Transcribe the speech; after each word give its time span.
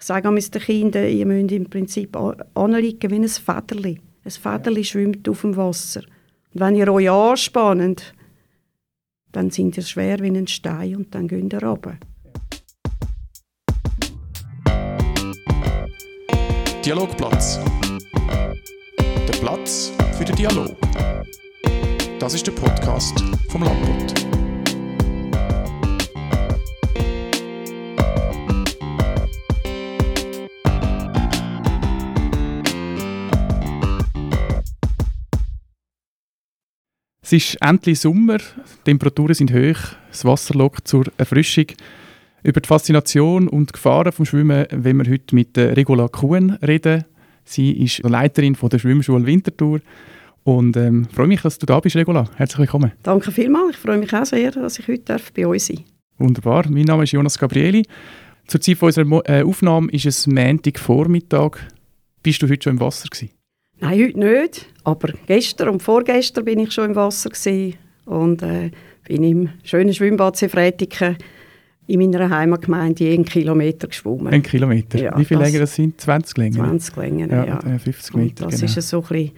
Ich 0.00 0.06
sage 0.06 0.28
den 0.32 0.62
Kindern, 0.62 1.08
ihr 1.08 1.26
müsst 1.26 1.52
im 1.52 1.68
Prinzip 1.68 2.16
anliegen 2.54 3.10
wie 3.10 3.16
ein 3.16 3.28
Federli. 3.28 4.00
Ein 4.24 4.30
Federli 4.30 4.84
schwimmt 4.84 5.28
auf 5.28 5.40
dem 5.40 5.56
Wasser. 5.56 6.02
Und 6.54 6.60
wenn 6.60 6.76
ihr 6.76 6.92
euch 6.92 7.10
anspannt, 7.10 8.14
dann 9.32 9.50
sind 9.50 9.76
ihr 9.76 9.82
schwer 9.82 10.20
wie 10.20 10.28
ein 10.28 10.46
Stein 10.46 10.96
und 10.96 11.14
dann 11.14 11.26
geht 11.26 11.52
ihr 11.52 11.62
runter. 11.62 11.98
Dialogplatz. 16.84 17.58
Der 19.26 19.38
Platz 19.40 19.92
für 20.16 20.24
den 20.24 20.36
Dialog. 20.36 20.76
Das 22.20 22.34
ist 22.34 22.46
der 22.46 22.52
Podcast 22.52 23.22
vom 23.50 23.62
Landbund. 23.64 24.37
Es 37.30 37.32
ist 37.34 37.56
endlich 37.60 38.00
Sommer, 38.00 38.38
die 38.38 38.84
Temperaturen 38.84 39.34
sind 39.34 39.52
hoch, 39.52 39.76
das 40.08 40.24
Wasser 40.24 40.54
lockt 40.54 40.88
zur 40.88 41.04
Erfrischung. 41.18 41.66
Über 42.42 42.62
die 42.62 42.66
Faszination 42.66 43.48
und 43.48 43.70
Gefahren 43.70 44.12
vom 44.12 44.24
Schwimmen 44.24 44.64
wenn 44.70 44.96
wir 44.96 45.12
heute 45.12 45.34
mit 45.34 45.58
Regula 45.58 46.08
Kuhn 46.08 46.52
reden. 46.66 47.04
Sie 47.44 47.84
ist 47.84 47.98
Leiterin 47.98 48.54
von 48.54 48.70
der 48.70 48.78
Schwimmschule 48.78 49.26
Winterthur. 49.26 49.80
Und 50.42 50.78
ähm, 50.78 51.06
freue 51.12 51.26
mich, 51.26 51.42
dass 51.42 51.58
du 51.58 51.66
da 51.66 51.78
bist, 51.80 51.96
Regula. 51.96 52.30
Herzlich 52.36 52.60
willkommen. 52.60 52.92
Danke 53.02 53.30
vielmals. 53.30 53.72
Ich 53.72 53.76
freue 53.76 53.98
mich 53.98 54.14
auch 54.14 54.24
sehr, 54.24 54.50
dass 54.50 54.78
ich 54.78 54.88
heute 54.88 55.18
bei 55.34 55.46
euch 55.46 55.64
sein 55.64 55.76
darf. 55.76 55.86
Wunderbar. 56.16 56.64
Mein 56.70 56.84
Name 56.84 57.04
ist 57.04 57.12
Jonas 57.12 57.38
Gabrieli. 57.38 57.84
Zur 58.46 58.62
Zeit 58.62 58.82
unserer 58.82 59.28
äh, 59.28 59.42
Aufnahme 59.42 59.92
ist 59.92 60.06
es 60.06 60.26
Montagvormittag. 60.26 61.58
Bist 62.22 62.40
du 62.40 62.48
heute 62.48 62.64
schon 62.64 62.76
im 62.76 62.80
Wasser 62.80 63.06
gewesen? 63.10 63.37
Nein, 63.80 64.00
heute 64.00 64.18
nicht. 64.18 64.66
Aber 64.84 65.12
gestern 65.26 65.68
und 65.70 65.82
vorgestern 65.82 66.44
bin 66.44 66.58
ich 66.58 66.72
schon 66.72 66.90
im 66.90 66.96
Wasser 66.96 67.30
gewesen 67.30 67.74
und 68.04 68.42
äh, 68.42 68.70
bin 69.06 69.22
im 69.22 69.48
schönen 69.62 69.94
Schwimmbad 69.94 70.38
Freitiken 70.38 71.16
in 71.86 72.00
meiner 72.00 72.28
Heimatgemeinde 72.28 73.10
einen 73.10 73.24
Kilometer 73.24 73.88
geschwommen. 73.88 74.32
Ein 74.32 74.42
Kilometer? 74.42 74.98
Ja, 74.98 75.18
Wie 75.18 75.24
viele 75.24 75.42
Längen 75.42 75.60
das 75.60 75.74
sind? 75.74 76.00
20 76.00 76.36
Längen? 76.36 76.54
20 76.54 76.96
Längen, 76.96 77.30
ja. 77.30 77.44
ja. 77.46 77.78
50 77.78 78.14
Meter, 78.14 78.44
und 78.44 78.52
das 78.52 78.60
genau. 78.60 78.78
ist 78.78 78.88
so 78.88 78.98
ein 78.98 79.08
bisschen 79.08 79.32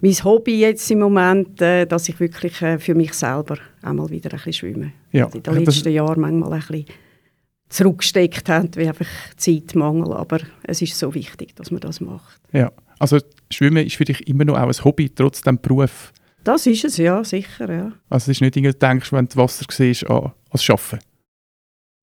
mein 0.00 0.24
Hobby 0.24 0.60
jetzt 0.60 0.90
im 0.90 1.00
Moment, 1.00 1.60
äh, 1.60 1.86
dass 1.86 2.08
ich 2.08 2.18
wirklich 2.20 2.60
äh, 2.62 2.78
für 2.78 2.94
mich 2.94 3.12
selber 3.12 3.58
einmal 3.82 4.08
wieder 4.08 4.30
ein 4.30 4.36
bisschen 4.36 4.52
schwimme. 4.52 4.92
Ja. 5.12 5.26
Also 5.26 5.38
in 5.38 5.42
den 5.42 5.54
letzten 5.56 5.92
Jahren 5.92 6.20
manchmal 6.20 6.54
ein 6.54 6.60
bisschen 6.60 6.86
zurückgesteckt 7.68 8.48
haben, 8.48 8.70
wie 8.76 8.88
einfach 8.88 9.06
Zeitmangel. 9.36 10.14
Aber 10.14 10.38
es 10.62 10.80
ist 10.80 10.98
so 10.98 11.14
wichtig, 11.14 11.54
dass 11.54 11.70
man 11.70 11.80
das 11.80 12.00
macht. 12.00 12.40
Ja. 12.52 12.72
Also 13.00 13.18
Schwimmen 13.50 13.86
ist 13.86 13.96
für 13.96 14.04
dich 14.04 14.28
immer 14.28 14.44
noch 14.44 14.56
auch 14.56 14.68
ein 14.68 14.84
Hobby, 14.84 15.08
trotz 15.08 15.40
dem 15.40 15.58
Beruf? 15.60 16.12
Das 16.44 16.66
ist 16.66 16.84
es, 16.84 16.98
ja, 16.98 17.24
sicher, 17.24 17.72
ja. 17.72 17.92
Also 18.08 18.30
es 18.30 18.36
ist 18.36 18.40
nicht 18.42 18.56
irgendwie, 18.56 18.78
denkst, 18.78 19.12
wenn 19.12 19.26
du 19.26 19.36
Wasser 19.36 19.64
siehst, 19.70 20.08
an, 20.08 20.32
als 20.50 20.68
Arbeiten? 20.70 21.04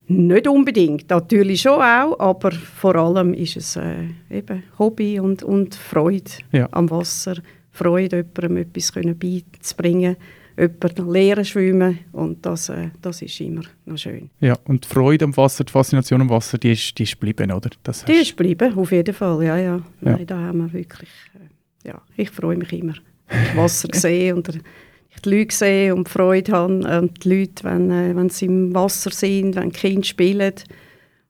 Nicht 0.10 0.48
unbedingt, 0.48 1.10
natürlich 1.10 1.62
schon 1.62 1.82
auch, 1.82 2.20
aber 2.20 2.52
vor 2.52 2.96
allem 2.96 3.34
ist 3.34 3.58
es 3.58 3.76
äh, 3.76 4.08
eben 4.30 4.64
Hobby 4.80 5.20
und, 5.20 5.44
und 5.44 5.76
Freude 5.76 6.32
ja. 6.52 6.68
am 6.72 6.90
Wasser. 6.90 7.36
Freude, 7.72 8.26
jemandem 8.36 8.58
etwas 8.58 8.92
beizubringen, 8.92 10.18
jemanden 10.58 11.12
lernen 11.12 11.46
schwimmen 11.46 12.00
und 12.12 12.46
das, 12.46 12.70
äh, 12.70 12.90
das 13.02 13.22
ist 13.22 13.40
immer 13.40 13.62
noch 13.86 13.98
schön. 13.98 14.30
Ja, 14.40 14.58
und 14.66 14.84
die 14.84 14.88
Freude 14.88 15.26
am 15.26 15.38
Wasser, 15.38 15.64
die 15.64 15.72
Faszination 15.72 16.22
am 16.22 16.30
Wasser, 16.30 16.58
die 16.58 16.72
ist, 16.72 16.98
die 16.98 17.04
ist 17.04 17.20
geblieben, 17.20 17.52
oder? 17.52 17.70
Das 17.84 18.04
die 18.06 18.14
ist 18.14 18.36
geblieben, 18.36 18.76
auf 18.78 18.92
jeden 18.92 19.14
Fall, 19.14 19.44
ja, 19.44 19.58
ja. 19.58 19.82
Nein, 20.02 20.26
da 20.26 20.38
haben 20.38 20.60
wir 20.60 20.74
wirklich, 20.74 21.10
äh, 21.36 21.88
ja, 21.90 22.02
ich 22.16 22.32
freue 22.32 22.58
mich 22.58 22.74
immer, 22.74 22.96
das 23.28 23.56
Wasser 23.56 23.90
sehe 23.94 24.36
und 24.36 24.50
ich 24.50 25.22
die 25.22 25.30
Leute 25.30 25.56
sehe 25.56 25.96
und 25.96 26.10
Freude 26.10 26.52
habe 26.52 27.00
und 27.00 27.24
die 27.24 27.30
Leute, 27.30 27.64
wenn, 27.64 27.92
äh, 27.92 28.16
wenn 28.16 28.30
sie 28.30 28.46
im 28.46 28.74
Wasser 28.74 29.12
sind, 29.12 29.56
wenn 29.56 29.70
die 29.70 29.80
Kinder 29.80 30.06
spielen 30.06 30.54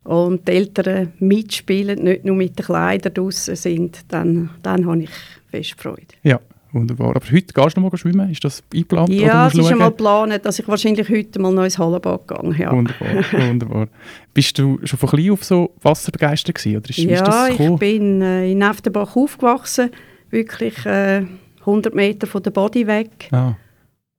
und 0.03 0.47
die 0.47 0.53
Eltern 0.53 1.13
mitspielen, 1.19 2.01
nicht 2.03 2.24
nur 2.24 2.35
mit 2.35 2.57
den 2.57 2.66
Kleidern 2.66 3.13
draußen 3.13 3.56
sind, 3.57 4.06
dann, 4.07 4.51
dann 4.63 4.85
habe 4.85 5.03
ich 5.03 5.09
fest 5.51 5.75
Freude. 5.78 6.16
Ja, 6.24 6.40
wunderbar. 6.77 7.15
Aber 7.15 7.25
heute 7.31 7.53
gehst 7.53 7.77
du 7.77 7.81
noch 7.81 7.91
mal 7.91 7.97
schwimmen? 7.97 8.29
Ist 8.31 8.43
das 8.43 8.63
eingeplant? 8.73 9.09
Ja, 9.09 9.47
es 9.47 9.55
ist 9.55 9.71
einmal 9.71 9.89
geplant, 9.89 10.45
dass 10.45 10.59
ich 10.59 10.67
wahrscheinlich 10.67 11.09
heute 11.09 11.39
mal 11.39 11.53
noch 11.53 11.63
ins 11.63 11.77
Hallenbad 11.77 12.27
gehe. 12.27 12.55
Ja. 12.57 12.71
Wunderbar, 12.71 13.23
wunderbar. 13.49 13.88
Bist 14.33 14.57
du 14.57 14.79
schon 14.83 14.99
von 14.99 15.09
klein 15.09 15.31
auf 15.31 15.43
so 15.43 15.73
wasserbegeistert 15.81 16.55
gewesen? 16.55 16.77
Oder 16.77 16.89
ist, 16.89 16.97
ja, 16.97 17.15
ist 17.15 17.27
das 17.27 17.59
ich 17.59 17.79
bin 17.79 18.21
äh, 18.21 18.51
in 18.51 18.59
Neftenbach 18.59 19.15
aufgewachsen, 19.15 19.89
wirklich 20.29 20.85
äh, 20.85 21.25
100 21.61 21.93
Meter 21.93 22.27
von 22.27 22.43
der 22.43 22.51
Body 22.51 22.88
weg. 22.88 23.29
Ah. 23.31 23.55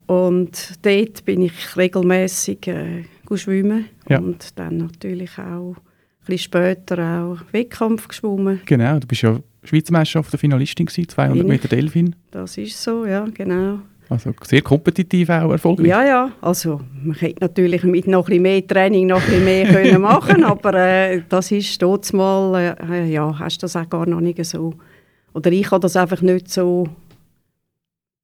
Und 0.07 0.79
dort 0.83 1.25
bin 1.25 1.43
ich 1.43 1.77
regelmäßig 1.77 2.67
äh, 2.67 3.05
schwimmen 3.35 3.87
ja. 4.09 4.19
und 4.19 4.59
dann 4.59 4.79
natürlich 4.79 5.39
auch 5.39 5.77
ein 5.77 6.27
bisschen 6.27 6.39
später 6.39 7.23
auch 7.23 7.53
Wettkampf 7.53 8.09
geschwommen. 8.09 8.63
Genau, 8.65 8.99
du 8.99 9.07
bist 9.07 9.23
ja 9.23 9.39
Schweizer 9.69 9.93
Meisterschaft 9.93 10.33
der 10.33 10.39
Finalistin 10.39 10.87
gewesen, 10.87 11.09
200 11.09 11.47
Meter 11.47 11.69
Delfin. 11.69 12.17
Das 12.31 12.57
ist 12.59 12.83
so, 12.83 13.05
ja, 13.07 13.27
genau. 13.33 13.81
Also 14.11 14.33
sehr 14.43 14.63
kompetitiv 14.63 15.29
auch 15.29 15.51
erfolgreich. 15.51 15.89
Ja, 15.89 16.05
ja, 16.05 16.33
also 16.41 16.81
man 17.03 17.15
hätte 17.17 17.41
natürlich 17.41 17.83
mit 17.83 18.07
noch 18.07 18.25
ein 18.25 18.31
bisschen 18.31 18.43
mehr 18.43 18.67
Training 18.67 19.07
noch 19.07 19.21
ein 19.21 19.27
bisschen 19.27 19.45
mehr 19.45 19.67
können 19.73 20.01
machen 20.01 20.45
aber 20.45 20.75
äh, 20.75 21.23
das 21.29 21.51
ist 21.51 21.81
dort 21.83 22.11
mal, 22.15 22.77
äh, 22.91 23.11
ja, 23.11 23.39
hast 23.39 23.59
du 23.59 23.65
das 23.65 23.77
auch 23.77 23.89
gar 23.89 24.07
noch 24.07 24.21
nicht 24.21 24.43
so, 24.47 24.73
oder 25.35 25.53
ich 25.53 25.71
habe 25.71 25.81
das 25.81 25.97
einfach 25.97 26.23
nicht 26.23 26.51
so 26.51 26.89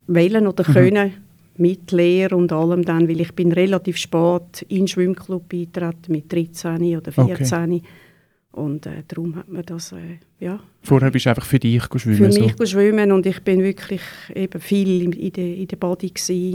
wählen 0.06 0.46
oder 0.46 0.66
mhm. 0.66 0.72
können 0.72 1.12
mit 1.56 1.92
Lehre 1.92 2.34
und 2.34 2.50
allem 2.50 2.84
dann, 2.84 3.08
weil 3.08 3.20
ich 3.20 3.32
bin 3.34 3.52
relativ 3.52 3.98
spät 3.98 4.62
in 4.68 4.78
den 4.78 4.88
Schwimmclub 4.88 5.52
eingetreten, 5.52 6.12
mit 6.12 6.32
13 6.32 6.96
oder 6.96 7.12
14. 7.12 7.62
Okay. 7.62 7.82
Und 8.54 8.86
äh, 8.86 9.02
darum 9.08 9.34
hat 9.34 9.48
man 9.48 9.64
das, 9.64 9.90
äh, 9.92 10.18
ja. 10.38 10.60
Vorher 10.82 11.10
bist 11.10 11.26
du 11.26 11.30
einfach 11.30 11.44
für 11.44 11.58
dich 11.58 11.82
schwimmen? 11.96 12.32
Für 12.32 12.40
mich 12.40 12.54
so. 12.56 12.66
schwimmen 12.66 13.10
und 13.10 13.26
ich 13.26 13.42
bin 13.42 13.62
wirklich 13.62 14.00
eben 14.32 14.60
viel 14.60 15.12
in, 15.12 15.32
der, 15.32 15.56
in 15.56 15.66
der 15.66 15.76
Body 15.76 16.12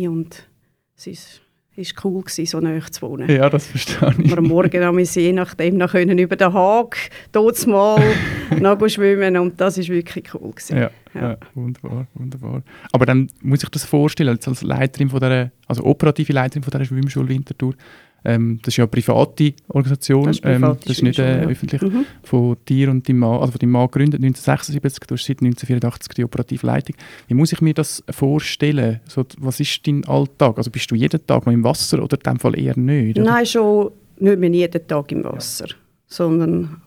und 0.07 0.47
es 0.95 1.07
ist 1.07 1.41
ist 1.79 2.03
cool 2.03 2.21
gewesen, 2.21 2.45
so 2.45 2.59
nahe 2.59 2.81
zu 2.81 3.01
wohnen. 3.01 3.29
Ja, 3.29 3.49
das 3.49 3.67
verstehe 3.67 4.13
ich. 4.19 4.29
Wir 4.29 4.37
am 4.37 4.45
Morgen 4.45 4.83
haben 4.83 4.97
wir 4.97 5.03
je 5.05 5.31
nachdem 5.31 5.77
noch 5.77 5.91
können 5.91 6.17
über 6.17 6.35
den 6.35 6.53
Haag 6.53 6.97
dort 7.31 7.65
mal 7.67 8.01
noch 8.59 8.89
schwimmen 8.89 9.37
und 9.37 9.59
das 9.59 9.77
ist 9.77 9.89
wirklich 9.89 10.33
cool 10.33 10.51
gewesen. 10.51 10.77
Ja, 10.77 10.91
ja. 11.13 11.21
ja, 11.21 11.37
wunderbar, 11.55 12.07
wunderbar. 12.13 12.63
Aber 12.91 13.05
dann 13.05 13.29
muss 13.41 13.63
ich 13.63 13.69
das 13.69 13.85
vorstellen, 13.85 14.37
als 14.45 14.61
Leiterin 14.61 15.09
von 15.09 15.19
der, 15.21 15.51
also 15.67 15.85
operative 15.85 16.33
Leiterin 16.33 16.63
von 16.63 16.71
der 16.71 16.83
Schwimmschule 16.85 17.29
Winterthur, 17.29 17.75
ähm, 18.25 18.59
das 18.61 18.73
ist 18.73 18.77
ja 18.77 18.83
eine 18.83 18.89
private 18.89 19.53
Organisation, 19.67 20.25
das 20.25 20.37
ist, 20.37 20.41
private 20.41 20.65
ähm, 20.65 20.77
das 20.85 20.97
ist 20.97 21.03
nicht 21.03 21.19
äh, 21.19 21.45
öffentlich, 21.45 21.81
mhm. 21.81 22.05
von 22.23 22.57
dir 22.67 22.89
und 22.89 23.07
deinem 23.07 23.19
Mann, 23.19 23.39
also 23.39 23.51
von 23.51 23.59
deinem 23.59 23.71
Mann 23.71 23.87
gegründet 23.87 24.21
1976, 24.21 25.07
du 25.07 25.15
hast 25.15 25.25
seit 25.25 25.41
1984 25.41 26.13
die 26.15 26.23
operative 26.23 26.65
Leitung. 26.65 26.95
Wie 27.27 27.33
muss 27.33 27.51
ich 27.51 27.61
mir 27.61 27.73
das 27.73 28.03
vorstellen? 28.09 28.99
So, 29.07 29.25
was 29.37 29.59
ist 29.59 29.85
dein 29.87 30.05
Alltag? 30.05 30.57
Also 30.57 30.71
bist 30.71 30.91
du 30.91 30.95
jeden 30.95 31.25
Tag 31.25 31.45
mal 31.45 31.53
im 31.53 31.63
Wasser 31.63 32.03
oder 32.03 32.17
in 32.17 32.23
dem 32.23 32.39
Fall 32.39 32.59
eher 32.59 32.77
nicht? 32.77 33.17
Oder? 33.17 33.31
Nein, 33.31 33.45
schon 33.45 33.91
nicht 34.19 34.39
mehr 34.39 34.49
jeden 34.49 34.87
Tag 34.87 35.11
im 35.11 35.23
Wasser, 35.23 35.67
ja. 35.67 35.75
sondern 36.07 36.81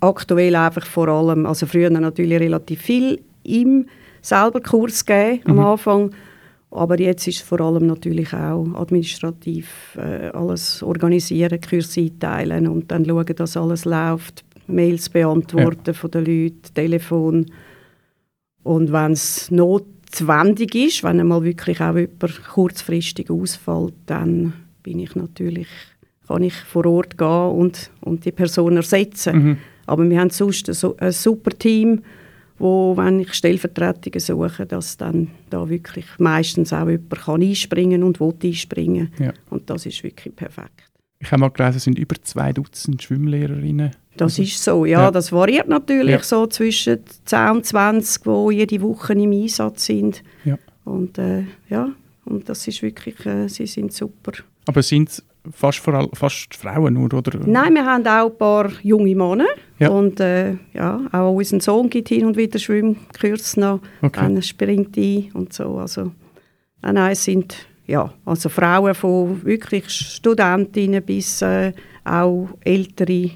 aktuell 0.00 0.54
einfach 0.56 0.86
vor 0.86 1.08
allem, 1.08 1.46
also 1.46 1.66
früher 1.66 1.90
natürlich 1.90 2.40
relativ 2.40 2.82
viel 2.82 3.20
im 3.44 3.86
selber 4.20 4.60
Kurs 4.60 5.04
gegeben 5.04 5.42
am 5.46 5.56
mhm. 5.56 5.60
Anfang 5.60 6.10
aber 6.70 7.00
jetzt 7.00 7.26
ist 7.26 7.36
es 7.36 7.42
vor 7.42 7.60
allem 7.60 7.86
natürlich 7.86 8.32
auch 8.34 8.66
administrativ 8.74 9.96
äh, 9.96 10.28
alles 10.28 10.82
organisieren, 10.82 11.60
Kurse 11.60 12.02
einteilen 12.02 12.68
und 12.68 12.90
dann 12.90 13.06
schauen, 13.06 13.26
dass 13.36 13.56
alles 13.56 13.84
läuft, 13.84 14.44
Mails 14.66 15.08
beantworten 15.08 15.80
ja. 15.86 15.92
von 15.94 16.10
den 16.10 16.24
Leuten, 16.26 16.74
Telefon. 16.74 17.46
Und 18.62 18.92
wenn 18.92 19.12
es 19.12 19.50
notwendig 19.50 20.74
ist, 20.74 21.04
wenn 21.04 21.20
einmal 21.20 21.42
wirklich 21.42 21.80
auch 21.80 21.96
jemand 21.96 22.44
kurzfristig 22.52 23.30
ausfällt, 23.30 23.94
dann 24.04 24.52
bin 24.82 24.98
ich 24.98 25.14
natürlich, 25.16 25.68
kann 26.26 26.42
ich 26.42 26.54
vor 26.54 26.84
Ort 26.84 27.16
gehen 27.16 27.50
und, 27.50 27.90
und 28.02 28.26
die 28.26 28.32
Person 28.32 28.76
ersetzen. 28.76 29.36
Mhm. 29.36 29.56
Aber 29.86 30.08
wir 30.08 30.20
haben 30.20 30.30
sonst 30.30 30.68
ein, 30.68 30.98
ein 30.98 31.12
super 31.12 31.50
Team, 31.50 32.02
wo, 32.58 32.96
wenn 32.96 33.20
ich 33.20 33.34
Stellvertretungen 33.34 34.20
suche, 34.20 34.66
dass 34.66 34.96
dann 34.96 35.28
da 35.50 35.68
wirklich 35.68 36.06
meistens 36.18 36.72
auch 36.72 36.88
jemand 36.88 37.10
kann 37.10 37.42
einspringen 37.42 38.02
und 38.02 38.20
will 38.20 38.34
einspringen. 38.42 39.12
Ja. 39.18 39.32
Und 39.50 39.70
das 39.70 39.86
ist 39.86 40.02
wirklich 40.02 40.34
perfekt. 40.34 40.84
Ich 41.20 41.32
habe 41.32 41.40
mal 41.40 41.50
gelesen, 41.50 41.76
es 41.76 41.84
sind 41.84 41.98
über 41.98 42.16
zwei 42.22 42.52
Dutzend 42.52 43.02
Schwimmlehrerinnen. 43.02 43.90
Das 44.16 44.32
also, 44.32 44.42
ist 44.42 44.62
so, 44.62 44.84
ja, 44.84 45.02
ja, 45.02 45.10
Das 45.10 45.32
variiert 45.32 45.68
natürlich 45.68 46.16
ja. 46.16 46.22
so 46.22 46.46
zwischen 46.46 46.98
10 47.24 47.50
und 47.50 47.66
20, 47.66 48.22
die 48.22 48.54
jede 48.54 48.82
Woche 48.82 49.14
im 49.14 49.32
Einsatz 49.32 49.86
sind. 49.86 50.22
Ja. 50.44 50.58
Und 50.84 51.18
äh, 51.18 51.44
ja, 51.68 51.90
und 52.24 52.48
das 52.48 52.66
ist 52.68 52.82
wirklich, 52.82 53.24
äh, 53.26 53.48
sie 53.48 53.66
sind 53.66 53.92
super. 53.92 54.32
Aber 54.66 54.82
sind 54.82 55.22
fast, 55.50 55.80
fast 56.14 56.54
Frauen 56.54 56.94
nur, 56.94 57.12
oder? 57.12 57.38
Nein, 57.46 57.74
wir 57.74 57.84
haben 57.84 58.06
auch 58.06 58.30
ein 58.30 58.38
paar 58.38 58.70
junge 58.82 59.14
Männer, 59.14 59.46
Ja. 59.78 59.90
Und 59.90 60.20
äh, 60.20 60.56
ja, 60.74 61.00
auch 61.12 61.32
unser 61.32 61.60
Sohn 61.60 61.88
gibt 61.88 62.08
hin 62.08 62.26
und 62.26 62.36
wieder 62.36 62.58
Schwimmkurs 62.58 63.56
noch, 63.56 63.80
okay. 64.02 64.20
dann 64.20 64.42
springt 64.42 64.96
ein 64.96 65.30
und 65.34 65.52
so. 65.52 65.78
Also, 65.78 66.12
nein, 66.82 66.94
nein, 66.94 67.12
es 67.12 67.24
sind 67.24 67.54
ja, 67.86 68.12
also 68.24 68.48
Frauen 68.48 68.94
von 68.94 69.42
wirklich 69.44 69.88
Studentinnen 69.88 71.02
bis 71.02 71.40
äh, 71.42 71.72
auch 72.04 72.48
ältere 72.60 73.30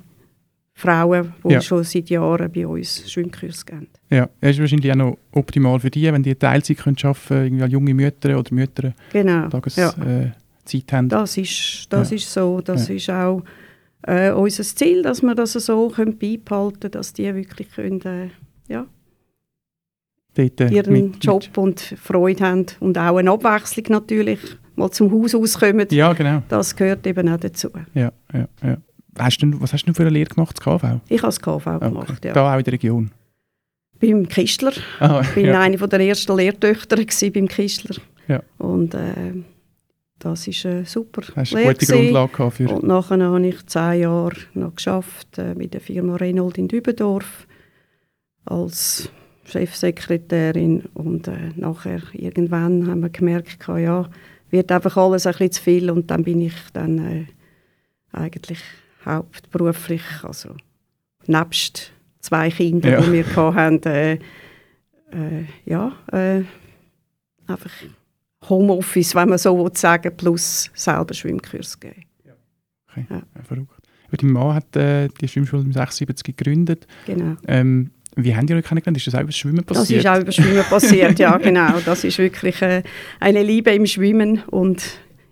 Frauen, 0.74 1.32
die 1.44 1.52
ja. 1.54 1.60
schon 1.60 1.84
seit 1.84 2.10
Jahren 2.10 2.50
bei 2.52 2.66
uns 2.66 3.10
Schwimmkurs 3.10 3.64
geben. 3.64 3.88
Ja, 4.10 4.28
das 4.40 4.50
ist 4.52 4.60
wahrscheinlich 4.60 4.90
auch 4.90 4.96
noch 4.96 5.18
optimal 5.32 5.80
für 5.80 5.90
die, 5.90 6.12
wenn 6.12 6.22
die 6.22 6.34
Teilzeit 6.34 6.78
können 6.78 6.96
arbeiten 7.02 7.28
können, 7.28 7.44
irgendwie 7.44 7.72
junge 7.72 7.94
Mütter 7.94 8.38
oder 8.38 8.54
Mütter 8.54 8.92
genau. 9.12 9.48
Tageszeit 9.48 9.96
ja. 9.96 10.04
äh, 10.04 10.32
haben. 10.92 11.08
Das 11.08 11.36
ist, 11.36 11.86
das 11.90 12.10
ja. 12.10 12.16
ist 12.16 12.32
so. 12.32 12.60
Das 12.60 12.88
ja. 12.88 12.94
ist 12.94 13.10
auch 13.10 13.42
äh, 14.02 14.30
unser 14.30 14.64
Ziel, 14.64 15.02
dass 15.02 15.22
wir 15.22 15.34
das 15.34 15.52
so 15.52 15.88
können 15.88 16.18
beibehalten 16.18 16.80
können, 16.80 16.92
dass 16.92 17.12
die 17.12 17.34
wirklich 17.34 17.70
können, 17.70 18.00
äh, 18.02 18.28
ja, 18.68 18.86
Dort, 20.34 20.60
äh, 20.60 20.68
ihren 20.68 20.92
mit, 20.92 21.24
Job 21.24 21.42
mit. 21.42 21.58
und 21.58 21.80
Freude 21.80 22.44
haben 22.44 22.66
und 22.80 22.96
auch 22.96 23.16
eine 23.16 23.30
Abwechslung 23.30 23.86
natürlich, 23.90 24.40
mal 24.76 24.90
zum 24.90 25.12
Haus 25.12 25.34
auskommen. 25.34 25.86
Ja, 25.90 26.12
genau. 26.14 26.42
Das 26.48 26.74
gehört 26.74 27.06
eben 27.06 27.28
auch 27.28 27.38
dazu. 27.38 27.68
Ja, 27.94 28.12
ja, 28.32 28.48
ja. 28.62 28.76
Hast 29.18 29.38
du, 29.38 29.60
was 29.60 29.74
hast 29.74 29.84
du 29.84 29.92
für 29.92 30.02
eine 30.02 30.10
Lehre 30.10 30.30
gemacht, 30.30 30.56
das 30.56 30.64
KV? 30.64 31.00
Ich 31.08 31.18
habe 31.18 31.28
das 31.28 31.40
KV 31.40 31.66
okay. 31.66 31.78
gemacht, 31.80 32.24
ja. 32.24 32.32
Da 32.32 32.54
auch 32.54 32.58
in 32.58 32.64
der 32.64 32.72
Region? 32.72 33.10
Beim 34.00 34.26
Kistler. 34.26 34.72
Ah, 35.00 35.22
ich 35.36 35.44
war 35.44 35.52
ja. 35.52 35.60
eine 35.60 35.76
der 35.76 36.00
ersten 36.00 36.34
Lehrtöchter 36.34 36.96
beim 36.96 37.46
Kistler. 37.46 37.96
Ja. 38.26 38.42
Und 38.56 38.94
äh, 38.94 39.34
das 40.22 40.46
ist 40.46 40.64
eine 40.66 40.84
super 40.84 41.22
Hast 41.34 41.54
eine 41.54 41.66
gute 41.66 41.86
Grundlage 41.86 42.50
für... 42.52 42.68
Und 42.68 42.84
nachher 42.84 43.20
habe 43.20 43.46
ich 43.46 43.66
zehn 43.66 44.02
Jahre 44.02 44.36
noch 44.54 44.74
geschafft 44.76 45.36
äh, 45.36 45.54
mit 45.54 45.74
der 45.74 45.80
Firma 45.80 46.14
Renault 46.14 46.58
in 46.58 46.68
Dübendorf 46.68 47.48
als 48.44 49.10
Chefsekretärin. 49.44 50.84
Und 50.94 51.26
äh, 51.26 51.50
nachher 51.56 52.02
irgendwann 52.12 52.86
haben 52.86 53.00
wir 53.00 53.10
gemerkt, 53.10 53.66
ja, 53.66 54.08
wird 54.50 54.70
einfach 54.70 54.96
alles 54.96 55.26
ein 55.26 55.32
bisschen 55.32 55.52
zu 55.52 55.62
viel. 55.62 55.90
Und 55.90 56.10
dann 56.12 56.22
bin 56.22 56.40
ich 56.40 56.54
dann 56.72 56.98
äh, 56.98 57.26
eigentlich 58.12 58.60
hauptberuflich, 59.04 60.04
also 60.22 60.50
nebst 61.26 61.90
zwei 62.20 62.48
Kindern, 62.50 62.92
ja. 62.92 63.00
die 63.00 63.12
wir 63.12 63.36
hatten, 63.36 63.82
äh, 63.88 64.12
äh, 64.12 65.46
ja, 65.64 65.92
äh, 66.12 66.42
einfach 67.48 67.72
Homeoffice, 68.48 69.14
wenn 69.14 69.28
man 69.28 69.38
so 69.38 69.70
sagen 69.74 70.12
plus 70.16 70.70
selber 70.74 71.14
Schwimmkurs 71.14 71.78
geben. 71.78 72.04
Ja. 72.24 72.32
Okay, 72.90 73.06
ja. 73.08 73.16
ja 73.16 73.42
verrückt. 73.42 73.70
Dein 74.10 74.30
Mann 74.30 74.54
hat 74.54 74.76
äh, 74.76 75.08
die 75.20 75.28
Schwimmschule 75.28 75.62
im 75.62 75.72
76 75.72 76.36
gegründet. 76.36 76.86
Genau. 77.06 77.36
Ähm, 77.46 77.90
wie 78.16 78.36
haben 78.36 78.46
die 78.46 78.54
euch 78.54 78.64
kennengelernt? 78.64 78.98
Ist 78.98 79.06
das 79.06 79.14
auch 79.14 79.22
über 79.22 79.32
Schwimmen 79.32 79.64
passiert? 79.64 80.04
Das 80.04 80.12
ist 80.12 80.18
auch 80.18 80.22
über 80.22 80.32
Schwimmen 80.32 80.64
passiert, 80.64 81.18
ja 81.18 81.36
genau. 81.42 81.80
Das 81.84 82.04
ist 82.04 82.18
wirklich 82.18 82.60
äh, 82.60 82.82
eine 83.20 83.42
Liebe 83.42 83.70
im 83.70 83.86
Schwimmen 83.86 84.42
und 84.48 84.82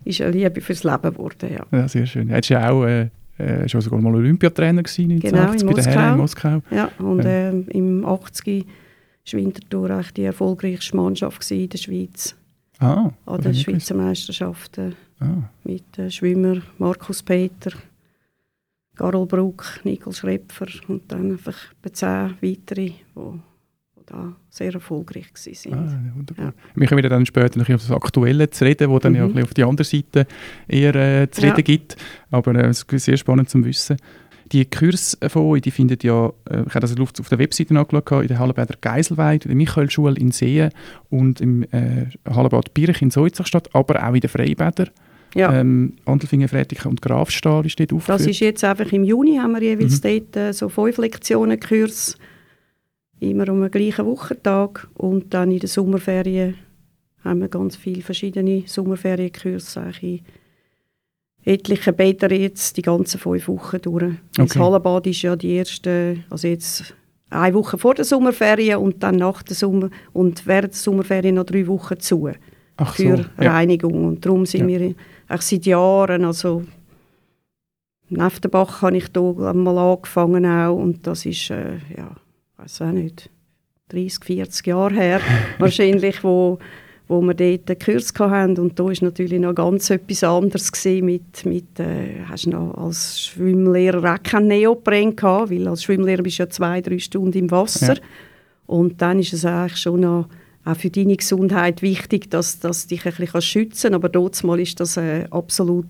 ist 0.04 0.22
eine 0.22 0.30
Liebe 0.30 0.62
fürs 0.62 0.82
Leben 0.82 1.02
geworden, 1.02 1.52
ja. 1.52 1.78
ja 1.78 1.88
sehr 1.88 2.06
schön. 2.06 2.30
Er 2.30 2.36
war 2.36 2.42
ja 2.42 2.70
auch 2.70 2.84
äh, 2.84 3.10
äh, 3.36 3.68
schon 3.68 3.82
sogar 3.82 4.00
mal 4.00 4.14
Olympiatrainer 4.14 4.82
gewesen, 4.82 5.12
1980 5.12 5.60
genau, 5.92 6.12
in 6.12 6.18
Moskau. 6.18 6.52
in 6.52 6.60
Moskau. 6.60 6.62
Ja, 6.70 6.90
und 6.98 7.24
äh, 7.24 7.50
im 7.50 8.06
80 8.06 8.66
war 9.32 9.40
Winterthur 9.40 10.02
die 10.16 10.24
erfolgreichste 10.24 10.96
Mannschaft 10.96 11.50
in 11.50 11.68
der 11.68 11.78
Schweiz. 11.78 12.34
Ah, 12.81 13.12
an 13.27 13.41
den 13.43 13.55
Schweizer 13.55 13.94
Meisterschaften 13.94 14.94
ah. 15.21 15.43
mit 15.65 15.99
äh, 15.99 16.11
Schwimmer 16.11 16.62
Markus 16.79 17.23
Peter, 17.23 17.73
Carol 18.97 19.27
Bruck, 19.27 19.81
Nicole 19.85 20.17
Schrepfer 20.17 20.67
und 20.88 21.03
dann 21.12 21.32
einfach 21.32 21.56
zehn 21.93 22.37
weitere, 22.41 22.93
die 23.15 23.41
da 24.06 24.35
sehr 24.49 24.73
erfolgreich 24.73 25.27
waren. 25.35 25.75
Ah, 25.75 26.17
wunderbar. 26.17 26.47
Ja. 26.47 26.53
Wir 26.75 26.88
kommen 26.88 27.03
dann 27.03 27.27
später 27.27 27.59
noch 27.59 27.69
auf 27.69 27.82
das 27.82 27.91
Aktuelle 27.91 28.49
zu 28.49 28.65
reden, 28.65 28.88
wo 28.88 28.99
dann 28.99 29.12
mhm. 29.12 29.37
ja 29.37 29.44
auf 29.44 29.53
die 29.53 29.65
andere 29.65 29.85
Seite 29.85 30.27
eher 30.67 30.94
äh, 30.94 31.31
zu 31.31 31.43
reden 31.43 31.56
ja. 31.59 31.62
gibt. 31.62 31.97
Aber 32.31 32.55
äh, 32.55 32.69
es 32.69 32.82
ist 32.82 33.05
sehr 33.05 33.19
spannend 33.19 33.50
zu 33.50 33.62
wissen. 33.62 33.99
Die 34.52 34.64
Kurs 34.64 35.17
von 35.29 35.43
euch, 35.43 35.62
die 35.62 35.70
findet 35.70 36.02
ja, 36.02 36.32
äh, 36.49 36.62
ich 36.67 36.75
habe 36.75 36.81
das 36.81 36.97
auf 36.99 37.29
der 37.29 37.38
Webseite 37.38 37.79
angeschaut, 37.79 38.23
in 38.23 38.29
der 38.29 38.38
Hallenbäder 38.38 38.75
Geiselweid, 38.81 39.44
in 39.44 39.50
der 39.50 39.56
Michaelschule 39.56 40.17
in 40.17 40.32
Seen 40.32 40.70
und 41.08 41.41
im 41.41 41.62
äh, 41.70 42.06
Hallenbad 42.29 42.75
Birch 42.75 43.00
in 43.00 43.11
Soizach 43.11 43.47
statt, 43.47 43.70
aber 43.73 44.05
auch 44.06 44.14
in 44.14 44.20
den 44.20 44.31
Freibädern. 44.31 44.91
Ja. 45.35 45.61
Ähm, 45.61 45.94
Andelfingen, 46.06 46.49
Frätiken 46.49 46.91
und 46.91 47.02
Grafstahl 47.02 47.64
ist 47.64 47.79
dort 47.79 47.93
aufgeführt. 47.93 48.20
Das 48.20 48.26
ist 48.26 48.41
jetzt 48.41 48.64
einfach 48.64 48.91
im 48.93 49.05
Juni, 49.05 49.37
haben 49.37 49.52
wir 49.52 49.62
jeweils 49.62 50.02
mhm. 50.02 50.08
dort 50.08 50.37
äh, 50.37 50.53
so 50.53 50.69
fünf 50.69 50.99
Lektionen 50.99 51.61
Kurs, 51.61 52.17
immer 53.20 53.49
um 53.49 53.61
den 53.61 53.70
gleichen 53.70 54.06
Wochentag 54.06 54.88
und 54.94 55.32
dann 55.32 55.53
in 55.53 55.61
den 55.61 55.69
Sommerferien 55.69 56.56
haben 57.23 57.41
wir 57.41 57.49
ganz 57.49 57.76
viele 57.76 58.03
verschiedene 58.03 58.64
Sommerferienkurse, 58.67 59.93
in 60.00 60.20
etlichen 61.44 61.94
Bäder 61.94 62.32
jetzt 62.32 62.76
die 62.76 62.82
ganzen 62.82 63.19
fünf 63.19 63.48
Wochen 63.48 63.81
durch. 63.81 64.04
Okay. 64.04 64.16
Das 64.37 64.56
Hallenbad 64.56 65.06
ist 65.06 65.22
ja 65.22 65.37
die 65.37 65.54
erste, 65.54 66.19
also 66.28 66.48
jetzt 66.48 66.94
eine 67.31 67.54
Woche 67.54 67.78
vor 67.78 67.94
der 67.94 68.04
Sommerferien 68.04 68.78
und 68.78 69.02
dann 69.02 69.16
nach 69.16 69.42
der 69.42 69.56
Sommer 69.56 69.90
und 70.12 70.46
während 70.46 70.72
der 70.72 70.78
Sommerferien 70.78 71.37
noch 71.37 71.44
drei 71.44 71.66
Wochen 71.66 71.98
zu 72.00 72.31
Ach 72.76 72.94
für 72.94 73.16
so, 73.16 73.25
ja. 73.42 73.52
Reinigung. 73.52 74.06
Und 74.06 74.25
darum 74.25 74.46
sind 74.46 74.69
ja. 74.69 74.81
wir 74.81 74.94
auch 75.28 75.40
seit 75.40 75.66
Jahren, 75.66 76.25
also 76.25 76.64
Neftenbach 78.08 78.82
habe 78.82 78.96
ich 78.96 79.08
da 79.08 79.20
mal 79.22 79.78
angefangen 79.78 80.44
auch 80.44 80.75
und 80.75 81.06
das 81.06 81.26
ist, 81.26 81.50
äh, 81.50 81.76
ja, 81.96 82.16
weiß 82.56 82.82
auch 82.82 82.93
nicht, 82.93 83.31
30, 83.88 84.25
40 84.25 84.66
Jahre 84.66 84.94
her 84.94 85.20
wahrscheinlich, 85.58 86.22
wo 86.25 86.58
wo 87.10 87.20
wir 87.22 87.34
dort 87.34 87.68
einen 87.68 87.78
Kurs 87.78 88.12
hatten. 88.16 88.58
Und 88.58 88.78
da 88.78 88.84
war 88.84 88.94
natürlich 89.00 89.40
noch 89.40 89.54
ganz 89.54 89.90
etwas 89.90 90.22
anderes 90.22 90.70
gewesen 90.70 91.04
mit, 91.04 91.44
mit 91.44 91.80
äh, 91.80 92.22
hast 92.28 92.46
noch 92.46 92.72
als 92.78 93.20
Schwimmlehrer 93.20 94.14
auch 94.14 94.22
keinen 94.22 94.46
Neopren 94.46 95.16
gehabt, 95.16 95.50
weil 95.50 95.66
als 95.66 95.82
Schwimmlehrer 95.82 96.22
bist 96.22 96.38
du 96.38 96.44
ja 96.44 96.48
zwei, 96.48 96.80
drei 96.80 97.00
Stunden 97.00 97.36
im 97.36 97.50
Wasser. 97.50 97.94
Ja. 97.94 98.00
Und 98.66 99.02
dann 99.02 99.18
ist 99.18 99.32
es 99.32 99.44
eigentlich 99.44 99.78
schon 99.78 100.00
noch 100.00 100.28
auch 100.64 100.76
für 100.76 100.90
deine 100.90 101.16
Gesundheit 101.16 101.82
wichtig, 101.82 102.30
dass, 102.30 102.60
dass 102.60 102.86
dich 102.86 103.04
ein 103.04 103.12
bisschen 103.12 103.42
schützen 103.42 103.90
kannst. 103.90 103.94
Aber 103.96 104.08
dort 104.08 104.44
mal 104.44 104.60
ist 104.60 104.78
das 104.78 104.96
äh, 104.96 105.26
absolut 105.30 105.86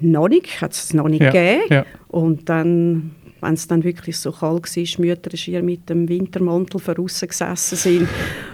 noch 0.00 0.28
nicht, 0.28 0.60
hat 0.60 0.72
es 0.72 0.92
noch 0.94 1.08
nicht 1.08 1.22
ja. 1.22 1.30
gegeben. 1.30 1.62
Ja. 1.70 1.86
Und 2.08 2.48
dann 2.48 3.12
wenn 3.40 3.54
es 3.54 3.66
dann 3.66 3.84
wirklich 3.84 4.18
so 4.18 4.32
kalt 4.32 4.76
war, 4.76 5.04
Mütter 5.04 5.36
schier 5.36 5.62
mit 5.62 5.88
dem 5.88 6.08
Wintermantel 6.08 6.80
voraus 6.80 7.20
gesessen 7.20 7.76
sind. 7.76 8.08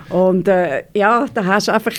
Und 0.09 0.49
äh, 0.49 0.85
ja, 0.95 1.27
da 1.33 1.45
hast 1.45 1.69
du 1.69 1.73
einfach 1.73 1.95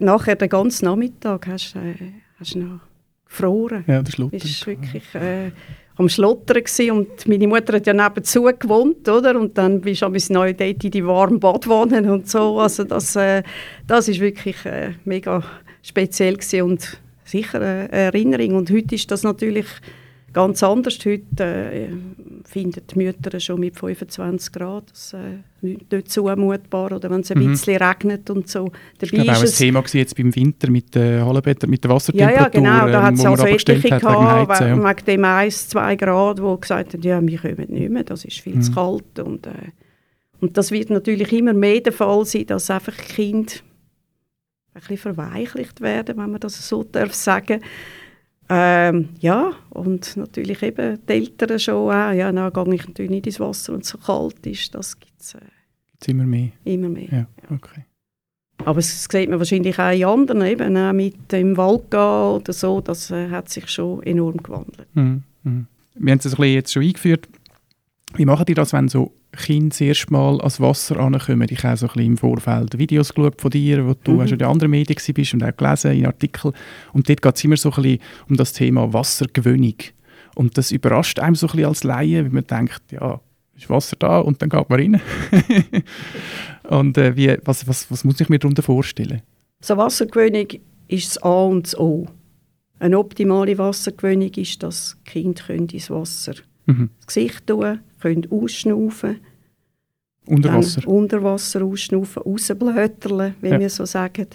nachher 0.00 0.36
den 0.36 0.48
ganzen 0.48 0.86
Nachmittag 0.86 1.46
hast, 1.46 1.76
äh, 1.76 2.12
hast 2.38 2.56
noch 2.56 2.80
gefroren. 3.26 3.84
Ja, 3.86 4.02
das. 4.02 4.14
Ist 4.18 4.66
wirklich 4.66 5.14
äh, 5.14 5.50
am 5.96 6.08
Schlottern 6.08 6.62
gewesen. 6.64 6.90
und 6.90 7.28
meine 7.28 7.46
Mutter 7.46 7.74
hat 7.74 7.86
ja 7.86 7.92
nebenzu 7.92 8.44
gewohnt, 8.58 9.08
oder? 9.08 9.38
Und 9.38 9.56
dann 9.58 9.80
bist 9.80 10.02
du 10.02 10.08
bis 10.10 10.30
neu 10.30 10.52
dort 10.52 10.84
in 10.84 10.90
die 10.90 11.06
warmen 11.06 11.40
Badwannen 11.40 12.08
und 12.10 12.28
so. 12.28 12.58
Also 12.58 12.84
das, 12.84 13.16
äh, 13.16 13.42
das 13.86 14.08
ist 14.08 14.20
wirklich 14.20 14.64
äh, 14.64 14.92
mega 15.04 15.42
speziell 15.82 16.34
gewesen 16.34 16.62
und 16.62 17.00
sicher 17.24 17.60
eine 17.60 17.92
Erinnerung. 17.92 18.54
Und 18.56 18.70
heute 18.70 18.94
ist 18.94 19.10
das 19.10 19.22
natürlich 19.22 19.66
ganz 20.34 20.62
anders. 20.62 20.98
Heute 21.04 21.44
äh, 21.44 21.88
finden 22.44 22.82
die 22.86 22.98
Mütter 22.98 23.40
schon 23.40 23.60
mit 23.60 23.78
25 23.78 24.52
Grad 24.52 24.90
das, 24.90 25.14
äh, 25.14 25.38
nicht, 25.62 26.10
zumutbar 26.10 26.92
oder 26.92 27.08
wenn 27.08 27.20
es 27.20 27.30
ein 27.30 27.38
mhm. 27.38 27.52
bisschen 27.52 27.82
regnet 27.82 28.28
und 28.28 28.48
so. 28.48 28.70
Dabei 28.98 29.24
das 29.24 29.26
war 29.26 29.36
auch 29.38 29.42
ein 29.42 29.50
Thema 29.50 29.84
jetzt 29.92 30.16
beim 30.16 30.34
Winter 30.34 30.70
mit 30.70 30.94
Hallenbetten, 30.94 31.70
mit 31.70 31.82
der 31.82 31.90
Wassertemperatur, 31.90 32.36
ja, 32.36 32.42
ja, 32.42 32.48
genau, 32.48 32.92
da 32.92 33.02
hat 33.02 33.14
es 33.14 33.24
also 33.24 33.46
etliche 33.46 33.94
hat, 33.94 34.02
gehabt, 34.02 34.60
ja. 34.60 34.76
wegen 34.76 35.04
dem 35.06 35.24
1, 35.24 35.68
2 35.70 35.96
Grad, 35.96 36.42
wo 36.42 36.56
gesagt 36.58 36.92
haben, 36.92 37.02
ja, 37.02 37.26
wir 37.26 37.38
kommen 37.38 37.66
nicht 37.70 37.90
mehr, 37.90 38.04
das 38.04 38.24
ist 38.24 38.40
viel 38.40 38.56
mhm. 38.56 38.62
zu 38.62 38.72
kalt 38.72 39.18
und, 39.20 39.46
äh, 39.46 39.52
und 40.40 40.58
das 40.58 40.70
wird 40.70 40.90
natürlich 40.90 41.32
immer 41.32 41.54
mehr 41.54 41.80
der 41.80 41.92
Fall 41.92 42.26
sein, 42.26 42.46
dass 42.46 42.70
einfach 42.70 42.96
Kinder 42.96 43.54
ein 44.74 44.80
bisschen 44.80 44.98
verweichlicht 44.98 45.80
werden, 45.80 46.18
wenn 46.18 46.30
man 46.30 46.40
das 46.40 46.68
so 46.68 46.82
darf 46.82 47.14
sagen 47.14 47.60
ähm, 48.48 49.08
ja, 49.20 49.52
und 49.70 50.16
natürlich 50.16 50.62
eben 50.62 50.98
die 51.08 51.12
Eltern 51.12 51.58
schon 51.58 51.74
auch. 51.74 52.12
Ja, 52.12 52.30
dann 52.30 52.52
gehe 52.52 52.74
ich 52.74 52.86
natürlich 52.86 53.10
nicht 53.10 53.26
ins 53.26 53.40
Wasser, 53.40 53.72
wenn 53.72 53.80
es 53.80 53.88
so 53.88 53.98
kalt 53.98 54.46
ist. 54.46 54.74
Das 54.74 54.98
gibt 54.98 55.20
es 55.20 55.34
äh, 55.34 56.10
immer 56.10 56.24
mehr. 56.24 56.50
Immer 56.64 56.88
mehr, 56.88 57.08
ja, 57.10 57.26
okay. 57.50 57.84
Aber 58.58 58.76
das 58.76 59.04
sieht 59.04 59.28
man 59.28 59.38
wahrscheinlich 59.38 59.78
auch 59.78 59.90
in 59.90 60.04
anderen, 60.04 60.42
eben 60.42 60.76
auch 60.76 60.92
mit 60.92 61.32
im 61.32 61.56
Wald 61.56 61.90
gehen 61.90 62.00
oder 62.00 62.52
so, 62.52 62.80
das 62.80 63.10
äh, 63.10 63.28
hat 63.30 63.48
sich 63.48 63.68
schon 63.68 64.02
enorm 64.02 64.36
gewandelt. 64.36 64.88
Mhm. 64.94 65.22
Mhm. 65.42 65.66
Wir 65.94 66.12
haben 66.12 66.20
es 66.22 66.36
jetzt 66.38 66.72
schon 66.72 66.82
eingeführt. 66.82 67.28
Wie 68.16 68.24
machen 68.24 68.44
die 68.46 68.54
das, 68.54 68.72
wenn 68.72 68.88
so 68.88 69.12
Kinder 69.32 69.70
das 69.70 69.80
erste 69.80 70.12
Mal 70.12 70.38
ans 70.38 70.60
Wasser 70.60 70.98
ankommen? 70.98 71.48
Ich 71.50 71.64
habe 71.64 71.76
so 71.76 71.86
ein 71.86 71.92
bisschen 71.92 72.12
im 72.12 72.16
Vorfeld 72.16 72.78
Videos 72.78 73.12
geschaut 73.12 73.40
von 73.40 73.50
dir, 73.50 73.84
wo 73.86 73.94
du 73.94 74.12
mhm. 74.12 74.28
schon 74.28 74.38
in 74.38 74.46
anderen 74.46 74.70
Medien 74.70 74.96
bist 75.14 75.34
und 75.34 75.42
auch 75.42 75.56
gelesen 75.56 75.92
in 75.92 76.06
Artikeln. 76.06 76.54
Und 76.92 77.08
dort 77.08 77.22
geht 77.22 77.36
es 77.36 77.44
immer 77.44 77.56
so 77.56 77.70
ein 77.72 77.82
bisschen 77.82 77.98
um 78.28 78.36
das 78.36 78.52
Thema 78.52 78.92
Wassergewöhnung. 78.92 79.74
Und 80.36 80.56
das 80.56 80.70
überrascht 80.70 81.18
einem 81.18 81.34
so 81.34 81.46
ein 81.46 81.52
bisschen 81.52 81.68
als 81.68 81.84
Laie, 81.84 82.24
weil 82.24 82.30
man 82.30 82.46
denkt, 82.46 82.82
ja, 82.92 83.20
ist 83.56 83.70
Wasser 83.70 83.96
da 83.98 84.18
und 84.20 84.40
dann 84.40 84.48
geht 84.48 84.68
man 84.68 84.78
rein. 84.80 85.00
und 86.68 86.98
äh, 86.98 87.16
wie, 87.16 87.36
was, 87.44 87.66
was, 87.66 87.90
was 87.90 88.04
muss 88.04 88.20
ich 88.20 88.28
mir 88.28 88.38
darunter 88.38 88.62
vorstellen? 88.62 89.22
So 89.60 89.76
Wassergewöhnung 89.76 90.46
ist 90.86 91.16
das 91.16 91.22
A 91.22 91.44
und 91.44 91.66
das 91.66 91.78
O. 91.78 92.06
Eine 92.78 92.98
optimale 92.98 93.58
Wassergewöhnung 93.58 94.30
ist, 94.34 94.62
dass 94.62 94.96
Kind 95.04 95.48
ins 95.48 95.90
Wasser 95.90 96.34
mhm. 96.66 96.90
das 96.98 97.06
Gesicht 97.06 97.46
tun 97.46 97.80
können 98.04 98.28
ausschnaufen 98.30 99.20
unter 100.26 100.54
Wasser. 100.54 100.88
unter 100.88 101.22
Wasser 101.22 101.62
ausschnaufen, 101.62 102.22
rausblöterlen, 102.22 103.34
wie 103.40 103.48
ja. 103.48 103.60
wir 103.60 103.68
so 103.68 103.84
sagen. 103.84 104.28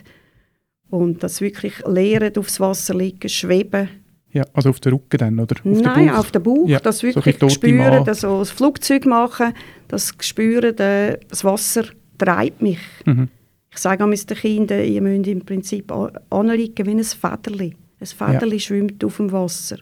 Und 0.89 1.23
das 1.23 1.41
wirklich 1.41 1.73
lehren, 1.85 2.35
aufs 2.38 2.59
Wasser 2.59 2.93
liegen, 2.95 3.29
schweben. 3.29 3.89
Ja, 4.31 4.43
also 4.53 4.69
auf 4.69 4.79
den 4.79 4.93
Rücken 4.93 5.17
dann, 5.17 5.39
oder? 5.39 5.55
Auf 5.55 5.63
Nein, 5.63 6.07
den 6.07 6.09
auf 6.11 6.31
den 6.31 6.43
Bauch. 6.43 6.67
Ja, 6.67 6.79
das 6.79 7.01
wirklich 7.01 7.38
so 7.39 7.49
spüren, 7.49 8.05
das, 8.05 8.21
so 8.21 8.39
das 8.39 8.51
Flugzeug 8.51 9.05
machen, 9.05 9.53
das 9.88 10.13
spüren, 10.21 10.75
das 10.75 11.43
Wasser 11.43 11.85
treibt 12.17 12.61
mich. 12.61 12.79
Mhm. 13.05 13.29
Ich 13.71 13.77
sage 13.77 14.03
an 14.03 14.11
den 14.11 14.38
Kindern, 14.38 14.83
ihr 14.83 15.01
müsst 15.01 15.27
im 15.27 15.41
Prinzip 15.41 15.91
anliegen 16.29 16.85
wie 16.85 16.91
ein 16.91 17.03
Federli. 17.03 17.75
Ein 17.99 18.05
Federli 18.05 18.55
ja. 18.55 18.59
schwimmt 18.59 19.03
auf 19.03 19.17
dem 19.17 19.31
Wasser. 19.31 19.77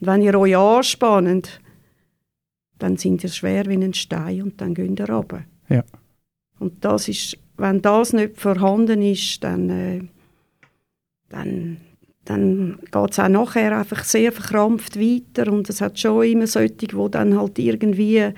Und 0.00 0.06
wenn 0.06 0.22
ihr 0.22 0.38
euch 0.38 0.56
anspannt, 0.56 1.59
dann 2.82 2.96
sind 2.96 3.22
ihr 3.22 3.30
schwer 3.30 3.66
wie 3.66 3.74
ein 3.74 3.94
Stein 3.94 4.42
und 4.42 4.60
dann 4.60 4.74
geht 4.74 4.98
ihr 4.98 5.08
runter. 5.08 5.44
Ja. 5.68 5.84
Und 6.58 6.84
das 6.84 7.08
ist, 7.08 7.38
wenn 7.56 7.80
das 7.80 8.12
nicht 8.12 8.40
vorhanden 8.40 9.02
ist, 9.02 9.42
dann, 9.44 9.70
äh, 9.70 10.00
dann, 11.28 11.78
dann 12.24 12.78
geht 12.90 13.10
es 13.10 13.18
auch 13.18 13.28
nachher 13.28 13.78
einfach 13.78 14.04
sehr 14.04 14.32
verkrampft 14.32 14.98
weiter 14.98 15.50
und 15.52 15.68
es 15.70 15.80
hat 15.80 15.98
schon 15.98 16.24
immer 16.24 16.46
solche, 16.46 16.74
die 16.74 17.10
dann 17.10 17.38
halt 17.38 17.58
irgendwie 17.58 18.32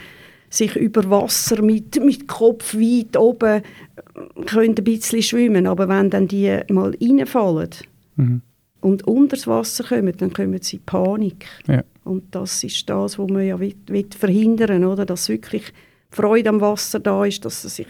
sich 0.51 0.77
über 0.77 1.09
Wasser 1.11 1.63
mit, 1.63 2.03
mit 2.05 2.29
Kopf 2.29 2.75
weit 2.75 3.17
oben 3.17 3.63
äh, 3.63 4.45
können 4.45 4.75
ein 4.77 4.85
bisschen 4.85 5.23
schwimmen, 5.23 5.67
aber 5.67 5.89
wenn 5.89 6.11
dann 6.11 6.29
die 6.29 6.61
mal 6.69 6.95
reinfallen 7.01 7.71
mhm. 8.17 8.43
Und 8.83 9.07
unter 9.07 9.37
das 9.37 9.47
Wasser 9.47 9.85
kommen, 9.85 10.13
dann 10.17 10.33
kommen 10.33 10.61
sie 10.61 10.77
in 10.77 10.83
Panik. 10.83 11.47
Ja. 11.67 11.83
Und 12.05 12.35
das 12.35 12.63
ist 12.65 12.89
das, 12.91 13.19
was 13.19 13.29
man 13.29 13.47
ja 13.47 13.59
will, 13.59 13.77
will 13.87 14.07
verhindern 14.17 14.85
oder? 14.85 15.07
Dass 15.07 15.29
wirklich 15.29 15.73
Freude 16.11 16.51
am 16.51 16.61
Wasser 16.61 17.01
da 17.01 17.25
ist, 17.25 17.45
dass 17.45 17.63
sie 17.63 17.69
sich 17.69 17.87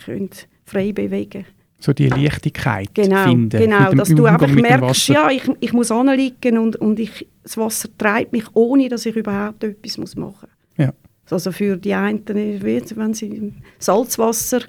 frei 0.64 0.92
bewegen 0.92 1.30
können. 1.30 1.46
So 1.80 1.92
die 1.92 2.08
Leichtigkeit 2.08 2.94
genau, 2.94 3.24
finden. 3.24 3.58
Genau, 3.58 3.90
dass 3.92 4.10
du 4.10 4.24
einfach 4.26 4.46
merkst, 4.46 5.08
ja, 5.08 5.30
ich, 5.30 5.42
ich 5.58 5.72
muss 5.72 5.90
anliegen 5.90 6.58
und, 6.58 6.76
und 6.76 7.00
ich, 7.00 7.26
das 7.42 7.56
Wasser 7.56 7.88
treibt 7.98 8.32
mich, 8.32 8.44
ohne 8.52 8.88
dass 8.88 9.04
ich 9.04 9.16
überhaupt 9.16 9.64
etwas 9.64 9.98
muss 9.98 10.14
machen 10.14 10.48
muss. 10.76 10.86
Ja. 10.86 10.92
Also 11.28 11.50
für 11.50 11.76
die 11.76 11.94
einen, 11.94 12.22
wenn 12.26 13.14
sie 13.14 13.52
Salzwasser, 13.78 14.60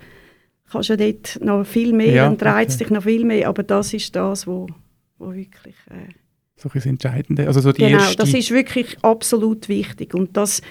kannst 0.71 0.89
du 0.89 0.93
ja 0.93 1.11
dort 1.11 1.39
noch 1.43 1.65
viel 1.65 1.93
mehr, 1.93 2.13
ja, 2.13 2.25
dann 2.25 2.37
treibt 2.37 2.69
es 2.69 2.75
okay. 2.77 2.85
dich 2.85 2.93
noch 2.93 3.03
viel 3.03 3.25
mehr, 3.25 3.47
aber 3.49 3.61
das 3.61 3.93
ist 3.93 4.15
das, 4.15 4.47
wo, 4.47 4.67
wo 5.17 5.33
wirklich... 5.33 5.75
Äh, 5.89 6.13
so 6.55 6.69
das 6.73 6.85
Entscheidende. 6.85 7.47
Also 7.47 7.61
so 7.61 7.71
die 7.71 7.83
genau, 7.83 7.99
erste... 7.99 8.17
das 8.17 8.33
ist 8.33 8.51
wirklich 8.51 8.97
absolut 9.01 9.69
wichtig. 9.69 10.13
Und 10.13 10.37
das 10.37 10.61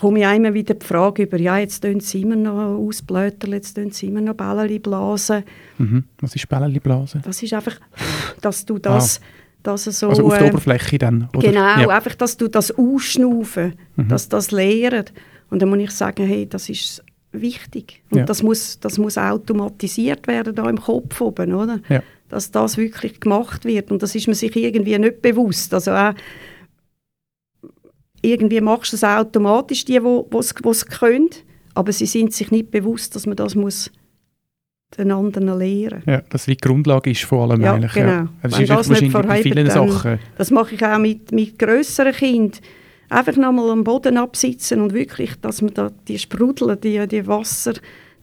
komme 0.00 0.20
ich 0.20 0.36
immer 0.36 0.54
wieder 0.54 0.74
die 0.74 0.86
Frage 0.86 1.24
über, 1.24 1.38
ja, 1.38 1.58
jetzt 1.58 1.82
tun 1.82 2.00
sie 2.00 2.22
immer 2.22 2.36
noch 2.36 2.78
ausblötern, 2.78 3.52
jetzt 3.52 3.74
tun 3.74 3.90
sie 3.90 4.06
immer 4.06 4.20
noch 4.20 4.34
Bällchen 4.34 4.82
blasen. 4.82 5.44
Mhm. 5.78 6.04
Was 6.20 6.34
ist 6.34 6.48
Bällchen 6.48 6.80
blasen? 6.80 7.22
Das 7.24 7.42
ist 7.42 7.52
einfach, 7.52 7.78
dass 8.40 8.64
du 8.64 8.78
das... 8.78 9.20
Ah. 9.20 9.24
Dass 9.62 9.82
so, 9.82 10.10
also 10.10 10.24
auf 10.26 10.38
der 10.38 10.46
äh, 10.46 10.50
Oberfläche 10.50 10.96
dann? 10.96 11.28
Oder? 11.34 11.48
Genau, 11.48 11.58
ja. 11.60 11.88
einfach, 11.88 12.14
dass 12.14 12.36
du 12.36 12.46
das 12.46 12.70
ausschnaufen, 12.70 13.74
mhm. 13.96 14.06
dass 14.06 14.28
das 14.28 14.52
lehren. 14.52 15.06
Und 15.50 15.60
dann 15.60 15.68
muss 15.68 15.80
ich 15.80 15.90
sagen, 15.90 16.24
hey, 16.24 16.48
das 16.48 16.68
ist 16.68 17.02
wichtig. 17.32 18.00
Und 18.10 18.18
ja. 18.18 18.24
das, 18.26 18.44
muss, 18.44 18.78
das 18.78 18.96
muss 18.96 19.18
automatisiert 19.18 20.28
werden 20.28 20.54
da 20.54 20.70
im 20.70 20.80
Kopf 20.80 21.20
oben, 21.20 21.52
oder? 21.52 21.80
Ja 21.88 22.00
dass 22.28 22.50
das 22.50 22.76
wirklich 22.76 23.20
gemacht 23.20 23.64
wird. 23.64 23.90
Und 23.90 24.02
das 24.02 24.14
ist 24.14 24.26
man 24.26 24.34
sich 24.34 24.54
irgendwie 24.56 24.98
nicht 24.98 25.22
bewusst. 25.22 25.72
Also 25.72 25.92
auch, 25.92 26.14
irgendwie 28.22 28.60
machst 28.60 28.92
du 28.92 28.96
es 28.96 29.04
automatisch, 29.04 29.84
die, 29.84 30.00
die 30.00 30.68
es 30.68 30.86
können, 30.86 31.30
aber 31.74 31.92
sie 31.92 32.06
sind 32.06 32.32
sich 32.32 32.50
nicht 32.50 32.70
bewusst, 32.70 33.14
dass 33.14 33.26
man 33.26 33.36
das 33.36 33.54
muss 33.54 33.90
den 34.96 35.10
anderen 35.10 35.58
lehren 35.58 36.02
Ja, 36.06 36.22
das 36.30 36.46
wie 36.46 36.52
die 36.52 36.60
Grundlage 36.60 37.10
ist 37.10 37.24
von 37.24 37.50
allem 37.50 37.60
ja, 37.60 37.74
eigentlich. 37.74 37.92
Genau. 37.92 38.08
Ja. 38.08 38.28
Das 38.42 38.58
ist 38.58 38.70
das 38.70 38.88
nicht 38.88 39.10
verhebt, 39.10 39.42
vielen 39.42 39.66
dann, 39.66 39.88
Sachen. 39.90 40.18
Das 40.38 40.50
mache 40.50 40.74
ich 40.74 40.84
auch 40.84 40.98
mit, 40.98 41.32
mit 41.32 41.58
grösseren 41.58 42.12
Kindern. 42.12 42.60
Einfach 43.08 43.36
nochmal 43.36 43.70
am 43.70 43.84
Boden 43.84 44.16
absitzen 44.16 44.80
und 44.80 44.92
wirklich, 44.92 45.34
dass 45.40 45.62
man 45.62 45.74
da 45.74 45.90
die 46.08 46.18
Sprudeln, 46.18 46.80
die, 46.80 47.06
die 47.06 47.26
Wasser 47.26 47.74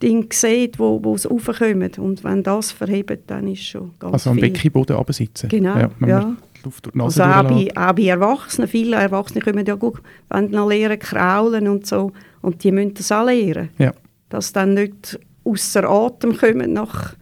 Dinge 0.03 0.27
sieht, 0.31 0.77
wo, 0.79 1.03
wo 1.03 1.15
es 1.15 1.29
raufkommen. 1.29 1.91
Und 1.98 2.24
wenn 2.24 2.43
das 2.43 2.72
verhebt, 2.72 3.22
dann 3.27 3.48
ist 3.48 3.63
schon 3.63 3.91
ganz 3.98 4.13
Also 4.13 4.31
am 4.31 4.38
Beckenboden 4.38 4.95
absitzen. 4.95 5.50
Genau, 5.50 5.77
ja. 5.77 5.89
ja. 6.05 6.36
Luft 6.63 6.86
durch 6.86 6.93
die 6.93 6.98
Nase 6.98 7.24
also 7.24 7.48
auch 7.48 7.51
bei, 7.51 7.69
auch 7.75 7.93
bei 7.93 8.03
Erwachsenen, 8.03 8.67
viele 8.67 8.95
Erwachsene 8.95 9.41
kommen 9.41 9.65
ja 9.65 9.75
gut, 9.75 10.01
wenn 10.29 10.51
noch 10.51 10.69
lernen, 10.69 11.00
kraulen 11.00 11.67
und 11.67 11.86
so. 11.86 12.12
Und 12.41 12.63
die 12.63 12.72
müssen 12.72 12.93
das 12.93 13.12
auch 13.12 13.25
lernen. 13.25 13.69
Ja. 13.77 13.93
Dass 14.29 14.53
dann 14.53 14.74
nicht 14.74 15.19
außer 15.43 15.83
Atem 15.83 16.38
kommen 16.38 16.74
nach 16.74 17.15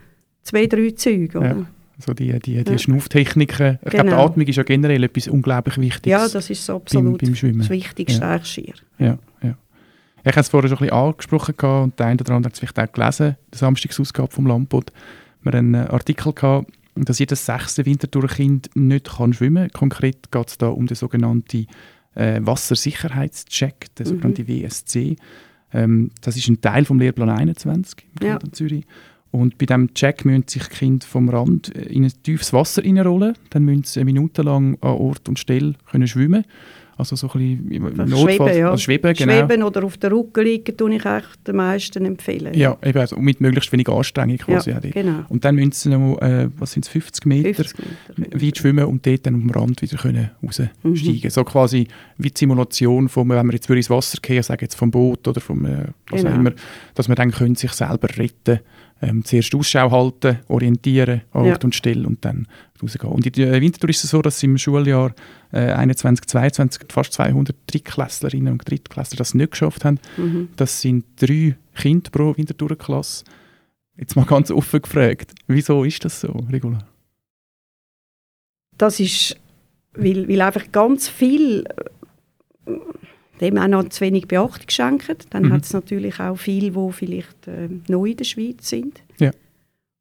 zwei, 0.44 0.68
drei 0.68 0.92
Zügen. 0.92 1.42
Ja. 1.42 1.66
Also 1.98 2.14
die, 2.14 2.40
die, 2.40 2.64
die 2.64 2.72
ja. 2.72 2.78
Schnauftechniken. 2.78 3.80
Ich 3.84 3.92
genau. 3.92 4.04
glaube, 4.04 4.10
die 4.10 4.16
Atmung 4.16 4.48
ist 4.48 4.56
ja 4.56 4.64
generell 4.64 5.04
etwas 5.04 5.28
unglaublich 5.28 5.78
Wichtiges. 5.78 6.22
Ja, 6.22 6.28
das 6.28 6.50
ist 6.50 6.66
so 6.66 6.78
absolut 6.78 7.20
beim, 7.20 7.28
beim 7.28 7.36
Schwimmen. 7.36 7.60
das 7.60 7.70
Wichtigste 7.70 8.22
ja. 8.22 8.44
schier. 8.44 8.74
Ja, 8.98 9.18
ja. 9.44 9.56
Ich 10.24 10.32
habe 10.32 10.42
es 10.42 10.50
vorher 10.50 10.70
schon 10.70 10.78
ein 10.78 10.82
bisschen 10.86 10.98
angesprochen 10.98 11.56
und 11.84 12.00
der 12.00 12.06
eine 12.08 12.22
oder 12.22 12.36
andere 12.36 12.50
hat 12.50 12.54
es 12.54 12.60
vielleicht 12.60 12.80
auch 12.80 12.92
gelesen, 12.92 13.38
die 13.54 13.58
Samstagsausgabe 13.58 14.32
vom 14.32 14.46
Lampot. 14.46 14.92
Wir 15.42 15.52
hatten 15.52 15.76
einen 15.76 15.88
Artikel 15.88 16.34
gehabt, 16.34 16.72
dass 16.96 17.20
jedes 17.20 17.46
sechste 17.46 17.86
Winterthur-Kind 17.86 18.70
nicht 18.76 19.16
kann 19.18 19.34
schwimmen 19.34 19.70
kann. 19.70 19.80
Konkret 19.80 20.32
geht 20.32 20.48
es 20.48 20.58
da 20.58 20.68
um 20.68 20.86
den 20.86 20.96
sogenannten 20.96 21.66
äh, 22.14 22.40
Wassersicherheitscheck, 22.42 23.96
den 23.96 24.06
mhm. 24.06 24.10
sogenannten 24.10 24.48
WSC. 24.48 25.16
Ähm, 25.74 26.12
das 26.22 26.38
ist 26.38 26.48
ein 26.50 26.62
Teil 26.62 26.86
vom 26.86 27.00
Lehrplan 27.00 27.30
21 27.30 28.06
im 28.14 28.20
Kanton 28.20 28.50
ja. 28.50 28.54
Zürich. 28.54 28.86
Und 29.32 29.58
bei 29.58 29.66
diesem 29.66 29.94
Check 29.94 30.26
müssen 30.26 30.48
sich 30.48 30.70
Kinder 30.70 31.08
vom 31.08 31.30
Rand 31.30 31.70
in 31.70 32.04
ein 32.04 32.12
tiefes 32.22 32.52
Wasser 32.52 32.84
reinrollen. 32.84 33.34
Dann 33.50 33.64
müssen 33.64 33.86
sie 33.86 34.02
eine 34.02 34.06
Minute 34.06 34.42
lang 34.42 34.78
an 34.82 34.92
Ort 34.92 35.30
und 35.30 35.40
Stelle 35.40 35.76
können 35.90 36.08
schwimmen 36.08 36.44
also 36.98 37.16
so 37.16 37.30
ein 37.34 37.68
bisschen 37.68 38.10
Notfall, 38.10 38.38
schweben, 38.38 38.58
ja. 38.58 38.70
also 38.72 38.78
schweben, 38.82 39.14
genau. 39.14 39.34
schweben 39.34 39.64
oder 39.64 39.84
auf 39.84 39.98
der 39.98 40.12
Rücken 40.12 40.44
liegen, 40.44 40.76
tue 40.76 40.96
ich 40.96 41.06
echt 41.06 41.48
den 41.48 41.56
meisten 41.56 42.06
empfehlen. 42.06 42.54
Ja, 42.54 42.78
eben, 42.84 43.00
also 43.00 43.18
mit 43.18 43.42
möglichst 43.42 43.72
wenig 43.72 43.90
Anstrengung 43.90 44.38
quasi. 44.38 44.72
Ja, 44.72 44.80
genau. 44.80 45.26
Und 45.30 45.44
dann 45.46 45.56
müssen 45.56 45.72
sie 45.72 45.90
noch, 45.90 46.22
äh, 46.22 46.50
was 46.58 46.74
sind 46.74 46.86
50 46.86 47.26
Meter, 47.26 47.64
50 47.64 47.80
Meter 48.18 48.42
weit 48.42 48.58
schwimmen 48.58 48.86
und 48.86 49.06
dort 49.06 49.26
dann 49.26 49.40
dem 49.40 49.50
Rand 49.50 49.82
wieder 49.82 49.98
können 49.98 50.32
raussteigen 50.44 50.72
mhm. 50.84 51.30
So 51.30 51.44
quasi 51.44 51.88
wie 52.18 52.30
die 52.30 52.38
Simulation, 52.38 53.10
von, 53.10 53.28
wenn 53.30 53.48
wir 53.48 53.54
jetzt 53.54 53.70
ins 53.70 53.90
Wasser 53.90 54.18
gehen, 54.22 54.44
sagen 54.44 54.62
jetzt 54.62 54.76
vom 54.76 54.92
Boot 54.92 55.28
oder 55.28 55.42
vom, 55.42 55.66
äh, 55.66 55.86
was 56.10 56.22
genau. 56.22 56.34
auch 56.34 56.40
immer, 56.40 56.52
dass 56.96 57.08
man 57.08 57.16
dann 57.16 57.32
können 57.32 57.56
sich 57.56 57.72
selber 57.72 58.08
retten 58.18 58.60
ähm, 59.02 59.26
zuerst 59.26 59.54
Ausschau 59.56 59.90
halten, 59.92 60.40
orientieren, 60.48 61.22
Ort 61.34 61.46
ja. 61.46 61.58
und 61.64 61.76
still 61.76 62.06
und 62.06 62.24
dann 62.24 62.48
rausgehen. 62.82 63.12
Und 63.12 63.26
in 63.26 63.34
der 63.34 63.62
Winterthur 63.62 63.90
ist 63.90 64.04
es 64.04 64.12
so, 64.12 64.22
dass 64.22 64.42
im 64.44 64.58
Schuljahr 64.58 65.14
äh, 65.52 65.72
21, 65.72 66.28
22 66.28 66.84
fast 66.90 67.14
200 67.14 67.56
Drittklässlerinnen 67.68 68.54
und 68.54 68.70
Drittklässler 68.70 69.18
das 69.18 69.34
nicht 69.34 69.52
geschafft 69.52 69.86
haben. 69.86 70.00
Mhm. 70.18 70.50
Das 70.56 70.82
sind 70.82 71.06
drei 71.18 71.56
Kinder 71.76 72.10
pro 72.12 72.36
Winterthur-Klasse. 72.38 73.26
Jetzt 73.98 74.16
mal 74.16 74.26
ganz 74.26 74.52
offen 74.52 74.82
gefragt, 74.82 75.34
wieso 75.48 75.84
ist 75.84 76.06
das 76.06 76.22
so, 76.22 76.32
Regula? 76.52 76.80
Das 78.78 79.00
ist, 79.00 79.36
weil, 79.94 80.28
weil 80.28 80.42
einfach 80.42 80.72
ganz 80.72 81.08
viel 81.08 81.66
äh, 81.66 81.84
dem 83.42 83.58
auch 83.58 83.68
noch 83.68 83.90
zu 83.90 84.02
wenig 84.02 84.28
Beachtung 84.28 84.70
schenken. 84.70 85.18
Dann 85.32 85.44
mhm. 85.44 85.54
hat 85.54 85.64
es 85.64 85.74
natürlich 85.74 86.20
auch 86.20 86.38
viele, 86.38 86.72
die 86.72 86.94
vielleicht 86.94 87.48
äh, 87.48 87.70
neu 87.88 88.12
in 88.12 88.18
der 88.18 88.26
Schweiz 88.26 88.70
sind. 88.70 89.02
Ja. 89.20 89.32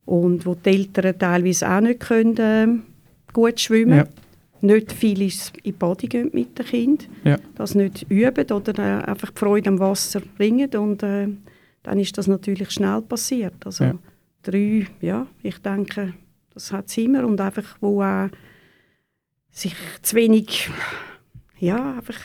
Und 0.05 0.47
wo 0.47 0.55
die 0.55 0.71
Eltern 0.71 1.19
teilweise 1.19 1.69
auch 1.71 1.81
nicht 1.81 2.01
können, 2.01 2.37
äh, 2.37 3.33
gut 3.33 3.61
schwimmen 3.61 3.99
ja. 3.99 4.07
Nicht 4.63 4.93
viel 4.93 5.23
in 5.23 5.33
die 5.65 5.73
Body 5.73 6.07
gehen 6.07 6.31
mit 6.35 6.59
dem 6.59 6.67
Kind. 6.67 7.09
Ja. 7.25 7.39
Das 7.55 7.75
nicht 7.75 8.05
üben 8.11 8.51
oder 8.51 8.79
äh, 8.79 9.05
einfach 9.05 9.31
die 9.31 9.39
Freude 9.39 9.71
am 9.71 9.79
Wasser 9.79 10.21
bringen. 10.37 10.71
Und 10.75 11.03
äh, 11.03 11.29
dann 11.83 11.99
ist 11.99 12.19
das 12.19 12.27
natürlich 12.27 12.71
schnell 12.71 13.01
passiert. 13.01 13.55
Also 13.65 13.85
ja. 13.85 13.95
drei, 14.43 14.87
ja, 15.01 15.27
ich 15.43 15.59
denke, 15.59 16.13
das 16.53 16.73
hat 16.73 16.89
es 16.89 16.99
immer. 16.99 17.25
Und 17.25 17.41
einfach, 17.41 17.79
wo 17.81 18.03
auch 18.03 18.29
sich 19.51 19.75
zu 20.03 20.17
wenig, 20.17 20.69
ja, 21.59 21.95
einfach 21.95 22.21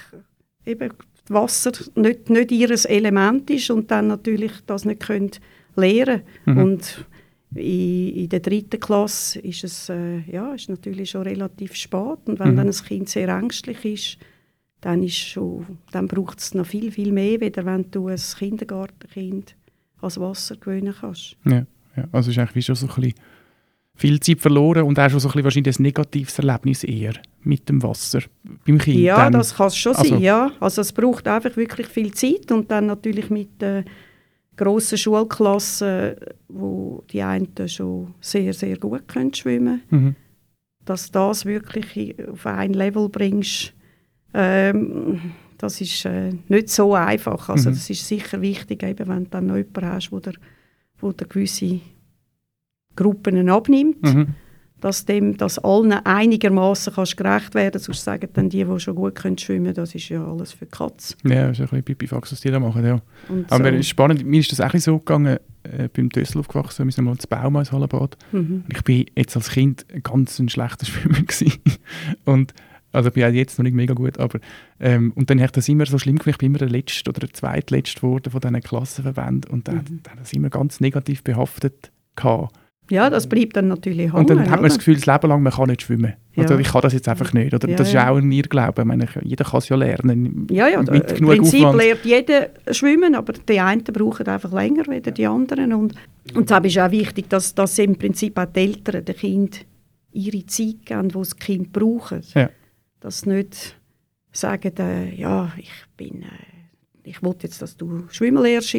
eben 0.65 0.91
Wasser 1.27 1.71
nicht, 1.95 2.29
nicht 2.29 2.51
ihr 2.51 2.69
Element 2.69 3.49
ist 3.49 3.71
und 3.71 3.89
dann 3.91 4.07
natürlich 4.07 4.51
das 4.65 4.85
nicht 4.85 5.01
können 5.01 5.31
lernen 5.75 6.21
mhm. 6.45 6.57
und 6.57 7.05
in, 7.55 8.15
in, 8.15 8.29
der 8.29 8.41
dritten 8.41 8.79
Klasse 8.79 9.39
ist 9.39 9.63
es 9.63 9.89
äh, 9.89 10.19
ja, 10.29 10.53
ist 10.53 10.69
natürlich 10.69 11.11
schon 11.11 11.23
relativ 11.23 11.75
spät 11.75 12.19
und 12.25 12.39
wenn 12.39 12.51
mhm. 12.51 12.57
dann 12.57 12.67
ein 12.67 12.73
Kind 12.73 13.09
sehr 13.09 13.29
ängstlich 13.29 13.85
ist, 13.85 14.17
dann, 14.81 15.07
dann 15.91 16.07
braucht 16.07 16.39
es 16.39 16.53
noch 16.53 16.67
viel, 16.67 16.91
viel 16.91 17.11
mehr, 17.11 17.41
wieder 17.41 17.65
wenn 17.65 17.89
du 17.89 18.07
ein 18.07 18.19
Kindergartenkind 18.19 19.55
ans 19.99 20.19
Wasser 20.19 20.57
gewöhnen 20.57 20.93
kannst. 20.99 21.37
Ja, 21.45 21.65
ja. 21.95 22.07
also 22.11 22.29
ist 22.29 22.37
eigentlich 22.37 22.55
wie 22.55 22.61
schon 22.61 22.75
so 22.75 22.87
ein 22.87 22.93
bisschen 22.93 23.13
viel 23.95 24.19
Zeit 24.19 24.41
verloren 24.41 24.83
und 24.83 24.99
auch 24.99 25.09
schon 25.09 25.19
so 25.19 25.29
ein 25.29 25.31
bisschen 25.31 25.43
wahrscheinlich 25.45 25.79
ein 25.79 25.83
negatives 25.83 26.37
Erlebnis 26.37 26.83
eher 26.83 27.13
mit 27.43 27.67
dem 27.69 27.81
Wasser 27.81 28.21
beim 28.65 28.77
Kind. 28.77 28.99
Ja, 28.99 29.23
dann, 29.23 29.33
das 29.33 29.55
kann 29.55 29.67
es 29.67 29.77
schon 29.77 29.95
also, 29.95 30.09
sein, 30.09 30.21
ja. 30.21 30.51
Also 30.59 30.81
es 30.81 30.91
braucht 30.91 31.27
einfach 31.27 31.55
wirklich 31.55 31.87
viel 31.87 32.13
Zeit 32.13 32.51
und 32.51 32.69
dann 32.69 32.87
natürlich 32.87 33.29
mit 33.29 33.63
äh, 33.63 33.83
grossen 34.57 34.97
Schulklassen, 34.97 36.15
wo 36.49 37.03
die 37.09 37.21
einen 37.21 37.47
schon 37.67 38.13
sehr, 38.19 38.53
sehr 38.53 38.77
gut 38.77 39.07
können 39.07 39.33
schwimmen 39.33 39.81
mhm. 39.89 40.15
dass 40.83 41.11
das 41.11 41.45
wirklich 41.45 42.15
auf 42.27 42.45
ein 42.45 42.73
Level 42.73 43.09
bringst, 43.09 43.73
ähm, 44.33 45.21
das 45.57 45.79
ist 45.79 46.05
äh, 46.05 46.31
nicht 46.49 46.69
so 46.69 46.93
einfach. 46.93 47.49
Also 47.49 47.69
mhm. 47.69 47.75
das 47.75 47.89
ist 47.89 48.05
sicher 48.05 48.41
wichtig, 48.41 48.83
eben, 48.83 49.07
wenn 49.07 49.23
du 49.23 49.29
dann 49.29 49.47
noch 49.47 49.55
jemanden 49.55 49.85
hast, 49.85 50.11
wo 50.11 50.19
der, 50.19 50.33
wo 50.99 51.13
der 51.13 51.27
gewisse 51.27 51.79
Gruppen 52.95 53.49
abnimmt, 53.49 54.01
mhm. 54.03 54.27
dass 54.81 55.05
dem 55.05 55.37
dass 55.37 55.59
allen 55.59 55.93
einigermaßen 55.93 56.93
gerecht 56.93 57.55
werden 57.55 57.79
sonst 57.79 58.03
sagen 58.03 58.29
dann 58.33 58.49
die, 58.49 58.63
die 58.63 58.79
schon 58.79 58.95
gut 58.95 59.15
können 59.15 59.37
schwimmen 59.37 59.73
das 59.73 59.95
ist 59.95 60.09
ja 60.09 60.25
alles 60.25 60.53
für 60.53 60.65
Katz. 60.65 61.15
Ja, 61.23 61.47
das 61.47 61.51
ist 61.51 61.61
ein 61.61 61.65
bisschen 61.65 61.83
Pipifax, 61.83 62.31
was 62.31 62.41
die 62.41 62.51
da 62.51 62.59
machen, 62.59 62.85
ja. 62.85 63.01
Und 63.29 63.51
Aber 63.51 63.75
so. 63.75 63.83
spannend, 63.83 64.25
mir 64.25 64.39
ist 64.39 64.51
das 64.51 64.61
auch 64.61 64.77
so 64.79 64.99
gegangen, 64.99 65.37
äh, 65.63 65.89
beim 65.93 66.09
Tössel 66.09 66.39
aufgewachsen, 66.39 66.85
wir 66.85 66.91
sind 66.91 67.05
mal 67.05 67.11
ins 67.11 67.27
Baum 67.27 67.55
ins 67.55 67.71
Hallenbad. 67.71 68.17
Mhm. 68.31 68.63
Ich 68.71 68.83
bin 68.83 69.05
jetzt 69.15 69.35
als 69.35 69.49
Kind 69.49 69.85
ganz 70.03 70.39
ein 70.39 70.49
schlechter 70.49 70.85
Schwimmer 70.85 71.21
gewesen. 71.21 71.53
und 72.25 72.53
also 72.95 73.09
ich 73.09 73.13
bin 73.13 73.25
auch 73.25 73.29
jetzt 73.29 73.59
noch 73.59 73.63
nicht 73.63 73.73
mega 73.73 73.93
gut, 73.93 74.17
aber 74.19 74.39
ähm, 74.79 75.11
und 75.15 75.29
dann 75.29 75.37
habe 75.39 75.47
ich 75.47 75.51
das 75.51 75.67
immer 75.67 75.85
so 75.85 75.97
schlimm 75.97 76.15
gemacht, 76.15 76.29
ich 76.29 76.37
bin 76.37 76.47
immer 76.47 76.59
der 76.59 76.69
Letzte 76.69 77.09
oder 77.09 77.19
der 77.19 77.33
Zweitletzte 77.33 77.99
geworden 77.99 78.31
von 78.31 78.39
diesen 78.39 78.61
Klassenverbänden 78.61 79.51
und 79.51 79.67
dann, 79.67 79.75
mhm. 79.75 79.99
dann 80.03 80.17
das 80.17 80.31
immer 80.31 80.49
ganz 80.49 80.79
negativ 80.79 81.21
behaftet 81.21 81.91
gehabt. 82.15 82.55
Ja, 82.89 83.09
das 83.09 83.27
bleibt 83.27 83.55
dann 83.55 83.67
natürlich 83.67 84.11
hängen. 84.11 84.13
Und 84.13 84.29
dann 84.29 84.41
hat 84.41 84.49
man 84.49 84.59
oder? 84.59 84.67
das 84.67 84.77
Gefühl, 84.77 84.95
das 84.95 85.05
Leben 85.05 85.27
lang, 85.27 85.41
man 85.41 85.51
kann 85.51 85.69
nicht 85.69 85.81
schwimmen. 85.81 86.13
Ja. 86.35 86.43
Oder 86.43 86.59
ich 86.59 86.67
kann 86.67 86.81
das 86.81 86.93
jetzt 86.93 87.07
einfach 87.07 87.33
nicht. 87.33 87.53
Oder? 87.53 87.67
Ja, 87.67 87.75
das 87.75 87.87
ist 87.87 87.93
ja. 87.93 88.09
auch 88.09 88.17
ein 88.17 88.31
Irrglaube. 88.31 88.81
Ich 88.81 88.87
meine, 88.87 89.07
jeder 89.23 89.43
kann 89.43 89.57
es 89.57 89.69
ja 89.69 89.75
lernen. 89.75 90.47
Ja, 90.51 90.67
ja, 90.67 90.81
mit 90.81 91.11
im 91.13 91.25
Prinzip 91.25 91.65
Aufwand. 91.65 91.83
lernt 91.83 92.05
jeder 92.05 92.49
schwimmen, 92.71 93.15
aber 93.15 93.33
die 93.33 93.59
einen 93.59 93.83
brauchen 93.83 94.27
einfach 94.27 94.51
länger 94.51 94.87
als 94.87 95.13
die 95.13 95.25
anderen. 95.25 95.73
Und, 95.73 95.95
und 96.35 96.49
deshalb 96.49 96.65
ist 96.65 96.77
auch 96.77 96.91
wichtig, 96.91 97.29
dass, 97.29 97.55
dass 97.55 97.79
im 97.79 97.95
Prinzip 97.95 98.37
auch 98.37 98.45
die 98.45 98.59
Eltern 98.59 99.03
den 99.03 99.15
Kind 99.15 99.65
ihre 100.11 100.45
Zeit 100.45 100.85
geben, 100.85 101.09
die 101.09 101.15
das 101.15 101.35
Kind 101.35 101.73
brauchen. 101.73 102.21
Ja. 102.33 102.49
Dass 102.99 103.25
nicht 103.25 103.75
sagen, 104.31 104.73
äh, 104.77 105.15
ja, 105.15 105.51
ich 105.57 105.71
bin, 105.97 106.21
äh, 106.21 106.25
ich 107.03 107.21
will 107.23 107.35
jetzt, 107.41 107.61
dass 107.61 107.77
du 107.77 108.03
schwimmen 108.09 108.43
lernst 108.43 108.75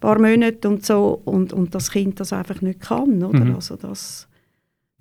paar 0.00 0.18
Monate 0.18 0.68
und 0.68 0.84
so 0.84 1.20
und, 1.24 1.52
und 1.52 1.74
das 1.74 1.90
Kind 1.90 2.20
das 2.20 2.32
einfach 2.32 2.60
nicht 2.60 2.80
kann. 2.80 3.22
Oder? 3.22 3.44
Mhm. 3.44 3.54
Also 3.54 3.76
das, 3.76 4.28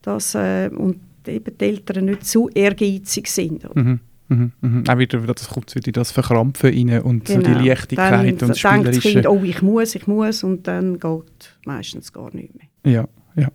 das, 0.02 0.36
äh, 0.36 0.70
und 0.76 1.00
eben 1.28 1.58
die 1.58 1.66
Eltern 1.66 2.06
nicht 2.06 2.26
zu 2.26 2.50
ehrgeizig 2.50 3.28
sind. 3.28 3.76
Mhm. 3.76 4.00
Mhm, 4.30 4.52
mhm. 4.60 4.84
Auch 4.88 4.98
wieder, 4.98 5.20
das 5.20 5.48
kommt 5.48 5.74
wieder 5.74 5.92
das 5.92 6.12
Verkrampfen 6.12 6.90
rein 6.90 7.02
und 7.02 7.26
genau. 7.26 7.40
so 7.40 7.46
die 7.46 7.54
genau. 7.54 7.66
Leichtigkeit 7.66 8.12
dann 8.12 8.28
und 8.28 8.42
das 8.42 8.60
Spielerische. 8.60 8.92
das 9.02 9.12
Kind, 9.12 9.28
oh, 9.28 9.42
ich 9.44 9.62
muss, 9.62 9.96
ich 9.96 10.06
muss 10.06 10.44
und 10.44 10.68
dann 10.68 11.00
geht 11.00 11.58
meistens 11.66 12.12
gar 12.12 12.34
nicht 12.36 12.54
mehr. 12.56 12.94
Ja, 12.94 13.08
ja. 13.42 13.50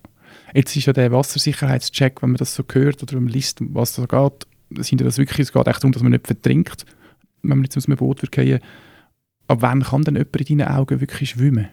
Jetzt 0.55 0.75
ist 0.75 0.85
ja 0.87 0.93
der 0.93 1.11
Wassersicherheitscheck, 1.11 2.21
wenn 2.21 2.31
man 2.31 2.37
das 2.37 2.55
so 2.55 2.63
hört 2.71 3.03
oder 3.03 3.13
wenn 3.13 3.25
man 3.25 3.33
liest, 3.33 3.59
was 3.61 3.95
da 3.95 4.05
geht, 4.05 4.83
sind 4.83 4.99
ja 4.99 5.05
das 5.05 5.19
wirklich, 5.19 5.39
es 5.39 5.53
geht 5.53 5.67
echt 5.67 5.83
darum, 5.83 5.91
dass 5.91 6.01
man 6.01 6.11
nicht 6.11 6.25
vertrinkt, 6.25 6.85
wenn 7.43 7.57
man 7.57 7.63
jetzt 7.63 7.77
aus 7.77 7.87
einem 7.87 7.97
Boot 7.97 8.21
wird 8.23 8.35
fallen 8.35 8.59
Ab 9.47 9.57
wann 9.61 9.83
kann 9.83 10.03
denn 10.03 10.15
jemand 10.15 10.49
in 10.49 10.57
deinen 10.59 10.67
Augen 10.69 11.01
wirklich 11.01 11.31
schwimmen? 11.31 11.67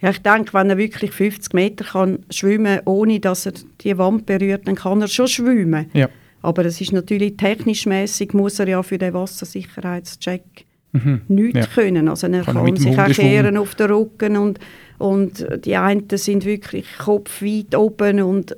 Ja, 0.00 0.10
ich 0.10 0.22
denke, 0.22 0.54
wenn 0.54 0.70
er 0.70 0.78
wirklich 0.78 1.10
50 1.10 1.52
Meter 1.54 1.84
kann 1.84 2.24
schwimmen 2.30 2.80
ohne 2.84 3.18
dass 3.18 3.46
er 3.46 3.52
die 3.80 3.98
Wand 3.98 4.26
berührt, 4.26 4.68
dann 4.68 4.76
kann 4.76 5.00
er 5.00 5.08
schon 5.08 5.26
schwimmen. 5.26 5.90
Ja. 5.92 6.08
Aber 6.40 6.64
es 6.64 6.80
ist 6.80 6.92
natürlich 6.92 7.36
technisch 7.36 7.86
mäßig 7.86 8.32
muss 8.32 8.60
er 8.60 8.68
ja 8.68 8.82
für 8.82 8.98
den 8.98 9.12
Wassersicherheitscheck 9.12 10.66
mhm. 10.92 11.22
nichts 11.26 11.58
ja. 11.58 11.66
können. 11.66 12.08
Also 12.08 12.28
er 12.28 12.44
kann, 12.44 12.64
kann 12.64 12.76
sich 12.76 12.98
auch 12.98 13.08
kehren 13.08 13.56
auf 13.56 13.74
den 13.74 13.90
Rücken 13.90 14.36
und, 14.36 14.60
und 14.98 15.46
die 15.64 15.76
einen 15.76 16.06
sind 16.12 16.44
wirklich 16.44 16.86
kopfweit 16.98 17.74
oben, 17.74 18.22
und, 18.22 18.56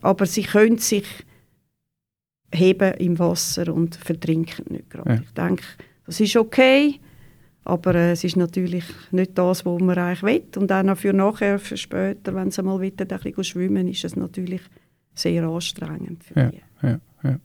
aber 0.00 0.24
sie 0.24 0.42
können 0.42 0.78
sich 0.78 1.06
heben 2.52 2.94
im 2.94 3.18
Wasser 3.18 3.72
und 3.74 3.96
vertrinken 3.96 4.72
nicht 4.72 4.88
gerade. 4.88 5.10
Ja. 5.10 5.20
Ich 5.22 5.34
denke, 5.34 5.64
das 6.06 6.18
ist 6.20 6.36
okay. 6.36 6.98
Aber 7.68 7.94
äh, 7.94 8.12
es 8.12 8.24
ist 8.24 8.36
natürlich 8.36 8.84
nicht 9.10 9.36
das, 9.36 9.66
was 9.66 9.80
man 9.80 9.98
eigentlich 9.98 10.22
will. 10.22 10.42
Und 10.56 10.72
auch 10.72 10.96
für 10.96 11.12
nachher, 11.12 11.58
für 11.58 11.76
später, 11.76 12.34
wenn 12.34 12.50
sie 12.50 12.62
mal 12.62 12.80
wieder 12.80 13.04
ein 13.04 13.20
bisschen 13.20 13.44
schwimmen, 13.44 13.86
ist 13.88 14.04
es 14.04 14.16
natürlich 14.16 14.62
sehr 15.14 15.44
anstrengend 15.44 16.24
für 16.24 16.40
ja, 16.40 16.50
die. 16.50 16.62
Ja, 16.82 17.00
ja. 17.24 17.40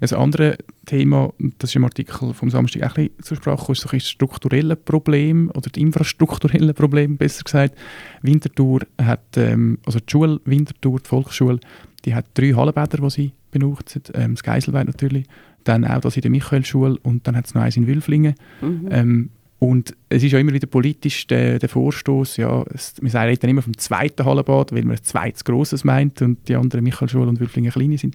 Ein 0.00 0.12
anderes 0.14 0.56
Thema, 0.86 1.34
das 1.58 1.70
ist 1.70 1.76
im 1.76 1.84
Artikel 1.84 2.32
vom 2.32 2.48
Samstag 2.48 2.82
auch 2.84 2.96
ein 2.96 3.08
bisschen 3.08 3.22
zur 3.24 3.36
Sprache 3.36 3.58
gekommen, 3.58 3.74
ist 3.74 3.82
so 3.82 3.90
ein 3.90 4.00
strukturelle 4.00 4.76
Problem 4.76 5.50
oder 5.54 5.68
die 5.68 5.82
infrastrukturelle 5.82 6.72
Problem, 6.72 7.18
besser 7.18 7.44
gesagt. 7.44 7.76
Winterthur 8.22 8.80
hat, 9.02 9.36
ähm, 9.36 9.80
also 9.84 9.98
die 9.98 10.10
Schule 10.10 10.40
Winterthur, 10.44 11.00
die 11.00 11.08
Volksschule, 11.08 11.58
die 12.04 12.14
hat 12.14 12.26
drei 12.34 12.52
Hallenbäder, 12.52 12.98
die 12.98 13.10
sie 13.10 13.32
benutzt. 13.50 14.12
Ähm, 14.14 14.34
das 14.34 14.42
Geiselweid 14.42 14.86
natürlich, 14.86 15.26
dann 15.64 15.84
auch 15.84 16.00
das 16.00 16.16
in 16.16 16.22
der 16.22 16.30
Michaelschule 16.30 16.96
und 17.02 17.26
dann 17.26 17.36
hat 17.36 17.46
es 17.46 17.54
noch 17.54 17.62
eins 17.62 17.76
in 17.76 17.86
Wülflingen. 17.86 18.34
Mhm. 18.62 18.88
Ähm, 18.90 19.30
und 19.58 19.96
es 20.08 20.22
ist 20.22 20.32
ja 20.32 20.38
immer 20.38 20.52
wieder 20.52 20.68
politisch 20.68 21.26
der, 21.26 21.58
der 21.58 21.68
Vorstoß, 21.68 22.36
ja, 22.36 22.64
es, 22.72 22.94
wir 23.00 23.10
sagen 23.10 23.36
dann 23.40 23.50
immer 23.50 23.62
vom 23.62 23.76
zweiten 23.76 24.24
Hallenbad, 24.24 24.72
weil 24.72 24.84
man 24.84 24.96
ein 24.96 25.02
zweites 25.02 25.44
grosses 25.44 25.84
meint 25.84 26.22
und 26.22 26.48
die 26.48 26.54
anderen 26.54 26.84
Michaelschule 26.84 27.26
und 27.26 27.40
Wülflingen 27.40 27.72
kleine 27.72 27.98
sind. 27.98 28.14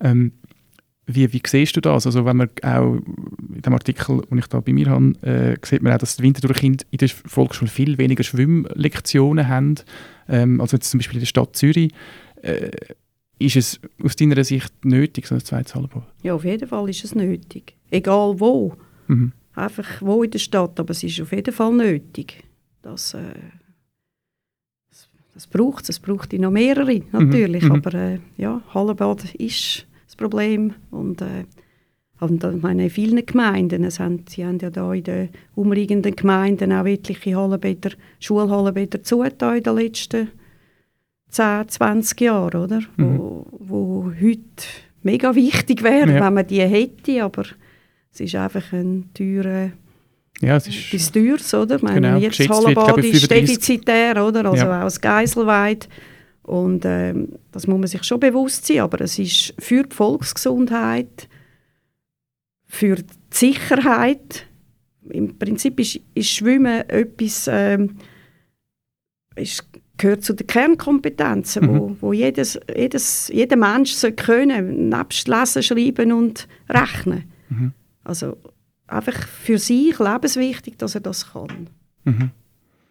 Ähm, 0.00 0.32
wie, 1.06 1.32
wie 1.32 1.42
siehst 1.46 1.76
du 1.76 1.80
das? 1.80 2.06
Also 2.06 2.24
wenn 2.24 2.36
man 2.36 2.50
auch 2.62 2.94
in 2.94 3.62
dem 3.62 3.72
Artikel, 3.72 4.22
den 4.22 4.38
ich 4.38 4.46
da 4.46 4.60
bei 4.60 4.72
mir 4.72 4.86
habe, 4.86 5.12
äh, 5.22 5.56
sieht 5.64 5.82
man 5.82 5.92
auch, 5.92 5.98
dass 5.98 6.16
die 6.16 6.22
Winterthur-Kinder 6.24 6.84
in 6.90 6.98
der 6.98 7.08
Volksschule 7.08 7.70
viel 7.70 7.98
weniger 7.98 8.24
Schwimmlektionen 8.24 9.46
haben, 9.46 9.76
ähm, 10.28 10.60
als 10.60 10.72
jetzt 10.72 10.90
zum 10.90 10.98
Beispiel 10.98 11.16
in 11.16 11.22
der 11.22 11.26
Stadt 11.26 11.54
Zürich. 11.56 11.92
Äh, 12.42 12.70
ist 13.38 13.56
es 13.56 13.80
aus 14.02 14.16
deiner 14.16 14.42
Sicht 14.42 14.72
nötig, 14.84 15.26
so 15.26 15.34
ein 15.34 15.40
zweites 15.40 15.74
Hallenbad? 15.74 16.04
Ja, 16.22 16.34
auf 16.34 16.44
jeden 16.44 16.68
Fall 16.68 16.88
ist 16.88 17.04
es 17.04 17.14
nötig. 17.14 17.74
Egal 17.90 18.38
wo. 18.38 18.76
Mhm 19.06 19.32
einfach 19.54 20.00
wo 20.00 20.22
in 20.22 20.30
der 20.30 20.38
Stadt, 20.38 20.78
aber 20.80 20.90
es 20.90 21.02
ist 21.02 21.20
auf 21.20 21.32
jeden 21.32 21.52
Fall 21.52 21.72
nötig. 21.72 22.44
Das, 22.82 23.14
äh, 23.14 23.20
das, 24.90 25.08
das 25.34 25.46
braucht 25.46 25.84
es, 25.84 25.90
es 25.90 26.00
braucht 26.00 26.32
noch 26.32 26.50
mehrere 26.50 26.94
mhm, 26.94 27.06
natürlich, 27.12 27.64
mhm. 27.64 27.72
aber 27.72 27.94
äh, 27.94 28.18
ja, 28.36 28.62
Hallenbad 28.74 29.34
ist 29.34 29.86
das 30.06 30.16
Problem 30.16 30.74
und 30.90 31.22
äh, 31.22 31.44
und 32.22 32.44
ich 32.44 32.62
meine, 32.62 32.84
in 32.84 32.90
vielen 32.90 33.26
Gemeinden, 33.26 33.82
es 33.82 33.98
haben, 33.98 34.24
sie 34.28 34.46
haben 34.46 34.60
ja 34.60 34.70
da 34.70 34.94
in 34.94 35.02
den 35.02 35.30
umliegenden 35.56 36.14
Gemeinden 36.14 36.72
auch 36.72 36.86
etliche 36.86 37.34
Hallenbäder, 37.34 37.90
Schulhallenbäder 38.20 39.02
zugetan 39.02 39.56
in 39.56 39.62
den 39.64 39.74
letzten 39.74 40.28
10, 41.30 41.68
20 41.68 42.20
Jahren, 42.20 42.62
oder? 42.62 42.80
Mhm. 42.96 43.18
Wo, 43.18 43.46
wo 43.58 44.12
heute 44.20 44.66
mega 45.02 45.34
wichtig 45.34 45.82
wäre, 45.82 46.12
ja. 46.12 46.24
wenn 46.24 46.34
man 46.34 46.46
die 46.46 46.60
hätte, 46.60 47.24
aber 47.24 47.42
es 48.12 48.20
ist 48.20 48.34
einfach 48.34 48.72
ein 48.72 49.10
teurer 49.14 49.70
ja, 50.40 50.56
es 50.56 50.66
ist 50.66 50.92
etwas 50.92 51.12
Teures, 51.12 51.54
oder? 51.54 51.76
Ich 51.76 51.82
meine, 51.82 52.00
genau, 52.00 52.16
jetzt 52.18 52.48
Hallenbad 52.48 52.98
ist 52.98 53.30
defizitär, 53.30 54.24
oder? 54.24 54.44
Also 54.46 54.64
ja. 54.64 54.80
auch 54.80 54.84
das 54.84 55.00
Geiselweid. 55.00 55.88
Und 56.42 56.84
ähm, 56.84 57.28
das 57.52 57.68
muss 57.68 57.78
man 57.78 57.86
sich 57.86 58.02
schon 58.02 58.18
bewusst 58.18 58.66
sein, 58.66 58.80
aber 58.80 59.02
es 59.02 59.18
ist 59.20 59.54
für 59.60 59.84
die 59.84 59.94
Volksgesundheit, 59.94 61.28
für 62.66 62.96
die 62.96 63.04
Sicherheit, 63.30 64.46
im 65.08 65.38
Prinzip 65.38 65.78
ist, 65.78 66.00
ist 66.14 66.30
Schwimmen 66.30 66.88
etwas, 66.88 67.48
ähm, 67.48 67.98
ist, 69.36 69.64
gehört 69.96 70.24
zu 70.24 70.32
den 70.32 70.48
Kernkompetenzen, 70.48 71.66
mhm. 71.66 71.78
wo, 71.78 71.96
wo 72.00 72.12
jedes, 72.12 72.58
jedes, 72.74 73.28
jeder 73.28 73.56
Mensch 73.56 73.92
soll 73.92 74.12
können, 74.12 74.88
nebst 74.88 75.28
Lesen, 75.28 75.62
Schreiben 75.62 76.10
und 76.12 76.48
Rechnen. 76.68 77.30
Mhm. 77.48 77.72
Also 78.04 78.36
einfach 78.86 79.26
für 79.26 79.58
sich 79.58 79.98
lebenswichtig, 79.98 80.76
dass 80.78 80.94
er 80.94 81.00
das 81.00 81.32
kann. 81.32 81.68
Mhm. 82.04 82.30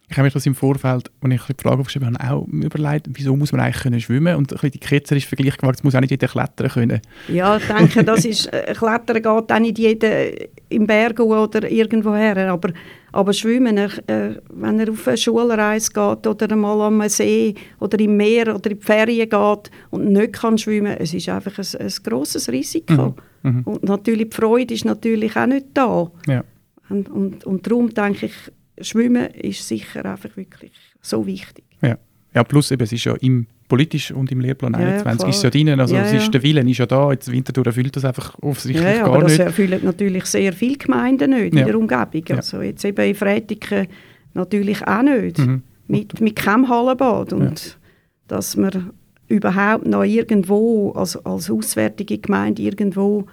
Ich 0.10 0.18
habe 0.18 0.26
mir 0.26 0.32
das 0.32 0.46
im 0.46 0.56
Vorfeld, 0.56 1.10
als 1.22 1.34
ich 1.34 1.42
die 1.56 1.64
Frage 1.64 1.80
aufgeschrieben 1.80 2.18
habe, 2.20 2.34
auch 2.34 2.46
überlegt, 2.48 3.08
wieso 3.12 3.34
muss 3.38 3.54
man 3.54 3.62
eigentlich 3.62 3.82
können 3.82 4.02
schwimmen 4.02 4.36
und 4.36 4.52
ein 4.52 4.56
bisschen 4.56 4.72
die 4.72 4.80
ketzerische 4.80 5.30
Vergleich 5.30 5.58
gemacht, 5.58 5.78
es 5.78 5.84
muss 5.86 5.96
auch 5.96 6.02
nicht 6.02 6.12
jeder 6.12 6.28
klettern 6.28 6.68
können. 6.68 7.02
Ja, 7.30 7.56
ich 7.56 7.66
denke, 7.66 8.04
das 8.04 8.26
ist, 8.26 8.48
äh, 8.52 8.74
Klettern 8.78 9.16
geht 9.16 9.26
auch 9.26 9.60
nicht 9.60 9.80
jeder 9.80 10.32
im 10.68 10.86
Berg 10.86 11.18
oder 11.22 11.72
irgendwo 11.72 12.14
her, 12.14 12.52
aber, 12.52 12.74
aber 13.14 13.32
Schwimmen, 13.32 13.78
äh, 13.78 14.36
wenn 14.50 14.82
er 14.82 14.90
auf 14.90 15.08
eine 15.08 15.16
Schulreise 15.16 15.94
geht 15.94 16.28
oder 16.28 16.52
einmal 16.52 16.82
am 16.82 17.08
See 17.08 17.56
oder 17.80 17.98
im 17.98 18.18
Meer 18.18 18.54
oder 18.54 18.70
in 18.70 18.80
die 18.80 18.86
Ferien 18.86 19.30
geht 19.30 19.72
und 19.92 20.12
nicht 20.12 20.34
kann 20.34 20.58
schwimmen, 20.58 20.98
es 21.00 21.14
ist 21.14 21.30
einfach 21.30 21.58
ein, 21.58 21.86
ein 21.88 21.94
grosses 22.04 22.50
Risiko. 22.50 22.94
Mhm 22.94 23.16
Mhm. 23.44 23.62
Und 23.64 23.84
natürlich 23.84 24.30
die 24.30 24.36
Freude 24.36 24.74
ist 24.74 24.86
natürlich 24.86 25.36
auch 25.36 25.48
nicht 25.48 25.68
da. 25.74 26.12
Ja. 26.28 26.44
Und, 26.90 27.10
und, 27.10 27.46
und 27.46 27.68
darum 27.68 27.94
denke 27.94 28.28
ich, 28.28 28.34
Schwimmen 28.82 29.28
ist 29.32 29.68
sicher 29.68 30.06
einfach 30.06 30.36
wirklich 30.36 30.74
so 31.02 31.26
wichtig. 31.26 31.66
Ja, 31.82 31.98
ja 32.34 32.44
plus 32.44 32.72
eben, 32.72 32.84
es 32.84 32.92
ist 32.92 33.06
ja 33.06 33.16
im 33.16 33.48
politisch 33.72 34.12
und 34.12 34.30
im 34.34 34.42
Lehrplan 34.42 34.76
21 34.76 35.24
ja, 35.24 35.30
ist 35.30 35.38
es 35.38 35.44
ja 35.44 35.50
drin, 35.50 35.80
also 35.80 35.96
ja, 35.96 36.04
es 36.04 36.12
ist, 36.12 36.34
der 36.34 36.44
Wille 36.44 36.60
ist 36.70 36.78
ja 36.78 36.86
da, 36.86 37.10
jetzt 37.12 37.32
Winterthur 37.32 37.66
erfüllt 37.66 37.96
das 37.96 38.04
einfach 38.04 38.38
offensichtlich 38.42 38.86
ja, 38.86 38.96
ja, 38.96 39.06
gar 39.06 39.16
aber 39.16 39.24
nicht. 39.24 39.40
das 39.40 39.46
erfüllen 39.46 39.80
natürlich 39.82 40.26
sehr 40.26 40.52
viele 40.52 40.76
Gemeinden 40.76 41.30
nicht 41.30 41.54
in 41.54 41.66
der 41.66 41.78
Umgebung, 41.78 42.24
also 42.36 42.62
jetzt 42.62 42.84
eben 42.84 43.06
in 43.06 43.16
Frätiken 43.16 43.88
natürlich 44.34 44.86
auch 44.86 45.04
nicht, 45.04 45.38
mhm. 45.38 45.62
mit, 45.88 46.20
mit 46.20 46.36
keinem 46.36 46.68
Hallenbad 46.68 47.32
und 47.32 47.80
dass 48.28 48.58
man 48.58 48.92
überhaupt 49.32 49.88
noch 49.88 50.04
irgendwo 50.04 50.92
als, 50.92 51.18
als 51.26 51.50
auswärtige 51.50 52.18
Gemeinde 52.18 52.62
irgendwo 52.62 53.26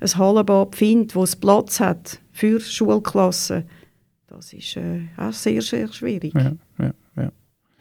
ein 0.00 0.18
Hallenbad 0.18 0.74
findet, 0.74 1.14
wo 1.14 1.22
es 1.22 1.36
Platz 1.36 1.80
hat 1.80 2.20
für 2.32 2.60
Schulklassen, 2.60 3.64
das 4.28 4.52
ist 4.52 4.76
äh, 4.76 5.02
auch 5.16 5.32
sehr, 5.32 5.60
sehr 5.62 5.92
schwierig. 5.92 6.32
Ja, 6.34 6.52
ja, 6.78 6.92
ja. 7.16 7.32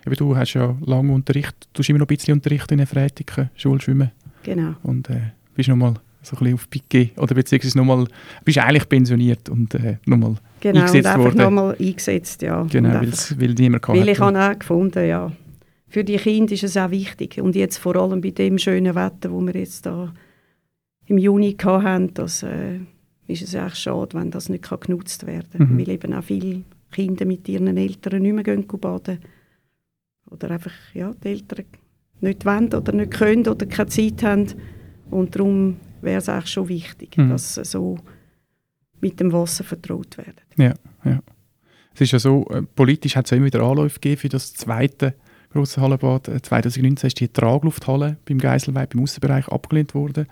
Aber 0.05 0.15
du 0.15 0.35
hast 0.35 0.53
ja 0.53 0.75
lange 0.85 1.13
Unterricht, 1.13 1.55
du 1.73 1.79
hast 1.79 1.89
immer 1.89 1.99
noch 1.99 2.05
ein 2.05 2.15
bisschen 2.15 2.33
Unterricht 2.33 2.71
in 2.71 2.79
der 2.79 2.87
Frätiken 2.87 3.49
Schulschwimmen. 3.55 4.11
Genau. 4.43 4.75
Und 4.83 5.09
äh, 5.09 5.31
bist 5.55 5.69
nochmal 5.69 5.93
so 6.21 6.35
ein 6.35 6.39
bisschen 6.39 6.53
auf 6.55 6.69
Piquet 6.69 7.11
oder 7.17 7.33
beziehungsweise 7.33 7.77
nochmal, 7.77 8.05
bist 8.43 8.57
eigentlich 8.57 8.87
pensioniert 8.87 9.49
und 9.49 9.73
äh, 9.75 9.97
nochmal 10.05 10.35
genau, 10.59 10.81
eingesetzt 10.81 11.15
und 11.15 11.19
worden. 11.19 11.37
Genau, 11.37 11.49
nochmal 11.49 11.75
eingesetzt, 11.79 12.41
ja. 12.41 12.63
Genau, 12.63 13.01
weil 13.01 13.53
niemand 13.53 13.83
kann. 13.83 13.95
Weil 13.95 14.09
ich 14.09 14.19
habe 14.19 14.39
auch 14.39 14.59
gefunden, 14.59 15.07
ja, 15.07 15.31
für 15.91 16.05
die 16.05 16.15
Kinder 16.15 16.53
ist 16.53 16.63
es 16.63 16.77
auch 16.77 16.89
wichtig 16.89 17.41
und 17.41 17.53
jetzt 17.53 17.77
vor 17.77 17.97
allem 17.97 18.21
bei 18.21 18.31
dem 18.31 18.57
schönen 18.57 18.95
Wetter, 18.95 19.29
wo 19.29 19.41
wir 19.41 19.53
jetzt 19.53 19.85
da 19.85 20.13
im 21.05 21.17
Juni 21.17 21.57
hatten, 21.61 22.13
das 22.13 22.43
äh, 22.43 22.79
ist 23.27 23.41
es 23.41 23.53
echt 23.53 23.75
schade, 23.75 24.17
wenn 24.17 24.31
das 24.31 24.47
nicht 24.47 24.69
genutzt 24.69 25.27
werden 25.27 25.49
kann. 25.51 25.73
Mhm. 25.73 25.77
Weil 25.77 25.89
eben 25.89 26.13
auch 26.13 26.23
viele 26.23 26.61
Kinder 26.91 27.25
mit 27.25 27.47
ihren 27.49 27.75
Eltern 27.75 28.21
nicht 28.21 28.33
mehr 28.33 28.43
gehen 28.43 28.65
baden. 28.65 29.19
Oder 30.29 30.51
einfach 30.51 30.71
ja, 30.93 31.11
die 31.21 31.27
Eltern 31.27 31.65
nicht 32.21 32.45
wollen 32.45 32.73
oder 32.73 32.93
nicht 32.93 33.11
können 33.11 33.45
oder 33.45 33.65
keine 33.65 33.89
Zeit 33.89 34.23
haben. 34.23 34.47
Und 35.09 35.35
darum 35.35 35.75
wäre 35.99 36.19
es 36.19 36.29
auch 36.29 36.47
schon 36.47 36.69
wichtig, 36.69 37.17
mhm. 37.17 37.31
dass 37.31 37.55
sie 37.55 37.65
so 37.65 37.97
mit 39.01 39.19
dem 39.19 39.33
Wasser 39.33 39.65
vertraut 39.65 40.17
werden. 40.17 40.39
Ja, 40.57 40.73
ja. 41.03 41.19
Es 41.93 41.99
ist 41.99 42.13
ja 42.13 42.19
so, 42.19 42.45
äh, 42.49 42.61
politisch 42.61 43.17
hat 43.17 43.25
es 43.25 43.31
ja 43.31 43.37
immer 43.37 43.47
wieder 43.47 43.61
Anläufe 43.61 43.99
gegeben 43.99 44.21
für 44.21 44.29
das 44.29 44.53
zweite 44.53 45.15
grosse 45.51 45.81
Hallenbad. 45.81 46.25
2019 46.41 47.03
äh, 47.03 47.07
ist 47.07 47.19
die 47.19 47.27
Traglufthalle 47.27 48.17
beim 48.25 48.37
Geiselweib 48.37 48.93
im 48.93 49.03
Aussenbereich 49.03 49.47
abgelehnt 49.47 49.93
worden 49.93 50.27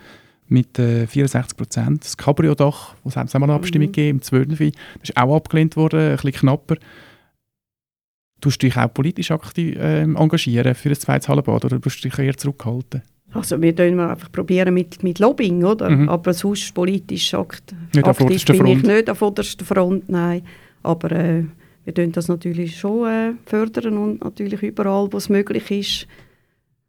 mit 0.47 0.79
äh, 0.79 1.07
64 1.07 1.57
Prozent. 1.57 2.03
Das 2.03 2.17
Cabrio-Dach, 2.17 2.95
wo 3.03 3.09
es 3.09 3.17
auch 3.17 3.41
eine 3.41 3.53
Abstimmung 3.53 3.89
mhm. 3.89 3.93
gegeben 3.93 4.17
im 4.17 4.21
12. 4.21 4.47
Das 4.57 4.69
ist 5.03 5.17
auch 5.17 5.35
abgelehnt 5.35 5.75
worden, 5.75 5.99
ein 5.99 6.15
bisschen 6.15 6.33
knapper. 6.33 6.75
Du 8.41 8.49
dich 8.49 8.77
auch 8.77 8.93
politisch 8.93 9.31
aktiv 9.31 9.77
äh, 9.77 10.01
engagieren 10.01 10.73
für 10.73 10.89
ein 10.89 10.95
zweites 10.95 11.27
Hallenbad 11.27 11.65
oder 11.65 11.79
tust 11.79 12.03
du 12.03 12.09
dich 12.09 12.17
eher 12.17 12.37
zurückhalten? 12.37 13.03
Also 13.31 13.61
wir 13.61 13.73
können 13.73 13.99
einfach 13.99 14.31
probieren 14.31 14.73
mit, 14.73 15.03
mit 15.03 15.19
Lobbying, 15.19 15.63
oder? 15.63 15.89
Mhm. 15.89 16.09
Aber 16.09 16.33
sonst 16.33 16.73
politisch 16.73 17.33
akt 17.33 17.75
nicht 17.93 18.07
aktiv 18.07 18.45
bin 18.45 18.55
Front. 18.57 18.69
ich 18.69 18.83
nicht 18.83 19.09
auf 19.09 19.19
vorderster 19.19 19.65
Front, 19.65 20.09
nein. 20.09 20.41
Aber 20.81 21.11
äh, 21.11 21.43
wir 21.85 21.93
fördern 21.93 22.11
das 22.11 22.27
natürlich 22.27 22.77
schon 22.77 23.07
äh, 23.07 23.33
fördern 23.45 23.97
und 23.97 24.23
natürlich 24.23 24.61
überall, 24.63 25.11
wo 25.11 25.17
es 25.17 25.29
möglich 25.29 25.71
ist, 25.71 26.07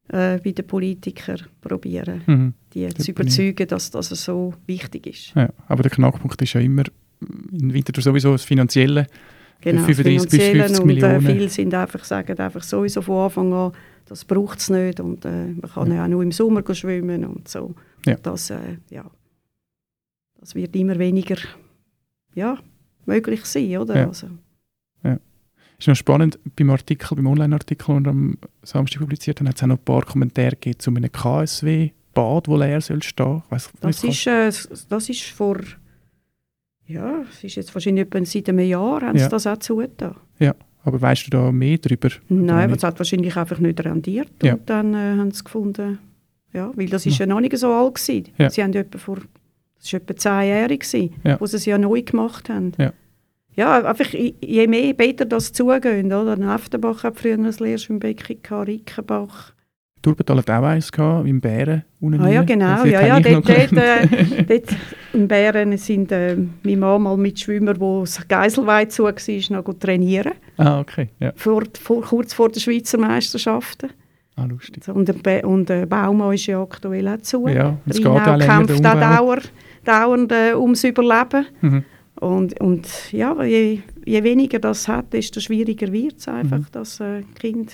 äh, 0.08 0.38
bei 0.42 0.52
den 0.52 0.66
Politikern 0.66 1.40
probieren, 1.60 2.22
mhm. 2.26 2.54
die 2.74 2.86
das 2.86 3.04
zu 3.04 3.12
überzeugen, 3.12 3.68
dass 3.68 3.90
das 3.90 4.08
so 4.08 4.54
wichtig 4.66 5.06
ist. 5.06 5.34
Ja, 5.34 5.50
aber 5.68 5.82
der 5.82 5.92
Knackpunkt 5.92 6.40
ist 6.42 6.52
ja 6.52 6.60
immer 6.60 6.84
in 7.52 7.72
Winterthur 7.72 8.02
sowieso 8.02 8.32
das 8.32 8.44
Finanzielle. 8.44 9.06
Genau, 9.60 9.82
35 9.82 10.30
bis 10.30 10.48
50 10.48 10.80
und, 10.80 10.86
Millionen. 10.86 11.26
Äh, 11.26 11.32
viele 11.34 11.48
sind 11.48 11.74
einfach, 11.74 12.02
sagen 12.04 12.38
einfach 12.38 12.62
sowieso 12.62 13.02
von 13.02 13.24
Anfang 13.24 13.52
an, 13.52 13.72
das 14.06 14.24
braucht 14.24 14.58
es 14.58 14.70
nicht 14.70 15.00
und 15.00 15.24
äh, 15.24 15.48
man 15.48 15.70
kann 15.72 15.88
ja. 15.88 15.96
ja. 15.96 16.04
auch 16.04 16.08
nur 16.08 16.22
im 16.22 16.32
Sommer 16.32 16.62
schwimmen 16.74 17.24
und 17.24 17.46
so. 17.46 17.74
Ja. 18.06 18.16
Das, 18.16 18.50
äh, 18.50 18.78
ja, 18.88 19.04
das 20.40 20.54
wird 20.54 20.74
immer 20.74 20.98
weniger 20.98 21.36
ja, 22.34 22.58
möglich 23.04 23.44
sein, 23.44 23.76
oder? 23.76 23.96
Ja. 23.96 24.06
Also, 24.08 24.28
ist 25.80 25.88
noch 25.88 25.96
spannend, 25.96 26.38
beim 26.56 26.70
Artikel, 26.70 27.16
beim 27.16 27.26
Online-Artikel, 27.26 27.94
den 27.94 28.04
wir 28.04 28.10
am 28.10 28.38
Samstag 28.62 29.00
publiziert 29.00 29.40
haben, 29.40 29.48
hat 29.48 29.56
es 29.56 29.62
auch 29.62 29.68
noch 29.68 29.78
ein 29.78 29.84
paar 29.84 30.04
Kommentare 30.04 30.50
gegeben 30.50 30.78
zu 30.78 30.90
einem 30.90 31.10
KSW-Bad, 31.10 32.48
wo 32.48 32.56
leer 32.56 32.80
soll 32.80 33.02
stehen. 33.02 33.42
Weiss, 33.48 33.70
das, 33.80 34.04
ist, 34.04 34.26
äh, 34.26 34.52
das 34.88 35.08
ist 35.08 35.22
vor, 35.30 35.58
ja, 36.86 37.22
es 37.30 37.44
ist 37.44 37.56
jetzt 37.56 37.74
wahrscheinlich 37.74 38.06
etwa 38.06 38.24
seit 38.24 38.48
einem 38.48 38.60
Jahr, 38.60 39.02
haben 39.02 39.16
ja. 39.16 39.24
sie 39.24 39.30
das 39.30 39.46
auch 39.46 39.58
zugetan. 39.58 40.16
Ja, 40.38 40.54
aber 40.84 41.00
weißt 41.00 41.26
du 41.26 41.30
da 41.30 41.52
mehr 41.52 41.78
darüber? 41.78 42.10
Nein, 42.28 42.64
aber 42.64 42.76
es 42.76 42.84
hat 42.84 42.98
wahrscheinlich 42.98 43.36
einfach 43.36 43.58
nicht 43.58 43.84
rendiert 43.84 44.30
ja. 44.42 44.54
und 44.54 44.68
dann 44.68 44.94
äh, 44.94 45.18
haben 45.18 45.30
sie 45.30 45.44
gefunden, 45.44 45.98
ja, 46.52 46.70
weil 46.74 46.86
das 46.86 47.06
ist 47.06 47.18
ja, 47.18 47.26
ja 47.26 47.34
noch 47.34 47.40
nicht 47.40 47.56
so 47.56 47.72
alt 47.72 47.94
gewesen. 47.94 48.28
Ja. 48.38 48.50
Sie 48.50 48.62
haben 48.62 48.74
etwa 48.74 48.98
vor, 48.98 49.18
das 49.78 49.92
war 49.92 50.00
etwa 50.00 50.16
zehnjährig, 50.16 50.84
ja. 51.24 51.40
wo 51.40 51.46
sie 51.46 51.56
es 51.56 51.64
ja 51.64 51.78
neu 51.78 52.02
gemacht 52.02 52.48
haben. 52.48 52.72
Ja 52.76 52.92
ja, 53.56 53.84
einfach 53.84 54.12
je 54.12 54.66
mehr, 54.66 54.94
besser 54.94 55.24
das 55.24 55.52
zugehen. 55.52 56.12
Oder? 56.12 56.36
Neftenbach 56.36 57.04
hat 57.04 57.18
früher 57.18 57.34
ein 57.34 57.54
Lehrschwimmbecken, 57.58 58.62
Rickenbach. 58.62 59.52
Turbetal 60.02 60.38
hat 60.38 60.50
auch 60.50 60.62
eins 60.62 60.90
gehabt, 60.90 61.28
im 61.28 61.40
Bären. 61.40 61.84
Ah 62.18 62.28
ja, 62.28 62.42
genau. 62.42 62.84
Ja, 62.84 63.06
ja, 63.06 63.20
dort, 63.20 63.46
dort, 63.46 63.72
äh, 63.72 64.42
dort 64.48 64.76
in 65.12 65.28
Bären 65.28 65.76
sind 65.76 66.10
äh, 66.10 66.36
meine 66.62 66.76
Mama 66.78 67.10
mal 67.10 67.16
mit 67.18 67.38
Schwimmern, 67.38 67.78
wo 67.78 68.00
das 68.00 68.26
Geiselweih 68.26 68.86
zu 68.86 69.04
war, 69.04 69.62
noch 69.62 69.74
trainieren. 69.74 70.32
Ah, 70.56 70.80
okay. 70.80 71.10
Ja. 71.18 71.32
Vor, 71.36 71.64
vor, 71.78 72.00
kurz 72.00 72.32
vor 72.32 72.48
den 72.48 72.60
Schweizer 72.60 72.96
Meisterschaften. 72.96 73.90
Ah, 74.36 74.46
lustig. 74.46 74.88
Und 74.88 75.06
der, 75.08 75.46
und 75.46 75.68
der 75.68 75.84
Baumann 75.84 76.32
ist 76.32 76.46
ja 76.46 76.62
aktuell 76.62 77.06
auch 77.08 77.18
zu. 77.18 77.46
Ja, 77.48 77.76
es 77.84 77.98
geht 77.98 78.06
auch 78.06 78.38
kämpft 78.38 78.86
auch 78.86 79.00
dauernd, 79.00 79.52
dauernd 79.84 80.32
äh, 80.32 80.54
ums 80.54 80.82
Überleben. 80.82 81.46
Mhm. 81.60 81.84
Und, 82.20 82.60
und 82.60 83.12
ja, 83.12 83.42
je, 83.42 83.80
je 84.04 84.22
weniger 84.22 84.58
das 84.58 84.88
hat, 84.88 85.12
desto 85.12 85.40
schwieriger 85.40 85.90
wird 85.90 86.18
es 86.18 86.28
einfach, 86.28 86.58
mhm. 86.58 86.66
dass 86.72 87.00
äh, 87.00 87.22
Kinder 87.38 87.72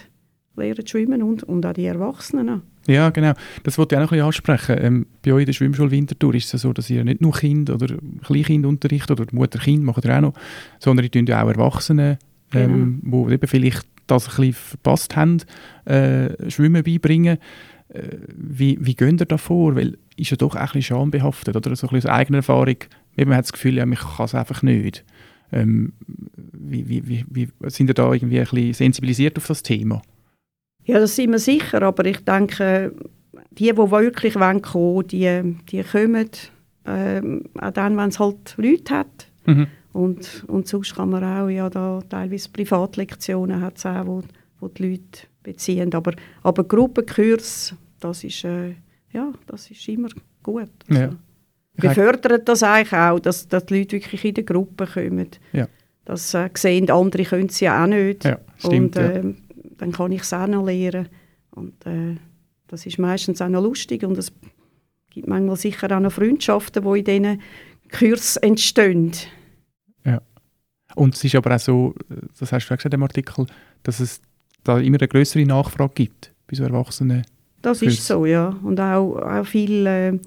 lernen 0.56 0.86
schwimmen 0.86 1.22
und, 1.22 1.42
und 1.42 1.66
auch 1.66 1.72
die 1.72 1.84
Erwachsenen. 1.84 2.62
Ja, 2.86 3.10
genau. 3.10 3.32
Das 3.64 3.76
wollte 3.76 3.94
ich 3.94 3.98
auch 3.98 4.04
noch 4.04 4.12
ein 4.12 4.16
bisschen 4.16 4.26
ansprechen. 4.26 4.76
Ähm, 4.80 5.06
bei 5.24 5.32
euch 5.32 5.40
in 5.40 5.46
der 5.46 5.52
Schwimmschule 5.52 5.90
Winterthur 5.90 6.34
ist 6.34 6.54
es 6.54 6.62
so, 6.62 6.72
dass 6.72 6.88
ihr 6.88 7.04
nicht 7.04 7.20
nur 7.20 7.32
Kind 7.32 7.68
oder 7.70 7.96
Kleinkind 8.24 8.64
unterrichtet 8.64 9.20
oder 9.20 9.26
Mutter-Kind 9.32 9.82
macht 9.82 10.04
ihr 10.04 10.16
auch 10.16 10.20
noch, 10.20 10.34
sondern 10.78 11.04
ihr 11.04 11.10
tut 11.10 11.28
ja 11.28 11.42
auch 11.42 11.48
Erwachsene, 11.48 12.18
ähm, 12.54 13.00
genau. 13.02 13.28
eben 13.28 13.48
vielleicht 13.48 13.86
das 14.06 14.28
ein 14.28 14.36
bisschen 14.36 14.52
verpasst 14.52 15.16
haben, 15.16 15.38
äh, 15.84 16.48
Schwimmen 16.48 16.84
beibringen. 16.84 17.38
Äh, 17.88 18.02
wie, 18.36 18.78
wie 18.80 18.94
geht 18.94 19.20
ihr 19.20 19.26
da 19.26 19.36
vor? 19.36 19.74
Weil 19.74 19.98
ist 20.16 20.30
ja 20.30 20.36
doch 20.36 20.54
auch 20.54 20.60
ein 20.60 20.66
bisschen 20.66 20.82
schambehaftet 20.82 21.56
oder 21.56 21.74
so 21.74 21.88
ein 21.88 21.90
bisschen 21.90 22.10
aus 22.10 22.16
eigener 22.16 22.38
Erfahrung 22.38 22.76
man 23.24 23.36
hat 23.36 23.44
das 23.44 23.52
Gefühl, 23.52 23.76
ja, 23.76 23.86
ich 23.86 23.98
kann 23.98 24.24
es 24.26 24.34
einfach 24.34 24.62
nicht. 24.62 25.04
Ähm, 25.52 25.92
wie, 26.52 26.88
wie, 26.88 27.24
wie, 27.28 27.48
sind 27.68 27.88
ihr 27.88 27.94
da 27.94 28.12
irgendwie 28.12 28.40
ein 28.40 28.46
bisschen 28.46 28.74
sensibilisiert 28.74 29.38
auf 29.38 29.46
das 29.46 29.62
Thema? 29.62 30.02
Ja, 30.84 30.98
das 30.98 31.16
sind 31.16 31.30
wir 31.30 31.38
sicher, 31.38 31.82
aber 31.82 32.04
ich 32.04 32.24
denke, 32.24 32.92
die, 33.52 33.64
die 33.64 33.76
wirklich 33.76 34.34
kommen 34.34 34.62
wollen, 34.72 35.06
die, 35.08 35.56
die 35.70 35.82
kommen 35.82 36.30
ähm, 36.84 37.44
auch 37.60 37.70
dann, 37.70 37.96
wenn 37.96 38.08
es 38.08 38.18
halt 38.18 38.54
Leute 38.56 38.94
hat. 38.94 39.28
Mhm. 39.46 39.66
Und, 39.92 40.44
und 40.46 40.68
sonst 40.68 40.94
kann 40.94 41.10
man 41.10 41.24
auch, 41.24 41.48
ja, 41.48 41.70
da 41.70 42.00
teilweise 42.08 42.50
Privatlektionen 42.50 43.60
hat 43.60 43.78
es 43.78 43.86
auch, 43.86 44.06
wo, 44.06 44.22
wo 44.60 44.68
die 44.68 44.90
Leute 44.90 45.26
beziehen. 45.42 45.92
Aber, 45.94 46.12
aber 46.42 46.64
Gruppenkurs, 46.64 47.74
das 47.98 48.22
ist, 48.22 48.44
äh, 48.44 48.74
ja, 49.12 49.32
das 49.46 49.70
ist 49.70 49.88
immer 49.88 50.08
gut. 50.42 50.70
Also. 50.88 51.00
Ja. 51.00 51.10
Wir 51.76 51.90
fördern 51.90 52.40
das 52.44 52.62
eigentlich 52.62 52.92
auch, 52.92 53.18
dass, 53.18 53.48
dass 53.48 53.66
die 53.66 53.78
Leute 53.78 53.96
wirklich 53.96 54.24
in 54.24 54.34
der 54.34 54.44
Gruppe 54.44 54.86
kommen. 54.86 55.28
Ja. 55.52 55.68
Das 56.04 56.32
äh, 56.34 56.48
sehen 56.54 56.90
andere 56.90 57.24
können 57.24 57.48
sie 57.48 57.66
ja 57.66 57.82
auch 57.82 57.88
nicht. 57.88 58.24
Ja, 58.24 58.38
stimmt, 58.58 58.96
und 58.96 59.02
äh, 59.02 59.22
ja. 59.22 59.34
dann 59.78 59.92
kann 59.92 60.12
ich 60.12 60.22
es 60.22 60.32
auch 60.32 60.46
noch 60.46 60.64
lernen. 60.64 61.08
Und 61.50 61.84
äh, 61.86 62.16
das 62.68 62.86
ist 62.86 62.98
meistens 62.98 63.42
auch 63.42 63.48
noch 63.48 63.62
lustig 63.62 64.04
und 64.04 64.16
es 64.16 64.32
gibt 65.10 65.28
manchmal 65.28 65.56
sicher 65.56 65.94
auch 65.96 66.00
noch 66.00 66.12
Freundschaften, 66.12 66.82
die 66.82 66.98
in 66.98 67.04
diesen 67.04 67.42
Kursen 67.90 68.42
entstehen. 68.42 69.12
Ja. 70.04 70.22
Und 70.94 71.14
es 71.14 71.24
ist 71.24 71.34
aber 71.34 71.54
auch 71.54 71.60
so, 71.60 71.94
das 72.38 72.52
hast 72.52 72.68
du 72.68 72.74
auch 72.74 72.78
gesagt 72.78 72.94
im 72.94 73.02
Artikel, 73.02 73.46
dass 73.82 74.00
es 74.00 74.20
da 74.64 74.78
immer 74.78 74.98
eine 74.98 75.08
größere 75.08 75.44
Nachfrage 75.44 75.94
gibt 75.94 76.32
bei 76.46 76.56
so 76.56 76.64
Erwachsenen. 76.64 77.24
Das 77.62 77.82
ist 77.82 78.06
so, 78.06 78.26
ja. 78.26 78.56
Und 78.62 78.78
auch, 78.80 79.16
auch 79.16 79.46
viele 79.46 80.08
äh, 80.08 80.18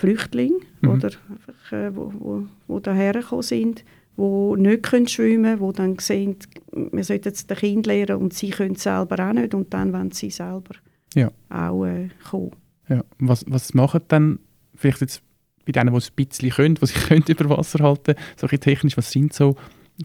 Flüchtlinge, 0.00 0.60
mhm. 0.80 0.90
oder 0.90 1.10
einfach, 1.28 1.72
äh, 1.72 1.94
wo, 1.94 2.12
wo, 2.18 2.46
wo 2.66 2.80
daher 2.80 3.22
sind, 3.42 3.84
die 4.16 4.60
nicht 4.60 4.82
können 4.82 5.06
schwimmen 5.06 5.58
können, 5.58 5.70
die 5.70 5.76
dann 5.76 5.98
sehen, 5.98 6.36
wir 6.72 7.04
sollten 7.04 7.28
jetzt 7.28 7.50
den 7.50 7.56
Kind 7.58 7.86
lernen 7.86 8.16
und 8.16 8.32
sie 8.32 8.48
können 8.48 8.76
selber 8.76 9.28
auch 9.28 9.32
nicht 9.34 9.52
und 9.52 9.74
dann 9.74 9.92
wollen 9.92 10.10
sie 10.10 10.30
selber 10.30 10.74
ja. 11.14 11.30
auch 11.50 11.84
äh, 11.84 12.08
kommen. 12.30 12.52
Ja. 12.88 13.04
Was, 13.18 13.44
was 13.46 13.74
machen 13.74 14.00
dann 14.08 14.38
vielleicht 14.74 15.02
jetzt 15.02 15.22
bei 15.66 15.72
denen, 15.72 15.92
die 15.92 15.98
es 15.98 16.10
ein 16.10 16.14
bisschen 16.16 16.50
können, 16.50 16.74
die 16.76 16.86
sich 16.86 16.96
können 17.08 17.24
über 17.28 17.50
Wasser 17.50 17.84
halten 17.84 18.14
so 18.36 18.46
technisch, 18.46 18.96
was 18.96 19.10
sind 19.10 19.34
so 19.34 19.54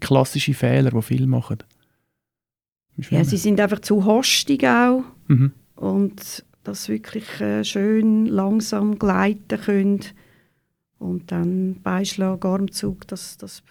klassische 0.02 0.54
Fehler, 0.54 0.92
die 0.92 1.02
viele 1.02 1.28
machen? 1.28 1.60
Ja, 3.10 3.24
sie 3.24 3.38
sind 3.38 3.60
einfach 3.60 3.80
zu 3.80 4.06
hastig 4.06 4.66
auch 4.66 5.04
mhm. 5.28 5.52
und 5.76 6.45
das 6.68 6.90
wirklich 6.90 7.40
äh, 7.40 7.64
schön 7.64 8.26
langsam 8.26 9.00
gleiten 9.00 9.60
können 9.60 10.02
und 11.00 11.32
dann 11.32 11.82
Beischlag, 11.82 12.44
Armzug, 12.44 13.08
das, 13.08 13.38
das, 13.38 13.64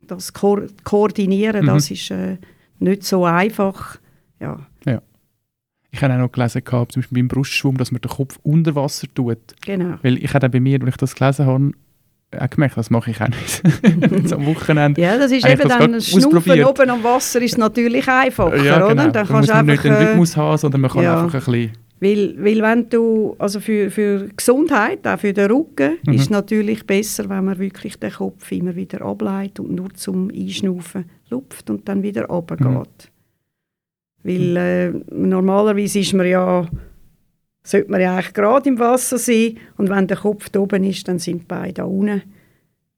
das 0.00 0.32
Ko 0.32 0.60
Koordinieren, 0.84 1.62
mhm. 1.62 1.68
das 1.68 1.90
ist 1.90 2.10
äh, 2.10 2.38
nicht 2.78 3.04
so 3.04 3.24
einfach. 3.24 3.98
Ja. 4.40 4.66
ja. 4.86 5.02
Ich 5.90 6.02
habe 6.02 6.14
auch 6.14 6.18
noch 6.18 6.32
gelesen, 6.32 6.62
gehabt, 6.64 6.92
zum 6.92 7.02
Beispiel 7.02 7.18
beim 7.18 7.28
Brustschwung, 7.28 7.76
dass 7.76 7.92
man 7.92 8.00
den 8.00 8.10
Kopf 8.10 8.38
unter 8.42 8.74
Wasser 8.74 9.06
tut. 9.14 9.38
Genau. 9.64 9.96
Weil 10.02 10.22
ich 10.22 10.32
habe 10.34 10.48
bei 10.48 10.60
mir, 10.60 10.80
als 10.80 10.90
ich 10.90 10.96
das 10.96 11.14
gelesen 11.14 11.46
habe, 11.46 11.72
auch 12.38 12.50
gemerkt, 12.50 12.76
das 12.76 12.90
mache 12.90 13.10
ich 13.10 13.20
auch 13.20 13.28
nicht. 13.28 14.32
am 14.32 14.46
Wochenende. 14.46 15.00
Ja, 15.00 15.16
das 15.16 15.32
ist 15.32 15.46
eben 15.46 15.68
dann 15.68 15.92
das 15.92 16.08
Schnaufen 16.08 16.64
oben 16.64 16.90
am 16.90 17.02
Wasser 17.02 17.40
ist 17.40 17.56
natürlich 17.56 18.06
einfacher, 18.06 18.62
ja, 18.62 18.74
genau. 18.74 18.92
oder? 18.92 19.08
Dann 19.08 19.26
kannst 19.26 19.50
man 19.50 19.66
muss 19.66 19.74
nicht 19.74 19.84
den 19.84 19.92
äh, 19.92 20.04
Rhythmus 20.04 20.36
haben, 20.36 20.58
sondern 20.58 20.82
man 20.82 20.90
kann 20.90 21.02
ja. 21.02 21.22
einfach 21.22 21.34
ein 21.34 21.52
bisschen... 21.52 21.87
Weil, 22.00 22.36
weil 22.38 22.62
wenn 22.62 22.88
du, 22.88 23.34
also 23.38 23.58
für, 23.58 23.90
für 23.90 24.28
Gesundheit, 24.36 25.06
auch 25.06 25.18
für 25.18 25.32
den 25.32 25.50
Rücken, 25.50 25.98
mhm. 26.06 26.12
ist 26.12 26.22
es 26.22 26.30
natürlich 26.30 26.86
besser, 26.86 27.28
wenn 27.28 27.44
man 27.44 27.58
wirklich 27.58 27.96
den 27.98 28.12
Kopf 28.12 28.52
immer 28.52 28.76
wieder 28.76 29.02
ableitet 29.02 29.60
und 29.60 29.74
nur 29.74 29.92
zum 29.94 30.30
Einschnaufen 30.30 31.06
lupft 31.28 31.70
und 31.70 31.88
dann 31.88 32.02
wieder 32.02 32.26
runtergeht. 32.26 33.10
Mhm. 34.22 34.28
Weil 34.28 34.56
äh, 34.56 34.92
normalerweise 35.12 35.98
ist 35.98 36.12
man 36.12 36.26
ja, 36.26 36.68
sollte 37.64 37.90
man 37.90 38.00
ja 38.00 38.14
eigentlich 38.14 38.32
gerade 38.32 38.68
im 38.68 38.78
Wasser 38.78 39.18
sein 39.18 39.56
und 39.76 39.90
wenn 39.90 40.06
der 40.06 40.18
Kopf 40.18 40.50
da 40.50 40.60
oben 40.60 40.84
ist, 40.84 41.08
dann 41.08 41.18
sind 41.18 41.42
die 41.42 41.46
Beine 41.46 41.72
da 41.72 41.84
unten. 41.84 42.22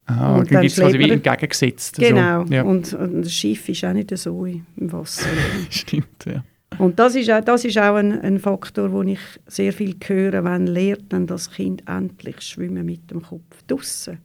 Ah, 0.05 0.35
und 0.35 0.51
dann 0.51 0.61
gibt 0.61 0.73
es 0.73 0.79
quasi 0.79 0.99
wie 0.99 1.09
entgegengesetzt. 1.09 1.97
Genau, 1.97 2.45
so. 2.45 2.53
ja. 2.53 2.63
und, 2.63 2.93
und, 2.93 3.21
das 3.23 3.31
Schiff 3.31 3.69
ist 3.69 3.83
auch 3.85 3.93
nicht 3.93 4.15
so 4.17 4.45
im 4.45 4.65
Wasser. 4.77 5.27
Stimmt, 5.69 6.25
ja. 6.25 6.43
Und 6.81 6.97
das 6.97 7.13
ist 7.13 7.29
auch, 7.29 7.41
das 7.41 7.63
ist 7.63 7.77
auch 7.77 7.93
ein, 7.93 8.19
ein 8.21 8.39
Faktor, 8.39 8.91
wo 8.91 9.03
ich 9.03 9.19
sehr 9.45 9.71
viel 9.71 9.95
höre, 10.03 10.43
wenn 10.43 10.65
lernt 10.65 11.13
dann 11.13 11.27
das 11.27 11.51
Kind 11.51 11.83
endlich 11.87 12.41
schwimmen 12.41 12.83
mit 12.87 13.11
dem 13.11 13.21
Kopf 13.21 13.61
draussen. 13.67 14.17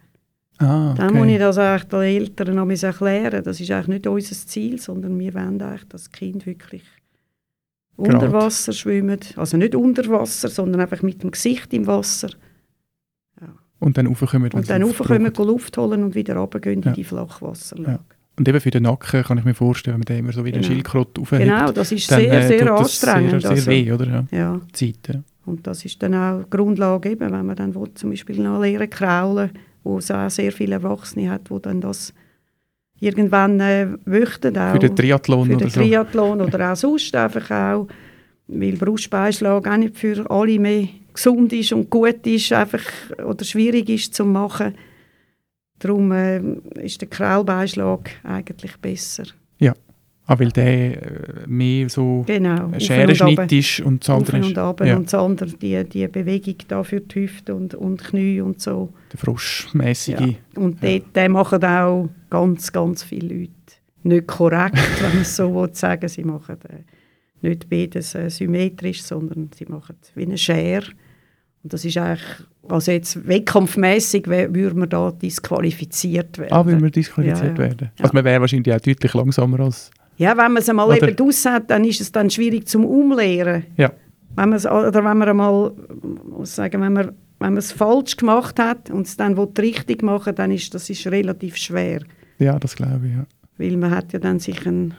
Ah, 0.56 0.92
okay. 0.92 1.02
Dann 1.02 1.14
muss 1.14 1.28
ich 1.28 1.38
das 1.38 1.58
eigentlich 1.58 1.88
den 1.88 2.00
Eltern 2.00 2.54
noch 2.56 2.82
erklären. 2.82 3.44
Das 3.44 3.60
ist 3.60 3.70
eigentlich 3.70 3.88
nicht 3.88 4.06
unser 4.06 4.34
Ziel, 4.34 4.80
sondern 4.80 5.18
wir 5.18 5.34
wollen 5.34 5.60
eigentlich, 5.60 5.84
dass 5.88 6.04
das 6.04 6.12
Kind 6.12 6.46
wirklich 6.46 6.82
Grad. 7.98 8.14
unter 8.14 8.32
Wasser 8.32 8.72
schwimmt. 8.72 9.34
Also 9.36 9.58
nicht 9.58 9.74
unter 9.74 10.08
Wasser, 10.08 10.48
sondern 10.48 10.80
einfach 10.80 11.02
mit 11.02 11.22
dem 11.22 11.32
Gesicht 11.32 11.74
im 11.74 11.86
Wasser. 11.86 12.30
Ja. 13.38 13.48
Und 13.80 13.98
dann 13.98 14.06
raufkommen, 14.06 14.50
Und 14.50 14.70
dann 14.70 14.82
raufkommen, 14.82 15.34
Luft 15.34 15.76
holen 15.76 16.02
und 16.02 16.14
wieder 16.14 16.36
runtergehen 16.36 16.80
ja. 16.80 16.88
in 16.88 16.94
die 16.94 17.04
Flachwasserlage. 17.04 18.00
Ja. 18.08 18.15
Und 18.38 18.46
eben 18.46 18.60
für 18.60 18.70
den 18.70 18.82
Nacken 18.82 19.22
kann 19.22 19.38
ich 19.38 19.44
mir 19.44 19.54
vorstellen, 19.54 19.98
wenn 20.06 20.14
man 20.14 20.24
immer 20.24 20.32
so 20.32 20.44
wie 20.44 20.50
genau. 20.50 20.62
den 20.62 20.70
Schildkrott 20.70 21.18
aufhebt. 21.18 21.42
Genau, 21.42 21.72
das 21.72 21.90
ist 21.92 22.10
dann, 22.10 22.20
sehr, 22.20 22.32
äh, 22.32 22.46
sehr 22.46 22.70
anstrengend. 22.70 23.30
Sehr, 23.30 23.40
sehr 23.40 23.50
also, 23.50 23.70
weh, 23.70 23.92
oder? 23.92 24.06
Ja. 24.06 24.38
ja. 24.38 24.60
Zeit, 24.72 24.98
ja. 25.08 25.22
Und 25.46 25.66
das 25.66 25.84
ist 25.84 26.02
dann 26.02 26.14
auch 26.14 26.42
die 26.42 26.50
Grundlage, 26.50 27.10
eben, 27.10 27.32
wenn 27.32 27.46
man 27.46 27.56
dann 27.56 27.74
will, 27.74 27.88
zum 27.94 28.10
Beispiel 28.10 28.38
noch 28.40 28.60
lernen 28.60 28.90
kraulen, 28.90 29.50
wo 29.84 29.98
es 29.98 30.10
auch 30.10 30.28
sehr 30.28 30.52
viele 30.52 30.74
Erwachsene 30.74 31.30
hat, 31.30 31.48
die 31.48 31.62
dann 31.62 31.80
das 31.80 32.12
irgendwann 32.98 33.60
äh, 33.60 33.86
möchten. 34.04 34.58
Auch 34.58 34.72
für 34.72 34.78
den 34.80 34.96
Triathlon 34.96 35.46
für 35.46 35.56
den 35.56 35.66
oder 35.66 35.74
Triathlon 35.74 36.38
so. 36.38 36.44
oder 36.44 36.72
auch 36.72 36.76
sonst 36.76 37.14
einfach 37.14 37.50
auch, 37.50 37.88
weil 38.48 38.72
Brustbeinschlag 38.72 39.66
auch 39.66 39.76
nicht 39.76 39.96
für 39.96 40.28
alle 40.30 40.58
mehr 40.58 40.88
gesund 41.14 41.52
ist 41.52 41.72
und 41.72 41.88
gut 41.88 42.26
ist, 42.26 42.52
einfach, 42.52 42.82
oder 43.24 43.44
schwierig 43.44 43.88
ist 43.88 44.14
zu 44.14 44.24
machen 44.24 44.74
Darum 45.78 46.12
äh, 46.12 46.40
ist 46.82 47.00
der 47.00 47.08
Kraulbeinschlag 47.08 48.10
eigentlich 48.24 48.76
besser. 48.78 49.24
Ja, 49.58 49.74
ah, 50.26 50.38
weil 50.38 50.50
der 50.50 51.02
äh, 51.02 51.46
mehr 51.46 51.88
so 51.88 52.24
genau, 52.26 52.70
Scherenschnitt 52.78 53.52
ist 53.52 53.80
und 53.80 54.02
das 54.02 54.10
andere 54.10 54.36
und 54.38 54.58
runter, 54.58 54.86
ja. 54.86 54.96
und 54.96 55.06
das 55.06 55.14
andere, 55.14 55.50
die, 55.50 55.84
die 55.84 56.08
Bewegung 56.08 56.56
da 56.68 56.82
für 56.82 57.00
die 57.00 57.22
Hüfte 57.22 57.54
und, 57.54 57.74
und 57.74 58.02
Knie 58.02 58.40
und 58.40 58.60
so. 58.60 58.92
Der 59.12 59.18
froschmäßige. 59.18 60.20
Ja. 60.20 60.60
Und 60.60 60.82
ja. 60.82 60.98
den 60.98 61.32
machen 61.32 61.62
auch 61.64 62.08
ganz, 62.30 62.72
ganz 62.72 63.02
viele 63.02 63.34
Leute 63.34 63.50
nicht 64.02 64.26
korrekt, 64.26 64.78
wenn 65.00 65.10
man 65.10 65.22
es 65.22 65.36
so 65.36 65.68
sagen 65.72 66.08
Sie 66.08 66.24
machen 66.24 66.56
äh, 66.68 66.84
nicht 67.42 67.68
beides 67.68 68.14
äh, 68.14 68.30
symmetrisch, 68.30 69.02
sondern 69.02 69.50
sie 69.54 69.66
machen 69.66 69.96
wie 70.14 70.22
eine 70.22 70.38
Schere. 70.38 70.86
Und 71.66 71.72
das 71.72 71.84
ist 71.84 71.98
eigentlich 71.98 72.22
also 72.68 72.92
jetzt 72.92 73.26
wettkampfmässig 73.26 74.28
würde 74.28 74.74
man 74.74 74.88
da 74.88 75.10
disqualifiziert 75.10 76.38
werden. 76.38 76.52
Ah, 76.52 76.64
würde 76.64 76.80
man 76.80 76.92
disqualifiziert 76.92 77.58
ja, 77.58 77.64
ja. 77.64 77.70
werden? 77.70 77.90
Also 77.98 78.12
man 78.12 78.24
wäre 78.24 78.40
wahrscheinlich 78.40 78.72
auch 78.72 78.80
deutlich 78.80 79.14
langsamer 79.14 79.58
als... 79.58 79.90
Ja, 80.16 80.36
wenn 80.36 80.52
man 80.52 80.58
es 80.58 80.68
einmal 80.68 80.86
oder? 80.86 81.08
eben 81.08 81.16
draus 81.16 81.44
hat, 81.44 81.70
dann 81.70 81.82
ist 81.82 82.00
es 82.00 82.12
dann 82.12 82.30
schwierig 82.30 82.68
zum 82.68 82.84
Umlehren. 82.84 83.64
Ja. 83.76 83.90
Wenn 84.36 84.54
oder 84.54 84.94
wenn 84.94 85.18
man 85.18 85.28
einmal, 85.28 85.72
muss 86.24 86.54
sagen, 86.54 86.80
wenn 86.82 86.92
man, 86.92 87.06
wenn 87.06 87.14
man 87.38 87.56
es 87.56 87.72
falsch 87.72 88.16
gemacht 88.16 88.60
hat 88.60 88.88
und 88.88 89.08
es 89.08 89.16
dann 89.16 89.36
richtig 89.36 90.04
machen 90.04 90.36
dann 90.36 90.52
ist 90.52 90.72
das 90.72 90.88
ist 90.88 91.04
relativ 91.08 91.56
schwer. 91.56 92.02
Ja, 92.38 92.60
das 92.60 92.76
glaube 92.76 93.08
ich, 93.08 93.12
ja. 93.12 93.26
Weil 93.58 93.76
man 93.76 93.90
hat 93.90 94.12
ja 94.12 94.20
dann 94.20 94.38
sich 94.38 94.64
einen 94.68 94.94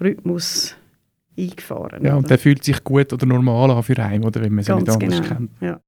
Rhythmus 0.00 0.76
eingefahren. 1.38 2.02
Ja, 2.02 2.12
oder? 2.12 2.16
und 2.18 2.30
der 2.30 2.38
fühlt 2.38 2.64
sich 2.64 2.82
gut 2.82 3.12
oder 3.12 3.26
normal 3.26 3.70
an 3.70 3.82
für 3.82 3.98
einen, 3.98 4.24
oder 4.24 4.40
wenn 4.40 4.54
man 4.54 4.60
es 4.60 4.68
nicht 4.68 4.76
anders 4.78 4.98
genau. 4.98 5.20
kennt. 5.20 5.50
Ja. 5.60 5.80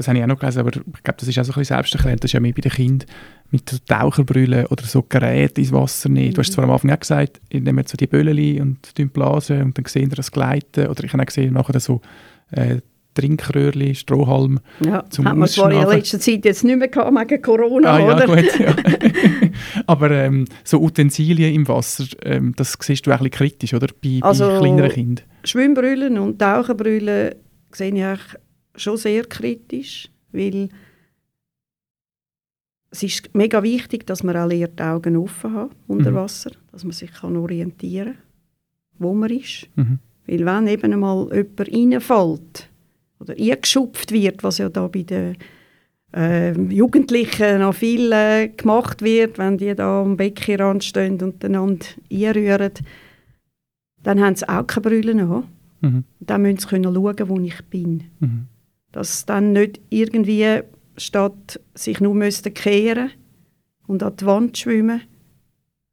Das 0.00 0.08
habe 0.08 0.16
ich 0.16 0.24
auch 0.24 0.28
noch 0.28 0.38
gelesen, 0.38 0.60
aber 0.60 0.70
ich 0.70 1.02
glaube, 1.02 1.18
das 1.18 1.28
ist 1.28 1.38
auch 1.38 1.44
so 1.44 1.52
ein 1.52 1.58
bisschen 1.58 1.76
selbsterklärend. 1.76 2.24
Das 2.24 2.30
ist 2.30 2.32
ja 2.32 2.40
mehr 2.40 2.54
bei 2.54 2.62
den 2.62 2.72
Kindern 2.72 3.06
mit 3.50 3.68
so 3.68 3.76
Taucherbrüllen 3.86 4.64
oder 4.68 4.82
so 4.84 5.02
Geräten 5.02 5.60
ins 5.60 5.72
Wasser 5.72 6.08
nicht. 6.08 6.38
Du 6.38 6.40
hast 6.40 6.54
zwar 6.54 6.64
am 6.64 6.70
Anfang 6.70 6.90
auch 6.90 7.00
gesagt, 7.00 7.38
ich 7.50 7.60
nehme 7.60 7.84
so 7.86 7.98
die 7.98 8.06
Böllchen 8.06 8.62
und 8.62 9.12
blasen 9.12 9.60
und 9.60 9.76
dann 9.76 9.84
sehen 9.84 10.10
wir 10.10 10.16
das 10.16 10.32
Gleiten. 10.32 10.86
Oder 10.86 11.04
ich 11.04 11.12
habe 11.12 11.22
auch 11.22 11.26
gesehen, 11.26 11.52
nachher 11.52 11.78
so 11.80 12.00
äh, 12.52 12.76
Trinkröhrchen, 13.12 13.94
Strohhalm 13.94 14.60
ja, 14.82 15.04
zum 15.10 15.26
hat 15.26 15.36
man 15.36 15.48
zwar 15.48 15.70
in 15.70 15.86
letzter 15.86 16.18
Zeit 16.18 16.46
jetzt 16.46 16.64
nicht 16.64 16.78
mehr 16.78 16.88
gehabt 16.88 17.14
wegen 17.14 17.42
Corona, 17.42 17.90
ah, 17.90 18.14
oder? 18.14 18.26
Ja, 18.26 18.34
gut, 18.36 18.58
ja. 18.58 18.74
Aber 19.86 20.10
ähm, 20.12 20.46
so 20.64 20.80
Utensilien 20.80 21.52
im 21.52 21.68
Wasser, 21.68 22.06
ähm, 22.24 22.54
das 22.56 22.78
siehst 22.80 23.06
du 23.06 23.10
auch 23.10 23.16
ein 23.16 23.24
bisschen 23.24 23.32
kritisch, 23.32 23.74
oder? 23.74 23.88
Bei, 24.02 24.20
also, 24.22 24.46
bei 24.46 24.60
kleineren 24.60 24.92
Kindern. 24.92 25.26
Schwimmbrüllen 25.44 26.18
und 26.18 26.38
Taucherbrüllen 26.38 27.34
sehe 27.70 27.94
ich 27.94 28.02
eigentlich 28.02 28.36
schon 28.80 28.96
sehr 28.96 29.24
kritisch, 29.24 30.08
weil 30.32 30.68
es 32.90 33.02
ist 33.02 33.34
mega 33.34 33.62
wichtig, 33.62 34.06
dass 34.06 34.22
man 34.22 34.36
alle 34.36 34.68
die 34.68 34.82
Augen 34.82 35.16
offen 35.16 35.54
hat 35.54 35.70
unter 35.86 36.10
mhm. 36.10 36.16
Wasser, 36.16 36.50
dass 36.72 36.84
man 36.84 36.92
sich 36.92 37.12
kann 37.12 37.36
orientieren 37.36 38.14
kann, 38.14 38.22
wo 38.98 39.14
man 39.14 39.30
ist. 39.30 39.68
Mhm. 39.76 39.98
Weil 40.26 40.44
wenn 40.44 40.66
eben 40.66 40.92
einmal 40.92 41.28
jemand 41.32 41.60
reinfällt 41.60 42.68
oder 43.20 43.34
eingeschupft 43.34 44.12
wird, 44.12 44.42
was 44.42 44.58
ja 44.58 44.68
da 44.68 44.88
bei 44.88 45.02
den 45.02 45.36
äh, 46.14 46.52
Jugendlichen 46.52 47.60
noch 47.60 47.74
viel 47.74 48.10
äh, 48.12 48.48
gemacht 48.48 49.02
wird, 49.02 49.38
wenn 49.38 49.58
die 49.58 49.74
da 49.74 50.02
am 50.02 50.16
Beckenrand 50.16 50.82
stehen 50.82 51.20
und 51.22 51.44
einander 51.44 51.86
einrühren, 52.12 52.72
dann 54.02 54.20
haben 54.20 54.34
sie 54.34 54.48
auch 54.48 54.66
keine 54.66 54.82
Brille 54.82 55.22
an. 55.22 55.44
Mhm. 55.80 56.04
Dann 56.20 56.42
müssen 56.42 56.58
sie 56.58 56.68
schauen, 56.68 57.28
wo 57.28 57.40
ich 57.40 57.64
bin. 57.66 58.04
Mhm. 58.18 58.46
Dass 58.92 59.26
dann 59.26 59.52
nicht 59.52 59.80
irgendwie 59.90 60.62
statt 60.96 61.60
sich 61.74 62.00
nur 62.00 62.14
müssten 62.14 62.54
kehren 62.54 63.10
und 63.86 64.02
an 64.02 64.16
die 64.16 64.26
Wand 64.26 64.58
schwimmen, 64.58 65.02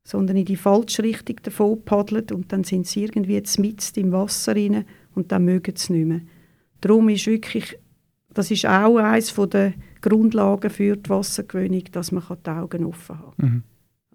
sondern 0.04 0.38
in 0.38 0.46
die 0.46 0.56
falsche 0.56 1.04
Richtung 1.04 1.38
davon 1.44 1.82
paddeln 1.84 2.26
und 2.32 2.52
dann 2.52 2.64
sind 2.64 2.88
sie 2.88 3.04
irgendwie 3.04 3.42
mitten 3.58 4.00
im 4.00 4.12
Wasser 4.12 4.56
rein 4.56 4.86
und 5.16 5.32
dann 5.32 5.46
mögen 5.46 5.76
sie 5.76 5.94
nicht 5.94 6.08
mehr. 6.08 6.22
Darum 6.82 7.10
ist 7.10 7.28
wirklich, 7.28 7.78
das 8.34 8.52
ist 8.52 8.66
auch 8.66 8.98
eines 8.98 9.34
der 9.34 9.74
Grundlagen 10.02 10.70
für 10.70 10.96
die 10.96 11.10
Wassergewöhnung, 11.10 11.84
dass 11.92 12.12
man 12.12 12.24
die 12.46 12.50
Augen 12.50 12.86
offen 12.86 13.20
hat. 13.20 13.40
Mhm. 13.40 13.64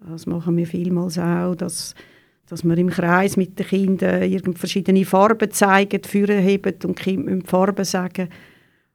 Das 0.09 0.25
machen 0.25 0.57
wir 0.57 0.67
vielmals 0.67 1.17
auch, 1.17 1.55
dass, 1.55 1.93
dass 2.47 2.63
man 2.63 2.77
im 2.77 2.89
Kreis 2.89 3.37
mit 3.37 3.59
den 3.59 3.67
Kindern 3.67 4.53
verschiedene 4.55 5.05
Farben 5.05 5.51
zeigen, 5.51 6.03
Führer 6.03 6.39
heben 6.39 6.73
und 6.85 6.99
die 6.99 7.03
Kinder 7.03 7.31
müssen 7.31 7.45
Farben 7.45 7.85
sagen 7.85 8.29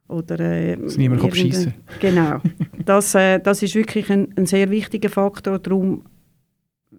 oder, 0.09 0.39
äh, 0.39 0.75
Dass 0.75 0.97
niemand 0.97 1.35
schießen 1.35 1.73
Genau. 1.99 2.41
Das, 2.85 3.13
äh, 3.13 3.39
das 3.39 3.61
ist 3.61 3.75
wirklich 3.75 4.09
ein, 4.09 4.29
ein, 4.35 4.47
sehr 4.47 4.69
wichtiger 4.71 5.09
Faktor. 5.09 5.59
Darum 5.59 6.03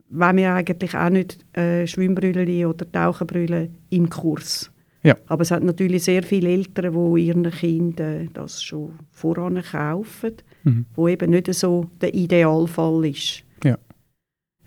wollen 0.09 0.37
wir 0.37 0.55
eigentlich 0.55 0.95
auch 0.95 1.11
nicht 1.11 1.39
äh, 1.57 1.87
Schwimmbrüllen 1.87 2.67
oder 2.67 2.91
Tauchenbrüllen 2.91 3.75
im 3.91 4.09
Kurs. 4.09 4.71
Ja. 5.03 5.17
Aber 5.27 5.43
es 5.43 5.51
hat 5.51 5.65
natürlich 5.65 6.05
sehr 6.05 6.23
viele 6.23 6.51
Eltern, 6.51 6.93
die 6.93 7.27
ihren 7.27 7.51
Kindern 7.51 8.31
das 8.35 8.63
schon 8.63 8.93
voran 9.11 9.63
kaufen, 9.63 10.33
mhm. 10.63 10.85
wo 10.95 11.09
eben 11.09 11.31
nicht 11.31 11.53
so 11.55 11.91
der 12.01 12.15
Idealfall 12.15 13.07
ist. 13.07 13.43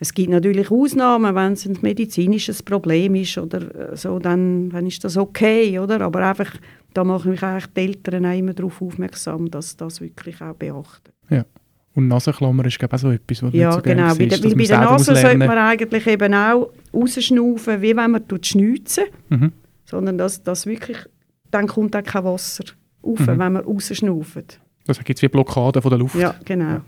Es 0.03 0.13
gibt 0.13 0.31
natürlich 0.31 0.69
Ausnahmen, 0.69 1.33
wenn 1.33 1.53
es 1.53 1.65
ein 1.65 1.77
medizinisches 1.81 2.61
Problem 2.61 3.15
ist 3.15 3.37
oder 3.37 3.93
äh, 3.93 3.95
so, 3.95 4.19
dann, 4.19 4.69
dann 4.69 4.85
ist 4.85 5.01
das 5.05 5.15
okay, 5.15 5.79
oder? 5.79 6.01
Aber 6.01 6.27
einfach, 6.27 6.51
da 6.93 7.05
machen 7.05 7.31
mich 7.31 7.41
eigentlich 7.41 7.67
die 7.67 7.79
Eltern 7.79 8.25
auch 8.25 8.37
immer 8.37 8.53
darauf 8.53 8.81
aufmerksam, 8.81 9.49
dass 9.49 9.77
das 9.77 10.01
wirklich 10.01 10.41
auch 10.41 10.55
beachten. 10.55 11.13
Ja. 11.29 11.45
Und 11.95 12.09
Nasenklammer 12.09 12.65
ist 12.65 12.77
glaube 12.77 12.97
ich 12.97 13.01
auch 13.01 13.07
so 13.07 13.11
etwas, 13.11 13.43
was 13.43 13.53
Ja, 13.53 13.71
so 13.71 13.81
genau. 13.81 14.09
Bei, 14.09 14.27
siehst, 14.27 14.43
weil 14.43 14.55
bei 14.55 14.65
der 14.65 14.79
Nase 14.81 15.15
sollte 15.15 15.37
man 15.37 15.57
eigentlich 15.57 16.07
eben 16.07 16.33
auch 16.33 16.73
rausschnaufen, 16.93 17.81
wie 17.81 17.95
wenn 17.95 18.11
man 18.11 18.23
schneuzen 18.41 19.05
mhm. 19.29 19.53
sondern 19.85 20.17
dass, 20.17 20.43
dass 20.43 20.65
wirklich, 20.65 20.97
dann 21.49 21.65
kommt 21.65 21.95
auch 21.95 22.03
kein 22.03 22.25
Wasser 22.25 22.65
auf, 23.01 23.19
mhm. 23.21 23.27
wenn 23.27 23.37
man 23.37 23.55
rausschnauft. 23.55 24.59
Das 24.85 25.01
gibt 25.01 25.17
es 25.17 25.23
wie 25.23 25.29
Blockaden 25.29 25.81
von 25.81 25.91
der 25.91 25.99
Luft. 25.99 26.15
Ja, 26.15 26.35
genau. 26.43 26.65
Ja. 26.65 26.81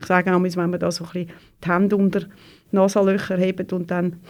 Ich 0.00 0.06
sage 0.06 0.34
auch, 0.34 0.42
wenn 0.42 0.70
man 0.70 0.80
da 0.80 0.90
so 0.90 1.04
ein 1.04 1.10
bisschen 1.12 1.30
die 1.64 1.68
Hände 1.68 1.96
unter 1.96 2.22
Nasenlöcher 2.76 3.36
hebt 3.36 3.72
und 3.72 3.90
dann 3.90 4.20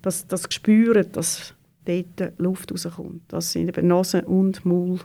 das, 0.00 0.26
das 0.26 0.46
spürt, 0.50 1.16
dass 1.16 1.54
dort 1.84 2.38
Luft 2.38 2.72
rauskommt. 2.72 3.22
Das 3.28 3.52
sind 3.52 3.68
eben 3.68 3.86
Nase 3.86 4.22
und 4.22 4.64
Maul 4.64 4.98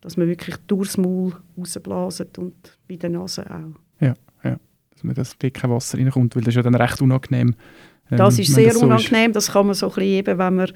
dass 0.00 0.16
man 0.16 0.28
wirklich 0.28 0.56
durchs 0.66 0.96
Maul 0.96 1.34
rausblasen 1.58 2.28
und 2.38 2.78
bei 2.88 2.96
der 2.96 3.10
Nase 3.10 3.44
auch. 3.50 3.78
Ja, 4.00 4.14
ja. 4.42 4.56
Dass 4.90 5.04
man 5.04 5.14
das 5.14 5.36
dicke 5.36 5.68
Wasser 5.68 5.98
reinkommt, 5.98 6.34
weil 6.36 6.42
das 6.42 6.52
ist 6.52 6.56
ja 6.56 6.62
dann 6.62 6.74
recht 6.74 7.00
unangenehm. 7.02 7.54
Ähm, 8.10 8.18
das 8.18 8.38
ist 8.38 8.54
sehr 8.54 8.68
das 8.68 8.78
so 8.78 8.86
unangenehm, 8.86 9.30
ist. 9.30 9.36
das 9.36 9.52
kann 9.52 9.66
man 9.66 9.74
so 9.74 9.86
ein 9.86 9.94
bisschen 9.94 10.10
eben, 10.10 10.38
wenn 10.38 10.54
man 10.54 10.68
ein 10.68 10.74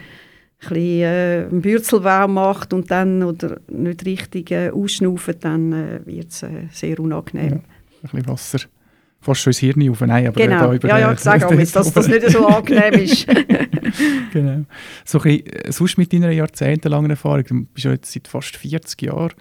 bisschen, 0.60 0.76
äh, 0.76 1.46
einen 1.50 1.62
Bürzelwau 1.62 2.28
macht 2.28 2.72
und 2.72 2.90
dann 2.90 3.22
oder 3.22 3.60
nicht 3.68 4.04
richtig 4.04 4.50
äh, 4.50 4.70
ausschnauft, 4.70 5.36
dann 5.40 5.72
äh, 5.72 6.00
wird 6.04 6.30
es 6.30 6.42
äh, 6.42 6.68
sehr 6.70 7.00
unangenehm. 7.00 7.50
Ja, 7.50 7.56
ein 7.56 7.62
bisschen 8.02 8.28
Wasser 8.28 8.58
fast 9.24 9.40
schon 9.40 9.50
ins 9.50 9.58
Hirn 9.58 9.90
auf. 9.90 10.00
Nein, 10.00 10.26
aber 10.26 10.40
genau. 10.40 10.66
da 10.68 10.74
über 10.74 10.88
ja, 10.88 10.98
ja, 10.98 11.12
ich 11.12 11.18
sage 11.18 11.46
auch, 11.46 11.54
dass 11.54 11.92
das 11.92 12.08
nicht 12.08 12.30
so 12.30 12.46
angenehm 12.46 12.94
ist. 12.94 13.26
genau. 14.32 14.64
So 15.04 15.18
ein 15.18 15.22
bisschen, 15.22 15.46
äh, 15.46 15.72
sonst 15.72 15.98
mit 15.98 16.12
deiner 16.12 16.30
jahrzehntelangen 16.30 17.10
Erfahrung, 17.10 17.44
du 17.44 17.64
bist 17.64 17.84
ja 17.84 17.92
jetzt 17.92 18.12
seit 18.12 18.28
fast 18.28 18.56
40 18.56 19.02
Jahren 19.02 19.32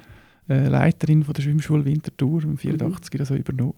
äh, 0.50 0.67
Leiterin 0.67 1.24
von 1.24 1.34
der 1.34 1.43
Schwimmschule 1.43 1.86
Winterthur, 1.86 2.43
im 2.43 2.58
84 2.58 3.13
mhm. 3.13 3.19
also 3.19 3.36
übernommen. 3.36 3.76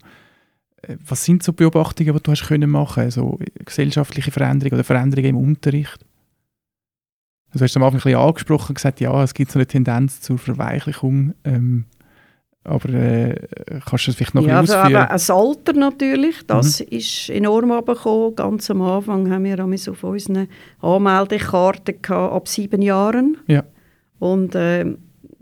Äh, 0.83 0.97
was 1.07 1.25
sind 1.25 1.43
so 1.43 1.53
Beobachtungen, 1.53 2.13
die 2.13 2.23
du 2.23 2.31
hast 2.31 2.47
können 2.47 2.69
machen, 2.69 3.09
so 3.11 3.39
gesellschaftliche 3.63 4.31
Veränderungen 4.31 4.75
oder 4.75 4.83
Veränderungen 4.83 5.29
im 5.29 5.37
Unterricht? 5.37 6.05
Also, 7.49 7.59
du 7.59 7.63
hast 7.63 7.77
am 7.77 7.83
Anfang 7.83 7.99
ein 7.99 8.03
bisschen 8.03 8.19
angesprochen 8.19 8.69
und 8.69 8.75
gesagt, 8.75 8.99
ja, 8.99 9.23
es 9.23 9.33
gibt 9.33 9.51
so 9.51 9.59
eine 9.59 9.65
Tendenz 9.65 10.21
zur 10.21 10.37
Verweichlichung. 10.37 11.33
Ähm, 11.43 11.85
aber 12.65 12.89
äh, 12.89 13.36
kannst 13.86 14.08
du 14.08 14.12
das 14.12 14.15
vielleicht 14.15 14.36
noch 14.36 14.45
ja, 14.45 14.60
ein 14.60 14.65
bisschen 14.65 14.78
also 14.78 14.88
ausführen? 14.88 15.08
das 15.10 15.30
Alter 15.30 15.73
natürlich, 15.73 16.36
das 16.47 16.80
mhm. 16.80 16.88
ist 16.89 17.30
enorm 17.30 17.71
abgekommen. 17.71 18.36
Ganz 18.36 18.69
am 18.71 18.82
Anfang 18.82 19.32
haben 19.32 19.43
wir 19.43 19.63
auf 19.63 20.04
unseren 20.04 20.47
Anmeldekarten 20.82 21.95
ab 22.12 22.47
sieben 22.47 22.82
Jahren. 22.82 23.38
Ja. 23.47 23.63
Und 24.19 24.56
äh, 24.56 24.86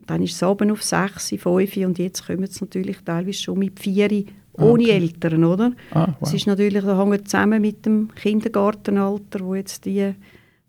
dann 0.06 0.22
ist 0.22 0.36
es 0.36 0.44
oben 0.44 0.72
auf 0.72 0.84
sechs, 0.84 1.30
fünf 1.30 1.78
und 1.78 1.98
jetzt 1.98 2.28
kommen 2.28 2.44
es 2.44 2.60
natürlich 2.60 2.98
teilweise 3.06 3.42
schon 3.42 3.60
mit 3.60 3.80
vier 3.80 4.10
ah, 4.58 4.64
ohne 4.64 4.84
okay. 4.84 4.92
Eltern, 4.92 5.44
oder? 5.46 5.72
Ah, 5.92 6.08
wow. 6.08 6.16
Das 6.20 6.34
ist 6.34 6.46
natürlich, 6.46 6.84
das 6.84 6.98
hängt 6.98 7.30
zusammen 7.30 7.62
mit 7.62 7.86
dem 7.86 8.14
Kindergartenalter, 8.14 9.40
wo 9.40 9.56
jetzt 9.56 9.86
die 9.86 10.14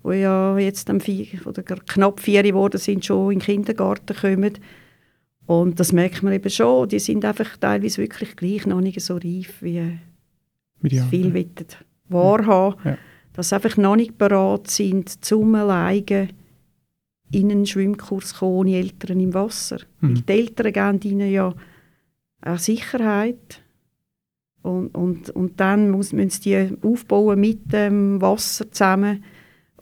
wo 0.05 0.12
ja 0.12 0.57
jetzt 0.59 0.90
vier, 1.01 1.27
oder 1.47 1.62
knapp 1.62 2.21
vier 2.21 2.43
geworden 2.43 2.79
sind, 2.79 3.05
schon 3.05 3.33
in 3.33 3.38
den 3.38 3.45
Kindergarten 3.45 4.14
kommen. 4.14 4.53
Und 5.46 5.78
das 5.78 5.92
merkt 5.92 6.22
man 6.22 6.33
eben 6.33 6.50
schon, 6.50 6.88
die 6.88 6.98
sind 6.98 7.24
einfach 7.24 7.57
teilweise 7.59 8.00
wirklich 8.00 8.35
gleich 8.37 8.66
noch 8.66 8.80
nicht 8.80 9.00
so 9.00 9.14
reif, 9.14 9.61
wie 9.61 9.98
sie 10.83 11.00
viel 11.00 11.37
ja. 11.37 11.54
wahrhaben 12.09 12.80
ja. 12.85 12.98
Dass 13.35 13.48
sie 13.48 13.57
einfach 13.57 13.76
noch 13.76 13.96
nicht 13.96 14.16
bereit 14.16 14.70
sind, 14.70 15.24
zum 15.24 15.57
Alleine 15.57 16.28
in 17.33 17.50
einen 17.50 17.66
Schwimmkurs 17.66 18.35
kommen, 18.35 18.54
ohne 18.54 18.76
Eltern 18.76 19.18
im 19.18 19.35
Wasser. 19.35 19.78
Mhm. 20.00 20.14
Weil 20.14 20.22
die 20.22 20.33
Eltern 20.33 21.00
geben 21.00 21.12
ihnen 21.12 21.30
ja 21.33 21.54
auch 22.42 22.59
Sicherheit. 22.59 23.61
Und, 24.62 24.94
und, 24.94 25.30
und 25.30 25.59
dann 25.61 25.90
muss, 25.90 26.12
müssen 26.12 26.30
sie 26.30 26.40
die 26.40 26.87
aufbauen 26.87 27.40
mit 27.40 27.72
dem 27.72 28.20
Wasser 28.20 28.70
zusammen 28.70 29.24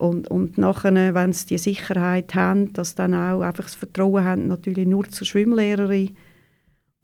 und, 0.03 0.29
und 0.29 0.59
nachher, 0.59 1.15
wenn 1.15 1.33
sie 1.33 1.47
die 1.47 1.57
Sicherheit 1.59 2.35
haben, 2.35 2.73
dass 2.73 2.97
dann 2.97 3.15
auch 3.15 3.41
einfach 3.41 3.65
das 3.65 3.77
Vertrauen 3.77 4.25
haben, 4.25 4.49
natürlich 4.49 4.89
nur 4.89 5.09
zur 5.09 5.27
Schwimmlehrerin 5.27 6.17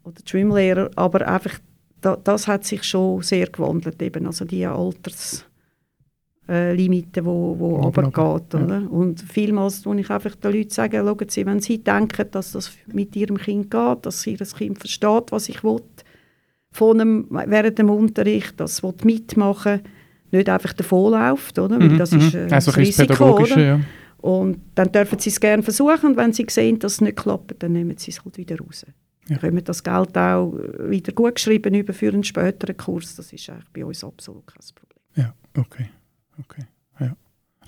oder 0.03 0.21
Schwimmlehrer, 0.25 0.91
aber 0.97 1.29
einfach, 1.29 1.61
da, 2.01 2.17
das 2.17 2.49
hat 2.49 2.65
sich 2.65 2.83
schon 2.83 3.23
sehr 3.23 3.47
gewandelt, 3.47 4.03
eben, 4.03 4.27
also 4.27 4.45
die 4.45 4.67
Alterslimite, 4.67 7.21
äh, 7.21 7.25
wo, 7.25 7.57
wo 7.57 7.77
runtergeht. 7.77 8.55
Ja. 8.55 8.79
Und 8.91 9.21
vielmals 9.21 9.83
tue 9.83 10.01
ich 10.01 10.11
einfach 10.11 10.35
den 10.35 10.55
Leuten 10.55 10.71
sagen, 10.71 11.07
schauen 11.07 11.29
Sie, 11.29 11.47
wenn 11.47 11.61
Sie 11.61 11.79
denken, 11.79 12.27
dass 12.33 12.51
das 12.51 12.73
mit 12.93 13.15
Ihrem 13.15 13.39
Kind 13.39 13.71
geht, 13.71 14.07
dass 14.07 14.27
Ihr 14.27 14.39
Kind 14.39 14.81
versteht, 14.81 15.31
was 15.31 15.49
ich 15.49 15.63
will, 15.63 15.83
von 16.73 17.01
einem, 17.01 17.27
während 17.31 17.79
dem 17.79 17.91
Unterricht, 17.91 18.59
das 18.59 18.83
mitmachen 18.83 19.85
will, 19.85 19.93
nicht 20.33 20.49
einfach 20.49 20.73
davonläuft, 20.73 21.59
oder? 21.59 21.79
Weil 21.79 21.91
mhm, 21.91 21.99
das 21.99 22.13
ist 22.13 22.35
äh, 22.35 22.49
also 22.51 22.71
ein 22.73 22.77
Risiko, 22.77 23.39
oder? 23.39 23.59
Ja. 23.59 23.81
Und 24.19 24.61
dann 24.75 24.91
dürfen 24.91 25.19
sie 25.19 25.31
es 25.31 25.39
gerne 25.39 25.63
versuchen 25.63 26.11
und 26.11 26.17
wenn 26.17 26.33
sie 26.33 26.47
sehen, 26.49 26.79
dass 26.79 26.95
es 26.95 27.01
nicht 27.01 27.17
klappt, 27.17 27.63
dann 27.63 27.73
nehmen 27.73 27.97
sie 27.97 28.11
es 28.11 28.25
halt 28.25 28.37
wieder 28.37 28.59
raus. 28.59 28.85
Ja. 29.29 29.37
Können 29.37 29.63
das 29.63 29.83
Geld 29.83 30.17
auch 30.17 30.55
wieder 30.81 31.13
gut 31.13 31.37
geschrieben 31.37 31.75
über 31.75 31.93
für 31.93 32.09
einen 32.09 32.25
späteren 32.25 32.77
Kurs, 32.77 33.15
das 33.15 33.33
ist 33.33 33.49
eigentlich 33.49 33.69
bei 33.73 33.85
uns 33.85 34.03
absolut 34.03 34.47
kein 34.47 34.63
Problem. 34.75 34.99
Ja, 35.15 35.35
okay. 35.61 35.89
okay. 36.41 36.63
Ja. 36.99 37.15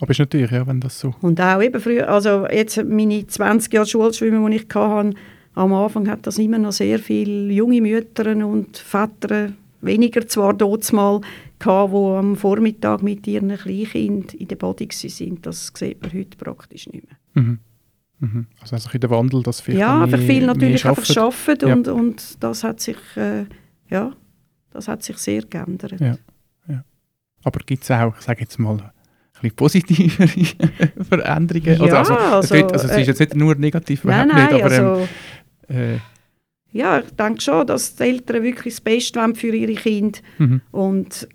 Aber 0.00 0.10
ist 0.10 0.18
natürlich, 0.18 0.50
ja, 0.50 0.66
wenn 0.66 0.80
das 0.80 0.98
so... 0.98 1.14
Und 1.20 1.40
auch 1.40 1.62
eben 1.62 1.80
früher, 1.80 2.08
also 2.08 2.46
jetzt 2.48 2.82
meine 2.84 3.26
20 3.26 3.72
Jahre 3.72 3.86
Schulschwimmen, 3.86 4.50
die 4.50 4.56
ich 4.56 4.74
hatte, 4.74 5.14
am 5.54 5.72
Anfang 5.74 6.08
hat 6.08 6.26
das 6.26 6.38
immer 6.38 6.58
noch 6.58 6.72
sehr 6.72 6.98
viele 6.98 7.52
junge 7.52 7.82
Mütter 7.82 8.34
und 8.46 8.78
Väter, 8.78 9.52
weniger 9.80 10.26
zwar 10.26 10.54
dort 10.54 10.92
mal, 10.92 11.20
gehabt, 11.58 11.92
die 11.92 11.96
am 11.96 12.36
Vormittag 12.36 13.02
mit 13.02 13.26
ihren 13.26 13.56
Kleinkindern 13.56 14.38
in 14.38 14.48
der 14.48 14.56
Body 14.56 14.88
waren. 14.88 15.42
Das 15.42 15.72
sieht 15.74 16.02
man 16.02 16.12
heute 16.12 16.36
praktisch 16.36 16.88
nicht 16.88 17.06
mehr. 17.06 17.44
Mhm. 17.44 17.58
Mhm. 18.20 18.46
Also 18.60 18.76
einfach 18.76 18.94
in 18.94 19.00
der 19.00 19.10
Wandel, 19.10 19.42
dass 19.42 19.60
viel 19.60 19.78
Ja, 19.78 20.02
einfach 20.02 20.18
viel 20.18 20.44
natürlich 20.44 20.84
einfach 20.84 21.16
arbeiten 21.16 21.68
ja. 21.68 21.74
und, 21.74 21.88
und 21.88 22.42
das 22.42 22.64
hat 22.64 22.80
sich, 22.80 22.98
äh, 23.16 23.46
ja, 23.88 24.12
das 24.70 24.88
hat 24.88 25.02
sich 25.02 25.16
sehr 25.16 25.42
geändert. 25.42 25.98
Ja. 26.00 26.18
Ja. 26.68 26.84
Aber 27.42 27.60
gibt 27.64 27.82
es 27.82 27.90
auch, 27.90 28.14
ich 28.18 28.22
sage 28.22 28.40
jetzt 28.42 28.58
mal, 28.58 28.76
ein 28.76 28.90
bisschen 29.40 29.56
positivere 29.56 30.28
Veränderungen? 31.08 31.86
Ja, 31.86 31.98
also, 31.98 32.14
also, 32.14 32.54
also, 32.54 32.88
es 32.88 32.96
ist 32.96 33.06
jetzt 33.06 33.20
nicht 33.20 33.36
nur 33.36 33.54
negativ, 33.54 34.04
nein, 34.04 34.28
nein, 34.28 34.52
nicht, 34.52 34.64
aber 34.64 34.74
ähm, 34.74 34.84
also, 34.84 35.08
äh, 35.68 35.98
ja, 36.72 37.00
ich 37.00 37.10
denke 37.10 37.40
schon, 37.40 37.66
dass 37.66 37.96
die 37.96 38.04
Eltern 38.04 38.42
wirklich 38.42 38.74
das 38.74 38.80
Beste 38.80 39.20
wollen 39.20 39.34
für 39.34 39.54
ihre 39.54 39.74
Kinder 39.74 40.18
mhm. 40.38 40.60
und 40.70 41.28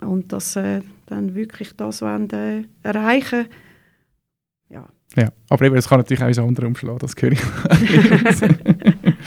und 0.00 0.32
dass 0.32 0.54
sie 0.54 0.78
äh, 0.78 0.82
dann 1.06 1.34
wirklich 1.34 1.74
das 1.76 2.02
wollen, 2.02 2.30
äh, 2.30 2.64
erreichen 2.82 3.46
ja. 4.70 4.88
ja, 5.16 5.28
aber 5.48 5.64
eben, 5.64 5.76
es 5.76 5.88
kann 5.88 5.98
natürlich 5.98 6.22
auch 6.22 6.28
in 6.28 6.48
andere 6.48 6.66
umschlagen, 6.68 6.98
das 7.00 7.14
höre 7.18 7.32
ich. 7.32 7.40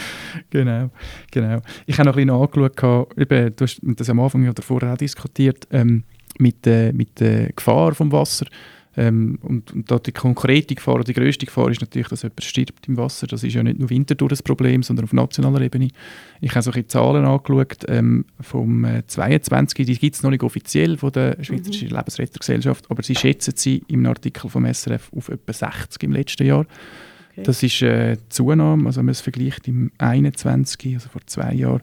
genau, 0.49 0.89
genau. 1.29 1.61
Ich 1.85 1.99
habe 1.99 2.09
noch 2.09 2.17
ein 2.17 2.25
bisschen 2.25 2.69
angeschaut, 2.69 3.17
eben, 3.17 3.55
du 3.55 3.63
hast 3.63 3.81
das 3.81 4.09
am 4.09 4.21
Anfang 4.21 4.47
oder 4.47 4.63
vorher 4.63 4.93
auch 4.93 4.97
diskutiert, 4.97 5.67
ähm, 5.71 6.05
mit, 6.39 6.65
äh, 6.65 6.93
mit 6.93 7.19
der 7.19 7.51
Gefahr 7.51 7.93
vom 7.93 8.11
Wasser. 8.11 8.45
Ähm, 8.95 9.39
und, 9.41 9.73
und 9.73 9.89
da 9.89 9.97
die 9.97 10.11
konkrete 10.11 10.75
Gefahr, 10.75 11.03
die 11.03 11.13
grösste 11.13 11.45
Gefahr 11.45 11.69
ist 11.69 11.81
natürlich, 11.81 12.09
dass 12.09 12.21
jemand 12.21 12.43
stirbt 12.43 12.87
im 12.87 12.97
Wasser. 12.97 13.25
Das 13.27 13.43
ist 13.43 13.53
ja 13.53 13.63
nicht 13.63 13.79
nur 13.79 13.89
Winterthur 13.89 14.29
das 14.29 14.43
Problem, 14.43 14.83
sondern 14.83 15.05
auf 15.05 15.13
nationaler 15.13 15.61
Ebene. 15.61 15.89
Ich 16.41 16.51
habe 16.51 16.61
so 16.61 16.71
ein 16.71 16.87
Zahlen 16.87 17.25
angeschaut 17.25 17.85
ähm, 17.87 18.25
vom 18.39 18.85
äh, 18.85 19.05
22, 19.07 19.85
die 19.85 19.97
gibt 19.97 20.15
es 20.15 20.23
noch 20.23 20.29
nicht 20.29 20.43
offiziell 20.43 20.97
von 20.97 21.11
der 21.11 21.37
Schweizerischen 21.41 21.89
mhm. 21.89 21.95
Lebensrettergesellschaft, 21.95 22.91
aber 22.91 23.01
sie 23.01 23.15
schätzen 23.15 23.53
sie 23.55 23.83
im 23.87 24.05
Artikel 24.05 24.49
vom 24.49 24.71
SRF 24.71 25.11
auf 25.15 25.29
etwa 25.29 25.53
60 25.53 26.03
im 26.03 26.11
letzten 26.11 26.45
Jahr. 26.45 26.65
Okay. 27.31 27.43
Das 27.43 27.63
ist 27.63 27.81
äh, 27.81 28.17
Zunahme, 28.29 28.85
also 28.85 28.99
wenn 28.99 29.05
man 29.05 29.13
es 29.13 29.21
vergleicht 29.21 29.67
im 29.67 29.91
21, 29.97 30.93
also 30.93 31.09
vor 31.09 31.21
zwei 31.25 31.53
Jahren, 31.53 31.81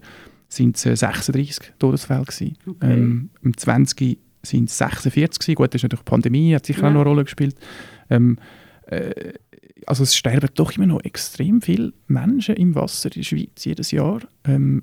sind 0.48 0.76
es 0.76 0.86
äh, 0.86 0.96
36 0.96 1.72
Todesfälle 1.78 2.24
gewesen. 2.24 2.56
Okay. 2.66 2.92
Ähm, 2.92 3.30
Im 3.42 3.56
20 3.56 4.18
sind 4.43 4.70
es 4.70 4.78
46 4.78 5.55
Gut, 5.55 5.74
das 5.74 5.80
ist 5.80 5.82
natürlich 5.84 6.05
die 6.05 6.11
Pandemie, 6.11 6.55
hat 6.55 6.66
sicher 6.66 6.82
ja. 6.82 6.88
auch 6.88 6.93
noch 6.93 7.01
eine 7.01 7.11
Rolle 7.11 7.24
gespielt. 7.24 7.57
Ähm, 8.09 8.38
äh, 8.86 9.32
also 9.86 10.03
es 10.03 10.16
sterben 10.16 10.51
doch 10.55 10.76
immer 10.76 10.86
noch 10.86 11.03
extrem 11.05 11.62
viele 11.62 11.93
Menschen 12.07 12.57
im 12.57 12.74
Wasser 12.74 13.09
in 13.09 13.22
der 13.22 13.24
Schweiz 13.24 13.64
jedes 13.64 13.91
Jahr. 13.91 14.20
Ähm, 14.45 14.82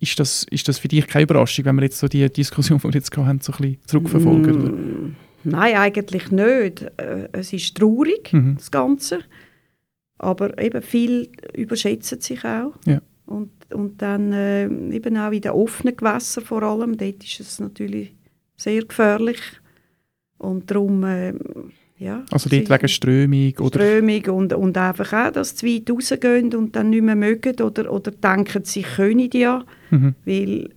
ist, 0.00 0.18
das, 0.20 0.46
ist 0.50 0.68
das 0.68 0.78
für 0.78 0.88
dich 0.88 1.06
keine 1.06 1.24
Überraschung, 1.24 1.64
wenn 1.64 1.76
wir 1.76 1.82
jetzt 1.82 1.98
so 1.98 2.08
die 2.08 2.30
Diskussion, 2.30 2.78
die 2.78 2.84
wir 2.84 2.92
jetzt 2.92 3.16
hatten, 3.16 3.40
so 3.40 3.52
ein 3.52 3.58
bisschen 3.58 3.78
zurückverfolgen? 3.86 5.06
Mm, 5.06 5.16
nein, 5.44 5.76
eigentlich 5.76 6.30
nicht. 6.30 6.82
Äh, 6.96 7.28
es 7.32 7.52
ist 7.52 7.76
traurig, 7.76 8.32
mhm. 8.32 8.56
das 8.56 8.70
Ganze. 8.70 9.20
Aber 10.18 10.60
eben 10.60 10.82
viel 10.82 11.30
überschätzen 11.54 12.20
sich 12.20 12.44
auch. 12.44 12.74
Ja. 12.86 13.00
Und, 13.26 13.50
und 13.72 14.00
dann 14.00 14.32
äh, 14.32 14.64
eben 14.64 15.16
auch 15.16 15.32
in 15.32 15.40
den 15.40 15.52
offenen 15.52 15.96
Gewässern 15.96 16.44
vor 16.44 16.62
allem, 16.62 16.96
dort 16.96 17.22
ist 17.24 17.40
es 17.40 17.60
natürlich 17.60 18.14
sehr 18.58 18.84
gefährlich. 18.84 19.40
Und 20.36 20.70
darum, 20.70 21.02
äh, 21.04 21.32
ja. 21.98 22.24
Also 22.30 22.48
dort 22.48 22.70
wegen 22.70 22.88
Strömung? 22.88 23.54
Oder? 23.58 23.80
Strömung 23.80 24.24
und, 24.26 24.52
und 24.52 24.76
einfach 24.76 25.12
auch, 25.12 25.32
dass 25.32 25.58
sie 25.58 25.80
weit 25.80 25.90
rausgehen 25.90 26.54
und 26.54 26.76
dann 26.76 26.90
nicht 26.90 27.02
mehr 27.02 27.16
mögen 27.16 27.60
oder, 27.60 27.92
oder 27.92 28.10
denken, 28.10 28.64
sie 28.64 28.82
können 28.82 29.30
ja. 29.32 29.64
Mhm. 29.90 30.14
Weil 30.24 30.64
äh, 30.64 30.68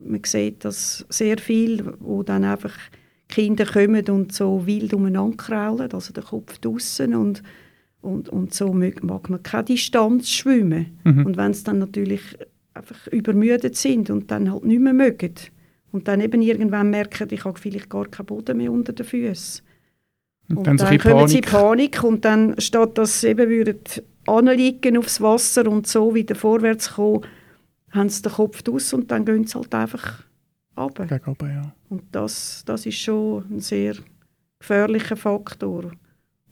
man 0.00 0.20
sieht, 0.24 0.64
dass 0.64 1.04
sehr 1.08 1.38
viel, 1.38 1.84
wo 1.98 2.22
dann 2.22 2.44
einfach 2.44 2.72
Kinder 3.28 3.66
kommen 3.66 4.08
und 4.08 4.32
so 4.32 4.66
wild 4.66 4.94
umeinander 4.94 5.36
kraulen, 5.36 5.92
also 5.92 6.12
der 6.12 6.22
Kopf 6.22 6.58
draussen 6.58 7.14
und, 7.14 7.42
und, 8.00 8.28
und 8.28 8.54
so 8.54 8.72
mag 8.72 9.02
man 9.02 9.42
keine 9.42 9.64
Distanz 9.64 10.30
schwimmen. 10.30 10.98
Mhm. 11.04 11.26
Und 11.26 11.36
wenn 11.36 11.52
sie 11.52 11.64
dann 11.64 11.78
natürlich 11.78 12.22
einfach 12.74 13.06
übermüdet 13.08 13.76
sind 13.76 14.10
und 14.10 14.30
dann 14.30 14.50
halt 14.50 14.64
nicht 14.64 14.80
mehr 14.80 14.92
mögen 14.92 15.34
und 15.94 16.08
dann 16.08 16.20
eben 16.20 16.42
irgendwann 16.42 16.90
merken, 16.90 17.28
ich 17.30 17.44
habe 17.44 17.56
vielleicht 17.56 17.88
gar 17.88 18.06
keinen 18.06 18.26
Boden 18.26 18.56
mehr 18.56 18.72
unter 18.72 18.92
den 18.92 19.06
Füßen. 19.06 19.64
Und, 20.48 20.58
und 20.58 20.66
dann, 20.66 20.76
dann 20.76 20.98
kommen 20.98 21.14
Panik. 21.14 21.28
sie 21.30 21.36
in 21.36 21.44
Panik 21.44 22.02
und 22.02 22.24
dann 22.24 22.60
statt 22.60 22.98
dass 22.98 23.20
sie 23.20 23.28
eben 23.28 23.48
würden 23.48 23.78
anliegen 24.26 24.98
aufs 24.98 25.20
Wasser 25.20 25.70
und 25.70 25.86
so 25.86 26.12
wieder 26.12 26.34
vorwärts 26.34 26.94
kommen, 26.94 27.24
haben 27.92 28.08
sie 28.08 28.22
den 28.22 28.32
Kopf 28.32 28.68
aus 28.68 28.92
und 28.92 29.08
dann 29.12 29.24
gehen 29.24 29.46
sie 29.46 29.56
halt 29.56 29.72
einfach 29.72 30.24
runter. 30.76 31.06
Gegen 31.06 31.24
runter, 31.26 31.48
ja. 31.48 31.72
Und 31.88 32.02
das, 32.10 32.64
das 32.66 32.86
ist 32.86 32.98
schon 32.98 33.44
ein 33.48 33.60
sehr 33.60 33.94
gefährlicher 34.58 35.16
Faktor. 35.16 35.92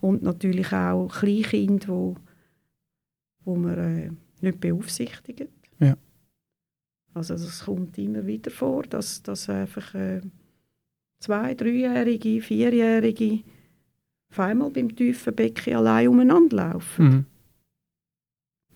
Und 0.01 0.23
natürlich 0.23 0.73
auch 0.73 1.09
Kleinkinder, 1.09 1.89
wo, 1.89 2.15
wo 3.45 3.57
man 3.57 3.77
äh, 3.77 4.11
nicht 4.41 4.61
beaufsichtigt. 4.61 5.49
Ja. 5.81 5.97
Also 7.15 7.35
es 7.35 7.65
kommt 7.65 7.99
immer 7.99 8.27
wieder 8.27 8.51
vor, 8.51 8.85
dass, 8.85 9.23
dass 9.23 9.49
einfach 9.49 9.95
äh, 9.95 10.23
zwei-, 11.21 11.55
dreijährige, 11.55 12.41
vierjährige 12.41 13.41
auf 14.31 14.41
einmal 14.41 14.71
beim 14.71 14.95
tiefen 14.95 15.35
Becken 15.35 15.77
allein 15.77 16.09
umeinander 16.09 16.57
laufen. 16.57 17.05
Mhm. 17.05 17.25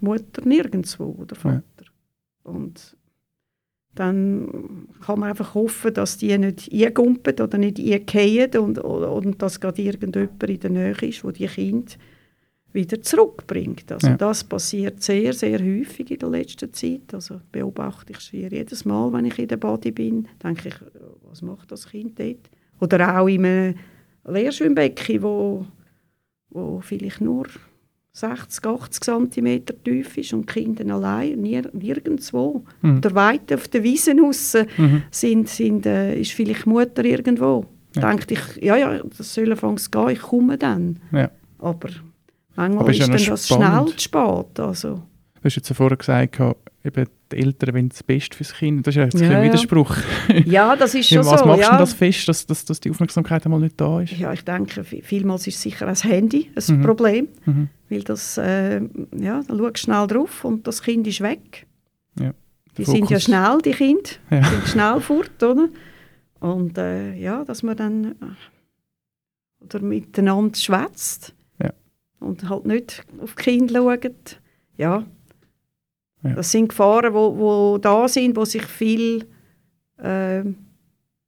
Mutter 0.00 0.42
nirgendwo 0.44 1.16
oder 1.18 1.34
Vater. 1.34 1.62
Ja. 1.80 2.50
Und 2.50 2.96
dann 3.94 4.86
kann 5.00 5.20
man 5.20 5.30
einfach 5.30 5.54
hoffen, 5.54 5.94
dass 5.94 6.18
die 6.18 6.36
nicht 6.36 6.70
eingumpen 6.70 7.40
oder 7.40 7.56
nicht 7.56 7.80
eingehen 7.80 8.54
und, 8.58 8.78
und 8.78 9.40
dass 9.40 9.58
gerade 9.58 9.80
irgendjemand 9.80 10.42
in 10.42 10.60
der 10.60 10.70
Nähe 10.70 11.08
ist, 11.08 11.24
wo 11.24 11.30
die 11.30 11.46
Kinder 11.46 11.92
wieder 12.76 13.02
zurückbringt. 13.02 13.90
Also 13.90 14.08
ja. 14.08 14.16
das 14.16 14.44
passiert 14.44 15.02
sehr, 15.02 15.32
sehr 15.32 15.58
häufig 15.58 16.10
in 16.12 16.18
der 16.18 16.28
letzten 16.28 16.72
Zeit. 16.72 17.12
Also 17.12 17.40
beobachte 17.50 18.12
ich 18.12 18.20
schier 18.20 18.48
jedes 18.50 18.84
Mal, 18.84 19.12
wenn 19.12 19.24
ich 19.24 19.38
in 19.38 19.48
der 19.48 19.56
Body 19.56 19.90
bin, 19.90 20.28
denke 20.42 20.68
ich, 20.68 20.74
was 21.28 21.42
macht 21.42 21.72
das 21.72 21.88
Kind 21.88 22.18
dort? 22.20 22.48
Oder 22.80 23.18
auch 23.18 23.26
in 23.26 23.44
einem 23.44 23.74
Leerschwimmbecken, 24.24 25.22
wo, 25.22 25.66
wo 26.50 26.80
vielleicht 26.80 27.20
nur 27.20 27.46
60, 28.12 28.64
80 28.64 29.04
cm 29.04 29.62
tief 29.84 30.16
ist 30.16 30.32
und 30.32 30.48
die 30.48 30.52
Kinder 30.54 30.94
allein, 30.94 31.40
nir 31.40 31.68
nirgendwo. 31.72 32.64
Mhm. 32.80 32.98
Oder 32.98 33.14
weit 33.14 33.52
auf 33.52 33.68
der 33.68 33.82
Wiese 33.82 34.16
raus 34.18 34.56
mhm. 34.78 35.02
sind, 35.10 35.48
sind, 35.48 35.84
äh, 35.84 36.18
ist 36.18 36.32
vielleicht 36.32 36.66
Mutter 36.66 37.04
irgendwo. 37.04 37.66
Ja. 37.94 38.08
Denkt 38.10 38.30
ich, 38.30 38.62
ja, 38.62 38.76
ja, 38.76 39.02
das 39.02 39.34
soll 39.34 39.50
anfangs 39.50 39.90
gehen, 39.90 40.08
ich 40.10 40.20
komme 40.20 40.56
dann. 40.56 40.98
Ja. 41.12 41.30
Aber 41.58 41.90
manchmal 42.56 42.84
Aber 42.84 42.90
ist, 42.90 43.00
ist 43.00 43.08
dann 43.08 43.16
das 43.16 43.48
schnell 43.48 43.86
zu 43.96 43.98
spät. 43.98 44.60
Also. 44.60 44.94
Du 45.34 45.44
hast 45.44 45.56
jetzt 45.56 45.72
vorher 45.72 45.96
gesagt, 45.96 46.40
eben 46.84 47.06
die 47.32 47.36
Eltern 47.36 47.74
wollen 47.74 47.88
das 47.88 48.02
Beste 48.02 48.36
fürs 48.36 48.54
Kind. 48.54 48.86
Das 48.86 48.92
ist 48.92 48.96
ja 48.96 49.04
jetzt 49.04 49.20
ja, 49.20 49.28
ein 49.30 49.44
Widerspruch. 49.44 49.96
Ja, 50.46 50.76
das 50.76 50.94
ist 50.94 51.08
schon 51.08 51.18
was 51.18 51.26
so. 51.26 51.32
Was 51.32 51.44
machst 51.44 51.62
ja. 51.62 51.72
du 51.72 51.78
das 51.78 51.92
fest, 51.92 52.28
dass, 52.28 52.46
dass, 52.46 52.64
dass 52.64 52.80
die 52.80 52.90
Aufmerksamkeit 52.90 53.44
einmal 53.44 53.60
nicht 53.60 53.80
da 53.80 54.00
ist? 54.00 54.12
Ja, 54.12 54.32
ich 54.32 54.44
denke, 54.44 54.84
vielmals 54.84 55.46
ist 55.46 55.60
sicher 55.60 55.86
das 55.86 56.04
Handy 56.04 56.50
ein 56.54 56.78
mhm. 56.78 56.82
Problem. 56.82 57.28
Mhm. 57.44 57.68
Weil 57.88 58.02
das, 58.02 58.38
äh, 58.38 58.80
ja, 59.18 59.42
da 59.46 59.56
schaust 59.56 59.78
schnell 59.78 60.06
drauf 60.06 60.44
und 60.44 60.66
das 60.66 60.82
Kind 60.82 61.06
ist 61.06 61.20
weg. 61.20 61.66
Ja, 62.18 62.32
die 62.76 62.84
Fokus. 62.84 62.98
sind 62.98 63.10
ja 63.10 63.20
schnell, 63.20 63.58
die 63.64 63.72
Kinder. 63.72 64.10
Ja. 64.30 64.40
Die 64.40 64.46
sind 64.46 64.68
schnell 64.68 65.00
fort, 65.00 65.42
oder? 65.42 65.68
Und 66.40 66.78
äh, 66.78 67.14
ja, 67.14 67.44
dass 67.44 67.62
man 67.62 67.76
dann 67.76 68.04
äh, 68.04 69.64
oder 69.64 69.80
miteinander 69.80 70.56
schwätzt. 70.56 71.34
Und 72.20 72.48
halt 72.48 72.66
nicht 72.66 73.04
auf 73.20 73.34
die 73.34 73.42
Kinder 73.42 73.82
schaut. 73.82 74.40
Ja, 74.78 75.04
ja. 76.22 76.34
Das 76.34 76.50
sind 76.50 76.68
Gefahren, 76.68 77.12
die 77.12 77.14
wo, 77.14 77.36
wo 77.36 77.78
da 77.78 78.08
sind, 78.08 78.36
wo 78.36 78.44
sich 78.44 78.64
viel 78.64 79.26
äh, 79.98 80.42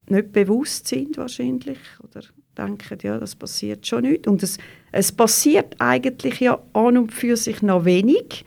nicht 0.08 0.32
bewusst 0.32 0.88
sind 0.88 1.16
wahrscheinlich 1.16 1.78
oder 2.02 2.22
denken, 2.56 2.98
ja, 3.02 3.18
das 3.18 3.36
passiert 3.36 3.86
schon 3.86 4.02
nicht. 4.02 4.26
Und 4.26 4.42
es, 4.42 4.58
es 4.90 5.12
passiert 5.12 5.76
eigentlich 5.78 6.40
ja 6.40 6.58
an 6.72 6.98
und 6.98 7.12
für 7.12 7.36
sich 7.36 7.62
noch 7.62 7.84
wenig, 7.84 8.44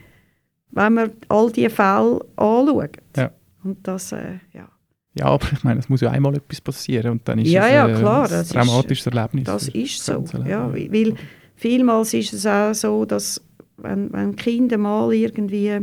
wenn 0.71 0.93
man 0.93 1.11
all 1.29 1.51
diese 1.51 1.69
Fälle 1.69 2.19
anschaut. 2.35 2.97
Ja. 3.15 3.31
Und 3.63 3.87
das, 3.87 4.11
äh, 4.11 4.39
ja. 4.53 4.69
Ja, 5.13 5.25
aber 5.25 5.45
ich 5.51 5.63
meine, 5.63 5.79
es 5.79 5.89
muss 5.89 6.01
ja 6.01 6.09
einmal 6.09 6.35
etwas 6.35 6.61
passieren 6.61 7.11
und 7.11 7.27
dann 7.27 7.39
ist 7.39 7.49
ja, 7.49 7.67
es 7.67 7.73
ja, 7.73 7.99
klar, 7.99 8.31
ein 8.31 8.47
dramatisches 8.47 9.07
ist, 9.07 9.13
Erlebnis. 9.13 9.43
Das 9.43 9.67
ist 9.67 10.05
so, 10.05 10.25
ja, 10.45 10.73
weil 10.73 11.15
vielmals 11.61 12.13
ist 12.15 12.33
es 12.33 12.47
auch 12.47 12.73
so, 12.73 13.05
dass 13.05 13.39
wenn, 13.77 14.11
wenn 14.11 14.35
Kinder 14.35 14.79
mal 14.79 15.13
irgendwie 15.13 15.79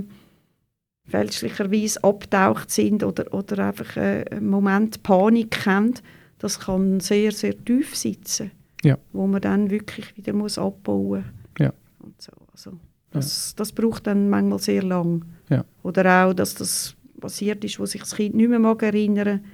fälschlicherweise 1.06 2.02
abtaucht 2.02 2.70
sind 2.70 3.04
oder, 3.04 3.32
oder 3.32 3.68
einfach 3.68 3.96
äh, 3.96 4.24
einen 4.30 4.48
Moment 4.48 5.02
Panik 5.04 5.64
haben, 5.66 5.94
das 6.38 6.58
kann 6.58 6.98
sehr, 7.00 7.30
sehr 7.32 7.56
tief 7.64 7.94
sitzen, 7.94 8.50
ja. 8.82 8.98
wo 9.12 9.26
man 9.26 9.40
dann 9.40 9.70
wirklich 9.70 10.16
wieder 10.16 10.32
muss 10.32 10.58
abbauen 10.58 11.20
muss. 11.20 11.60
Ja. 11.60 11.72
Und 12.00 12.20
so. 12.20 12.32
also, 12.52 12.78
das, 13.12 13.54
das 13.54 13.72
braucht 13.72 14.08
dann 14.08 14.28
manchmal 14.28 14.58
sehr 14.58 14.82
lang. 14.82 15.24
Ja. 15.48 15.64
Oder 15.84 16.26
auch, 16.26 16.34
dass 16.34 16.54
das 16.54 16.96
passiert 17.20 17.64
ist, 17.64 17.78
wo 17.78 17.86
sich 17.86 18.00
das 18.00 18.16
Kind 18.16 18.34
nicht 18.34 18.50
mehr 18.50 18.58
mag 18.58 18.82
erinnern 18.82 19.44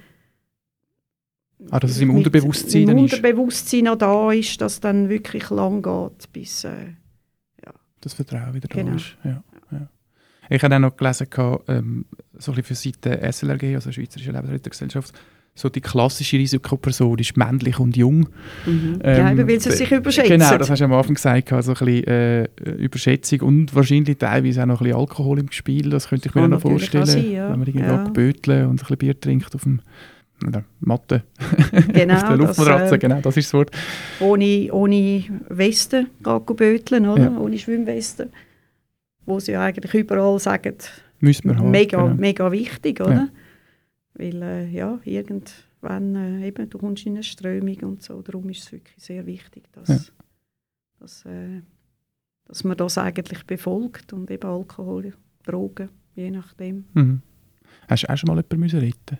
Ah, 1.70 1.80
dass 1.80 1.92
es 1.92 2.00
im 2.00 2.10
Unterbewusstsein 2.10 2.88
im 2.88 2.98
Unterbewusstsein 2.98 3.84
noch 3.84 3.96
da 3.96 4.32
ist, 4.32 4.60
dass 4.60 4.74
es 4.74 4.80
dann 4.80 5.08
wirklich 5.08 5.50
lang 5.50 5.82
geht, 5.82 6.32
bis... 6.32 6.64
Äh, 6.64 6.94
ja. 7.64 7.72
Das 8.00 8.14
Vertrauen 8.14 8.54
wieder 8.54 8.68
genau. 8.68 8.90
da 8.90 8.96
ist. 8.96 9.16
Ja. 9.24 9.42
Ja. 9.72 9.88
Ich 10.50 10.62
habe 10.62 10.74
auch 10.76 10.80
noch 10.80 10.96
gelesen, 10.96 11.26
ähm, 11.68 12.04
so 12.38 12.52
ein 12.52 12.62
für 12.62 12.74
Seite 12.74 13.20
SLRG, 13.32 13.74
also 13.74 13.90
Schweizerische 13.90 14.32
Lebensrettergesellschaft, 14.32 15.14
so 15.56 15.68
die 15.68 15.80
klassische 15.80 16.36
Risikoperson 16.36 17.18
ist 17.18 17.36
männlich 17.36 17.78
und 17.78 17.96
jung. 17.96 18.28
Mhm. 18.66 18.98
Ähm, 19.04 19.38
ja, 19.38 19.46
weil 19.46 19.60
sie 19.60 19.70
sich 19.70 19.90
überschätzen. 19.90 20.38
Genau, 20.38 20.58
das 20.58 20.68
hast 20.68 20.80
du 20.80 20.84
am 20.84 20.92
Anfang 20.92 21.14
gesagt, 21.14 21.52
also 21.52 21.72
ein 21.72 21.78
bisschen 21.78 22.06
äh, 22.08 22.44
Überschätzung 22.76 23.40
und 23.42 23.74
wahrscheinlich 23.74 24.18
teilweise 24.18 24.62
auch 24.62 24.66
noch 24.66 24.80
ein 24.80 24.84
bisschen 24.84 24.98
Alkohol 24.98 25.38
im 25.38 25.52
Spiel, 25.52 25.90
das 25.90 26.08
könnte 26.08 26.28
ich 26.28 26.34
mir 26.34 26.48
noch 26.48 26.60
vorstellen, 26.60 27.06
sein, 27.06 27.30
ja. 27.30 27.50
wenn 27.50 27.60
man 27.60 27.68
irgendwie 27.68 27.86
ja. 27.86 28.04
böteln 28.08 28.66
und 28.66 28.72
ein 28.72 28.76
bisschen 28.76 28.98
Bier 28.98 29.20
trinkt 29.20 29.54
auf 29.54 29.62
dem 29.62 29.80
oder 30.46 30.64
Matte, 30.80 31.22
genau, 31.92 32.14
auf 32.14 32.22
der 32.28 32.36
Luftmatratze, 32.36 32.84
das, 32.84 32.92
äh, 32.92 32.98
genau, 32.98 33.20
das 33.20 33.36
ist 33.36 33.46
das 33.46 33.54
Wort. 33.54 33.70
Ohne, 34.20 34.68
ohne 34.72 35.24
Weste 35.48 36.06
böteln, 36.20 37.08
oder? 37.08 37.24
Ja. 37.24 37.38
ohne 37.38 37.58
Schwimmweste 37.58 38.30
wo 39.26 39.40
sie 39.40 39.56
eigentlich 39.56 39.94
überall 39.94 40.38
sagen, 40.38 40.76
haben, 41.22 41.70
mega, 41.70 42.02
genau. 42.02 42.14
mega 42.14 42.52
wichtig, 42.52 43.00
oder? 43.00 43.14
Ja. 43.14 43.28
Weil, 44.14 44.42
äh, 44.42 44.68
ja, 44.68 45.00
irgendwann, 45.04 46.14
äh, 46.14 46.46
eben, 46.46 46.68
du 46.70 46.78
kommst 46.78 47.06
in 47.06 47.14
eine 47.14 47.22
Strömung 47.22 47.76
und 47.80 48.02
so, 48.02 48.22
darum 48.22 48.48
ist 48.50 48.64
es 48.64 48.72
wirklich 48.72 49.02
sehr 49.02 49.26
wichtig, 49.26 49.64
dass, 49.72 49.88
ja. 49.88 49.98
dass, 51.00 51.24
äh, 51.24 51.62
dass 52.44 52.64
man 52.64 52.76
das 52.76 52.98
eigentlich 52.98 53.44
befolgt 53.44 54.12
und 54.12 54.30
eben 54.30 54.48
Alkohol, 54.48 55.14
Drogen, 55.44 55.88
je 56.14 56.30
nachdem. 56.30 56.84
Mhm. 56.94 57.22
Hast 57.88 58.04
du 58.04 58.10
auch 58.10 58.16
schon 58.16 58.28
mal 58.28 58.36
jemanden 58.36 58.60
müssen 58.60 58.80
retten 58.80 59.18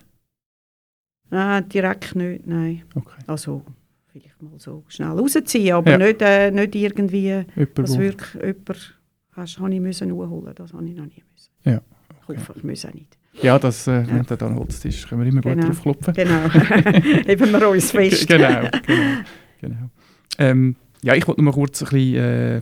Nein, 1.35 1.67
direkt 1.67 2.15
nicht, 2.15 2.47
nein. 2.47 2.83
Okay. 2.93 3.21
Also, 3.27 3.61
vielleicht 4.07 4.41
mal 4.41 4.57
so 4.57 4.85
schnell 4.87 5.09
rausziehen, 5.09 5.75
aber 5.75 5.91
ja. 5.91 5.97
nicht, 5.97 6.21
äh, 6.21 6.49
nicht 6.49 6.75
irgendwie, 6.75 7.27
jemand, 7.27 7.77
dass 7.77 7.97
wirklich 7.97 8.33
jemand 8.35 8.99
hast, 9.33 9.59
habe 9.59 9.73
ich 9.73 9.81
müssen 9.81 10.13
holen. 10.13 10.53
Das 10.55 10.71
habe 10.71 10.87
ich 10.87 10.95
noch 10.95 11.03
nie 11.03 11.23
müssen. 11.33 11.51
Ja. 11.65 11.81
Okay. 12.23 12.39
Ich 12.39 12.47
hoffe, 12.47 12.53
ich 12.55 12.63
muss 12.63 12.85
auch 12.85 12.93
nicht. 12.93 13.17
Ja, 13.41 13.59
das, 13.59 13.85
äh, 13.87 14.03
ja. 14.03 14.07
wenn 14.07 14.23
der 14.23 14.37
dann 14.37 14.55
Holz 14.55 14.85
ist, 14.85 15.09
können 15.09 15.23
wir 15.23 15.27
immer 15.27 15.41
genau. 15.41 15.55
gut 15.55 15.71
drauf 15.71 15.81
klopfen. 15.81 16.13
Genau, 16.13 16.49
heben 17.25 17.51
wir 17.51 17.69
uns 17.69 17.91
fest. 17.91 18.27
genau, 18.29 18.69
genau. 18.87 19.21
genau. 19.59 19.89
Ähm, 20.37 20.77
ja, 21.01 21.15
ich 21.15 21.27
wollte 21.27 21.41
noch 21.43 21.51
mal 21.51 21.59
kurz 21.59 21.81
ein 21.81 21.89
bisschen 21.89 22.15
äh, 22.15 22.61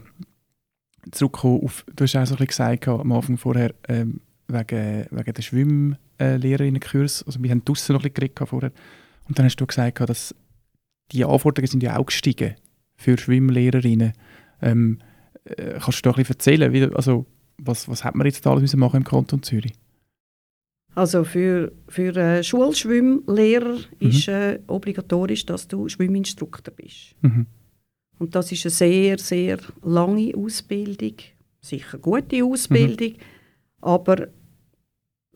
zurückkommen 1.11 1.61
auf, 1.63 1.85
du 1.95 2.05
hast 2.05 2.15
auch 2.15 2.25
so 2.25 2.33
ein 2.33 2.37
bisschen 2.37 2.47
gesagt 2.47 2.87
am 2.87 3.11
Anfang 3.11 3.37
vorher, 3.37 3.75
ähm, 3.87 4.21
wegen, 4.47 5.05
wegen 5.11 5.33
der 5.33 5.43
Schwimmlehrerinnenkurs, 6.19 7.23
also 7.23 7.41
wir 7.41 7.51
haben 7.51 7.65
draussen 7.65 7.93
noch 7.93 8.01
ein 8.03 8.11
bisschen 8.11 8.33
geredet 8.33 8.49
vorher, 8.49 8.71
und 9.27 9.39
dann 9.39 9.45
hast 9.45 9.55
du 9.57 9.65
gesagt, 9.65 9.99
dass 10.01 10.35
die 11.11 11.25
Anforderungen 11.25 11.69
sind 11.69 11.83
ja 11.83 11.97
auch 11.97 12.05
gestiegen 12.05 12.55
für 12.95 13.17
Schwimmlehrerinnen. 13.17 14.13
Ähm, 14.61 14.99
äh, 15.45 15.79
kannst 15.79 15.99
du 15.99 16.01
da 16.03 16.11
ein 16.11 16.15
bisschen 16.17 16.35
erzählen, 16.35 16.73
wie, 16.73 16.83
also 16.95 17.25
was, 17.57 17.87
was 17.87 18.03
hat 18.03 18.15
man 18.15 18.25
jetzt 18.25 18.45
da 18.45 18.51
alles 18.51 18.75
machen 18.75 18.97
im 18.97 19.03
Kanton 19.03 19.43
Zürich? 19.43 19.73
Also 20.95 21.23
für, 21.23 21.71
für 21.87 22.15
äh, 22.15 22.43
Schulschwimmlehrer 22.43 23.77
mhm. 23.99 24.09
ist 24.09 24.27
äh, 24.27 24.59
obligatorisch, 24.67 25.45
dass 25.45 25.67
du 25.67 25.89
Schwimminstruktor 25.89 26.73
bist. 26.73 27.15
Mhm. 27.21 27.47
Und 28.19 28.35
das 28.35 28.51
ist 28.51 28.65
eine 28.65 28.71
sehr, 28.71 29.17
sehr 29.17 29.59
lange 29.81 30.33
Ausbildung, 30.35 31.15
sicher 31.61 31.97
gute 31.97 32.43
Ausbildung, 32.43 33.13
mhm. 33.13 33.17
aber 33.81 34.27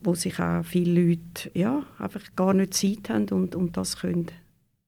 wo 0.01 0.13
sich 0.15 0.39
auch 0.39 0.63
viele 0.63 1.01
Leute 1.01 1.51
ja, 1.53 1.83
einfach 1.97 2.21
gar 2.35 2.53
nicht 2.53 2.73
Zeit 2.73 3.09
haben 3.09 3.27
und, 3.29 3.55
und 3.55 3.77
das 3.77 3.99
können 3.99 4.27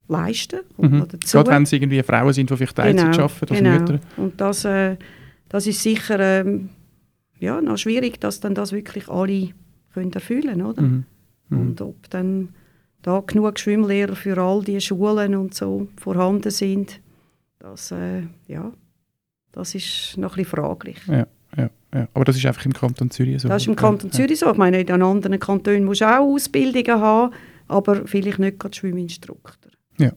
leisten 0.08 0.62
mhm. 0.78 1.08
Gerade 1.32 1.52
wenn 1.52 1.64
es 1.64 1.72
irgendwie 1.72 2.02
Frauen 2.04 2.34
sind, 2.34 2.50
die 2.50 2.56
vielleicht 2.56 2.76
Teilzeit 2.76 3.12
genau, 3.12 3.24
arbeiten, 3.24 3.54
also 3.54 3.64
genau. 3.64 3.80
Mütter. 3.80 4.00
Und 4.18 4.42
das, 4.42 4.66
äh, 4.66 4.98
das 5.50 5.68
ist 5.68 5.82
sicher 5.84 6.20
ähm, 6.20 6.70
ja, 7.40 7.62
noch 7.62 7.78
schwierig, 7.78 8.20
dass 8.20 8.40
dann 8.40 8.56
das 8.56 8.72
wirklich 8.72 9.08
alle 9.08 9.50
können 9.94 10.12
erfüllen 10.12 10.62
oder? 10.62 10.82
Mhm. 10.82 11.06
Mhm. 11.50 11.60
Und 11.60 11.82
ob 11.82 12.10
dann 12.10 12.50
da 13.02 13.22
genug 13.26 13.60
Schwimmlehrer 13.60 14.16
für 14.16 14.38
all 14.38 14.64
die 14.64 14.82
Schulen 14.82 15.36
und 15.36 15.54
so 15.54 15.88
vorhanden 15.98 16.52
sind, 16.52 17.00
das, 17.60 17.92
äh, 17.92 18.24
ja, 18.48 18.72
das 19.52 19.76
ist 19.76 20.18
noch 20.18 20.34
ein 20.34 20.44
bisschen 20.44 20.58
fraglich. 20.58 20.98
Ja, 21.08 21.28
ja, 21.58 21.70
ja. 21.94 22.08
Aber 22.14 22.26
das 22.26 22.36
ist 22.36 22.46
einfach 22.46 22.66
im 22.66 22.74
Kanton 22.74 23.10
Zürich 23.10 23.42
so? 23.42 23.48
Das 23.48 23.62
ist 23.62 23.68
im 23.68 23.76
Kanton. 23.76 24.12
Zürich 24.12 24.40
so. 24.40 24.52
Ich 24.52 24.58
meine, 24.58 24.82
in 24.82 25.02
anderen 25.02 25.40
Kantonen 25.40 25.86
musst 25.86 26.02
du 26.02 26.06
auch 26.06 26.22
Ausbildungen 26.22 27.02
haben, 27.02 27.34
aber 27.68 28.06
vielleicht 28.06 28.40
nicht 28.40 28.60
gerade 28.60 28.76
Schwimminstruktor. 28.76 29.72
Ja. 29.98 30.12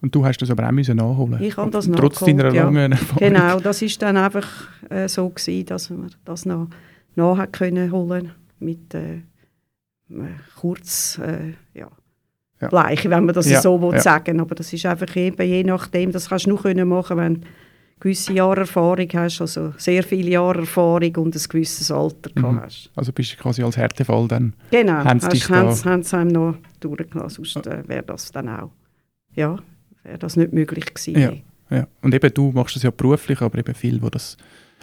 Und 0.00 0.14
du 0.14 0.24
hast 0.24 0.38
das 0.38 0.50
aber 0.50 0.66
auch 0.66 0.72
müssen 0.72 0.96
nachholen 0.96 1.42
Ich 1.42 1.56
habe 1.56 1.70
das 1.70 1.90
Trotz 1.90 2.20
deiner 2.20 2.52
ja. 2.54 2.64
langen 2.64 2.92
Erfahrung. 2.92 3.18
Genau, 3.18 3.58
das 3.60 3.82
war 3.82 3.88
dann 3.98 4.16
einfach 4.16 4.48
äh, 4.90 5.08
so 5.08 5.28
gewesen, 5.28 5.66
dass 5.66 5.90
wir 5.90 6.06
das 6.24 6.46
noch 6.46 6.68
nachher 7.16 7.48
können 7.48 7.90
holen 7.90 8.30
mit 8.60 8.94
äh, 8.94 9.22
kurz 10.56 11.18
äh, 11.18 11.54
ja, 11.74 11.88
ja. 12.60 12.68
Bleiche, 12.68 13.10
wenn 13.10 13.26
man 13.26 13.34
das 13.34 13.50
ja. 13.50 13.60
so 13.60 13.92
ja. 13.92 14.00
sagen 14.00 14.40
Aber 14.40 14.54
das 14.54 14.72
ist 14.72 14.86
einfach 14.86 15.14
eben 15.16 15.42
je 15.42 15.64
nachdem, 15.64 16.12
das 16.12 16.28
kannst 16.28 16.46
du 16.46 16.50
nur 16.50 16.62
können 16.62 16.88
machen, 16.88 17.16
wenn 17.16 17.42
gewisse 18.00 18.32
Jahre 18.32 18.60
Erfahrung 18.60 19.08
hast, 19.12 19.40
also 19.40 19.72
sehr 19.76 20.02
viele 20.02 20.30
Jahre 20.30 20.60
Erfahrung 20.60 21.16
und 21.16 21.34
ein 21.34 21.42
gewisses 21.48 21.90
Alter 21.90 22.30
mhm. 22.34 22.60
hast. 22.60 22.90
Also 22.94 23.12
bist 23.12 23.32
du 23.32 23.36
quasi 23.36 23.62
als 23.62 23.76
Härtefall 23.76 24.28
dann? 24.28 24.54
Genau, 24.70 25.04
haben 25.04 25.20
sie, 25.20 25.28
dich 25.28 25.48
haben, 25.48 25.84
haben 25.84 26.02
sie 26.02 26.16
einem 26.16 26.32
noch 26.32 26.54
durchgelassen, 26.80 27.44
sonst 27.44 27.66
äh, 27.66 27.86
wäre 27.86 28.04
das 28.04 28.30
dann 28.32 28.48
auch, 28.48 28.70
ja, 29.34 29.58
wäre 30.02 30.18
das 30.18 30.36
nicht 30.36 30.52
möglich 30.52 30.86
gewesen. 30.94 31.42
Ja, 31.70 31.76
ja. 31.76 31.86
Und 32.02 32.14
eben 32.14 32.32
du 32.32 32.52
machst 32.52 32.76
das 32.76 32.82
ja 32.82 32.90
beruflich, 32.90 33.40
aber 33.40 33.58
eben 33.58 33.74
viel, 33.74 34.00
wo 34.00 34.08
das, 34.08 34.36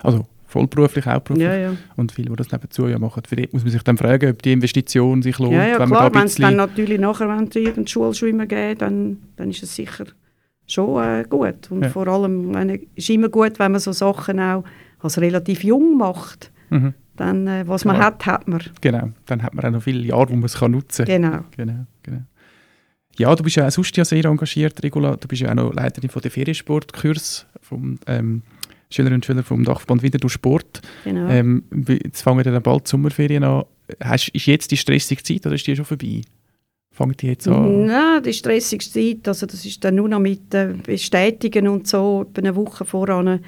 also 0.03 0.25
vollberuflich, 0.47 1.05
hauptberuflich. 1.05 1.47
Ja, 1.47 1.55
ja. 1.55 1.77
Und 1.95 2.11
viele, 2.11 2.29
die 2.29 2.35
das 2.35 2.51
nebenzu 2.51 2.87
ja 2.87 2.99
machen. 2.99 3.23
Für 3.27 3.35
die 3.35 3.49
muss 3.51 3.63
man 3.63 3.71
sich 3.71 3.83
dann 3.83 3.97
fragen, 3.97 4.31
ob 4.31 4.41
die 4.41 4.53
Investition 4.53 5.21
sich 5.21 5.37
lohnt. 5.39 5.53
Ja, 5.53 5.67
ja 5.67 5.79
wenn 5.79 5.89
klar, 5.89 6.13
wenn 6.13 6.25
es 6.25 6.35
dann 6.35 6.55
natürlich 6.55 6.99
nachher, 6.99 7.27
wenn 7.27 7.47
es 7.47 7.55
irgendeine 7.55 7.87
Schulschwimmen 7.87 8.47
geht, 8.47 8.81
dann, 8.81 9.17
dann 9.35 9.49
ist 9.49 9.63
es 9.63 9.75
sicher 9.75 10.05
schon 10.67 11.03
äh, 11.03 11.25
gut. 11.29 11.69
Und 11.69 11.83
ja. 11.83 11.89
vor 11.89 12.07
allem 12.07 12.51
meine, 12.51 12.79
ist 12.95 13.09
immer 13.09 13.29
gut, 13.29 13.59
wenn 13.59 13.71
man 13.71 13.81
so 13.81 13.91
Sachen 13.91 14.39
auch 14.39 14.63
als 14.99 15.19
relativ 15.19 15.63
jung 15.63 15.97
macht. 15.97 16.51
Mhm. 16.69 16.93
Dann, 17.15 17.47
äh, 17.47 17.67
was 17.67 17.85
man 17.85 17.97
hat, 17.97 18.25
hat 18.25 18.47
man. 18.47 18.61
Genau, 18.81 19.09
dann 19.25 19.41
hat 19.41 19.53
man 19.53 19.65
auch 19.65 19.71
noch 19.71 19.83
viele 19.83 20.03
Jahre, 20.03 20.29
wo 20.29 20.35
man 20.35 20.45
es 20.45 20.59
nutzen 20.59 21.05
kann. 21.05 21.21
Genau. 21.21 21.39
genau, 21.55 21.85
genau. 22.03 22.21
Ja, 23.17 23.33
du 23.33 23.43
bist 23.43 23.55
ja 23.55 23.65
auch 23.65 23.71
sonst 23.71 23.95
ja 23.95 24.03
sehr 24.03 24.25
engagiert, 24.25 24.83
Regula. 24.83 25.15
Du 25.15 25.27
bist 25.27 25.41
ja 25.41 25.49
auch 25.49 25.55
noch 25.55 25.73
Leiterin 25.73 26.09
von 26.09 26.21
der 26.21 26.31
Feriensportkurs 26.31 27.45
vom 27.61 27.97
ähm, 28.07 28.41
Schülerinnen 28.89 29.19
und 29.19 29.25
Schüler 29.25 29.43
vom 29.43 29.63
Dachverband 29.63 30.03
wieder 30.03 30.19
durch 30.19 30.33
Sport. 30.33 30.81
Genau. 31.05 31.29
Ähm, 31.29 31.63
jetzt 31.87 32.21
fangen 32.21 32.43
dann 32.43 32.61
bald 32.61 32.87
die 32.87 32.89
Sommerferien 32.89 33.43
an. 33.43 33.63
Hast, 34.03 34.29
ist 34.29 34.47
jetzt 34.47 34.71
die 34.71 34.77
stressige 34.77 35.23
Zeit 35.23 35.45
oder 35.45 35.55
ist 35.55 35.65
die 35.65 35.75
schon 35.75 35.85
vorbei? 35.85 36.21
Fangt 36.95 37.21
die 37.21 37.27
jetzt 37.27 37.47
an? 37.47 37.85
Nein, 37.85 38.23
die 38.23 38.33
stressige 38.33 38.85
Zeit, 38.85 39.27
also 39.27 39.45
das 39.45 39.65
ist 39.65 39.83
dann 39.83 39.95
nur 39.95 40.07
noch 40.07 40.19
mit 40.19 40.53
äh, 40.53 40.73
Bestätigen 40.81 41.67
und 41.67 41.87
so, 41.87 42.25
etwa 42.29 42.39
eine 42.39 42.55
Woche 42.55 42.85
voran. 42.85 43.41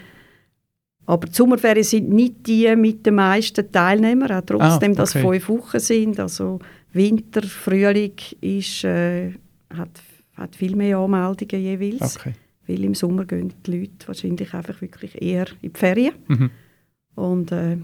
Aber 1.06 1.28
die 1.28 1.34
Sommerferien 1.34 1.86
sind 1.86 2.10
nicht 2.10 2.46
die 2.46 2.76
mit 2.76 3.06
den 3.06 3.16
meisten 3.16 3.72
Teilnehmern, 3.72 4.32
auch 4.32 4.46
trotzdem, 4.46 4.92
ah, 4.92 4.94
okay. 4.94 4.96
dass 4.96 5.14
fünf 5.14 5.48
Wochen 5.48 5.80
sind. 5.80 6.20
Also 6.20 6.60
Winter, 6.92 7.42
Frühling 7.44 8.16
ist, 8.42 8.84
äh, 8.84 9.32
hat, 9.74 10.02
hat 10.34 10.56
viel 10.56 10.76
mehr 10.76 10.98
Anmeldungen 10.98 11.64
jeweils. 11.64 12.18
Okay 12.18 12.34
weil 12.68 12.84
im 12.84 12.94
Sommer 12.94 13.26
gehen 13.26 13.54
die 13.66 13.80
Leute 13.80 14.08
wahrscheinlich 14.08 14.54
einfach 14.54 14.82
wirklich 14.82 15.22
eher 15.22 15.48
in 15.62 15.72
die 15.74 15.80
Ferien. 15.80 16.14
Mhm. 16.28 16.50
Und, 17.16 17.52
äh, 17.52 17.78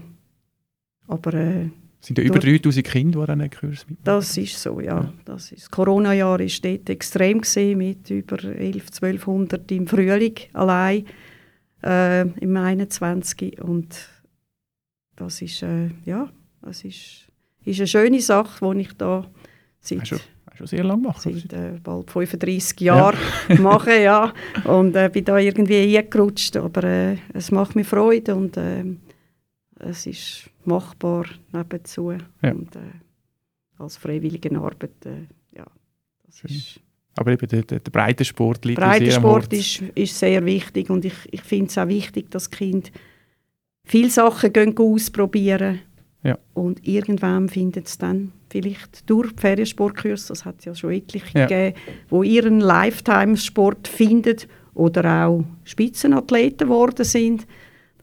aber, 1.08 1.34
äh, 1.34 1.68
sind 2.04 2.18
ja 2.18 2.24
über 2.24 2.38
3000 2.38 2.86
Kinder, 2.86 3.24
die 3.24 3.32
an 3.32 3.38
diesen 3.38 3.50
Kurs 3.50 3.86
mitmachen? 3.88 4.04
Das 4.04 4.36
ist 4.36 4.60
so, 4.60 4.78
ja. 4.80 5.00
ja. 5.00 5.12
Das, 5.24 5.50
ist, 5.52 5.62
das 5.62 5.70
Corona-Jahr 5.70 6.38
war 6.38 6.46
dort 6.62 6.90
extrem, 6.90 7.40
gewesen, 7.40 7.78
mit 7.78 8.10
über 8.10 8.36
1100, 8.36 9.02
1200 9.02 9.72
im 9.72 9.86
Frühling 9.86 10.34
allein, 10.52 11.06
äh, 11.82 12.22
im 12.22 12.56
21. 12.56 13.62
Und 13.62 13.96
das 15.16 15.40
ist, 15.40 15.62
äh, 15.62 15.88
ja, 16.04 16.28
das 16.60 16.84
ist, 16.84 17.26
ist 17.64 17.80
eine 17.80 17.86
schöne 17.86 18.20
Sache, 18.20 18.74
die 18.74 18.80
ich 18.82 18.92
da 18.92 19.26
seit 19.80 20.06
schon 20.06 20.66
sehr 20.66 20.84
lange 20.84 21.02
machen. 21.02 21.32
Seit 21.32 21.52
äh, 21.52 21.78
bald 21.82 22.10
35 22.10 22.80
Jahren 22.80 23.18
ja. 23.48 23.54
mache, 23.60 24.00
ja. 24.00 24.32
Und 24.64 24.94
äh, 24.94 25.08
bin 25.12 25.24
da 25.24 25.38
irgendwie 25.38 25.96
eingerutscht, 25.96 26.56
aber 26.56 26.84
äh, 26.84 27.16
es 27.32 27.50
macht 27.50 27.76
mir 27.76 27.84
Freude 27.84 28.34
und 28.34 28.56
äh, 28.56 28.84
es 29.80 30.06
ist 30.06 30.50
machbar 30.66 31.26
nebenzu. 31.52 32.12
Ja. 32.12 32.52
Und 32.52 32.74
äh, 32.76 32.80
als 33.78 33.96
freiwillige 33.96 34.54
Arbeit, 34.56 35.04
äh, 35.06 35.26
ja, 35.56 35.66
das 36.26 36.44
ist... 36.44 36.80
Aber 37.16 37.30
eben 37.30 37.46
der, 37.46 37.62
der, 37.62 37.78
der 37.78 37.90
Breitensport 37.92 38.64
liegt 38.64 38.80
Breitensport 38.80 39.52
ist, 39.52 39.82
ist 39.94 40.18
sehr 40.18 40.44
wichtig 40.44 40.90
und 40.90 41.04
ich, 41.04 41.14
ich 41.30 41.42
finde 41.42 41.66
es 41.66 41.78
auch 41.78 41.86
wichtig, 41.86 42.28
dass 42.30 42.50
Kind 42.50 42.90
viele 43.84 44.10
Sachen 44.10 44.52
gehen 44.52 44.76
ausprobieren 44.76 45.80
ja. 46.24 46.36
und 46.54 46.84
irgendwann 46.84 47.48
findet 47.48 47.86
es 47.86 47.98
dann 47.98 48.32
vielleicht 48.50 49.08
durch 49.08 49.32
die 49.32 49.40
Feriensportkurse, 49.40 50.28
das 50.28 50.44
hat 50.44 50.56
es 50.58 50.64
ja 50.64 50.74
schon 50.74 50.92
etliche 50.92 51.38
ja. 51.38 51.46
gegeben, 51.46 51.76
wo 52.08 52.24
ihren 52.24 52.60
Lifetime-Sport 52.60 53.86
finden 53.86 54.36
oder 54.74 55.26
auch 55.26 55.44
Spitzenathleten 55.62 56.68
geworden 56.68 57.04
sind. 57.04 57.46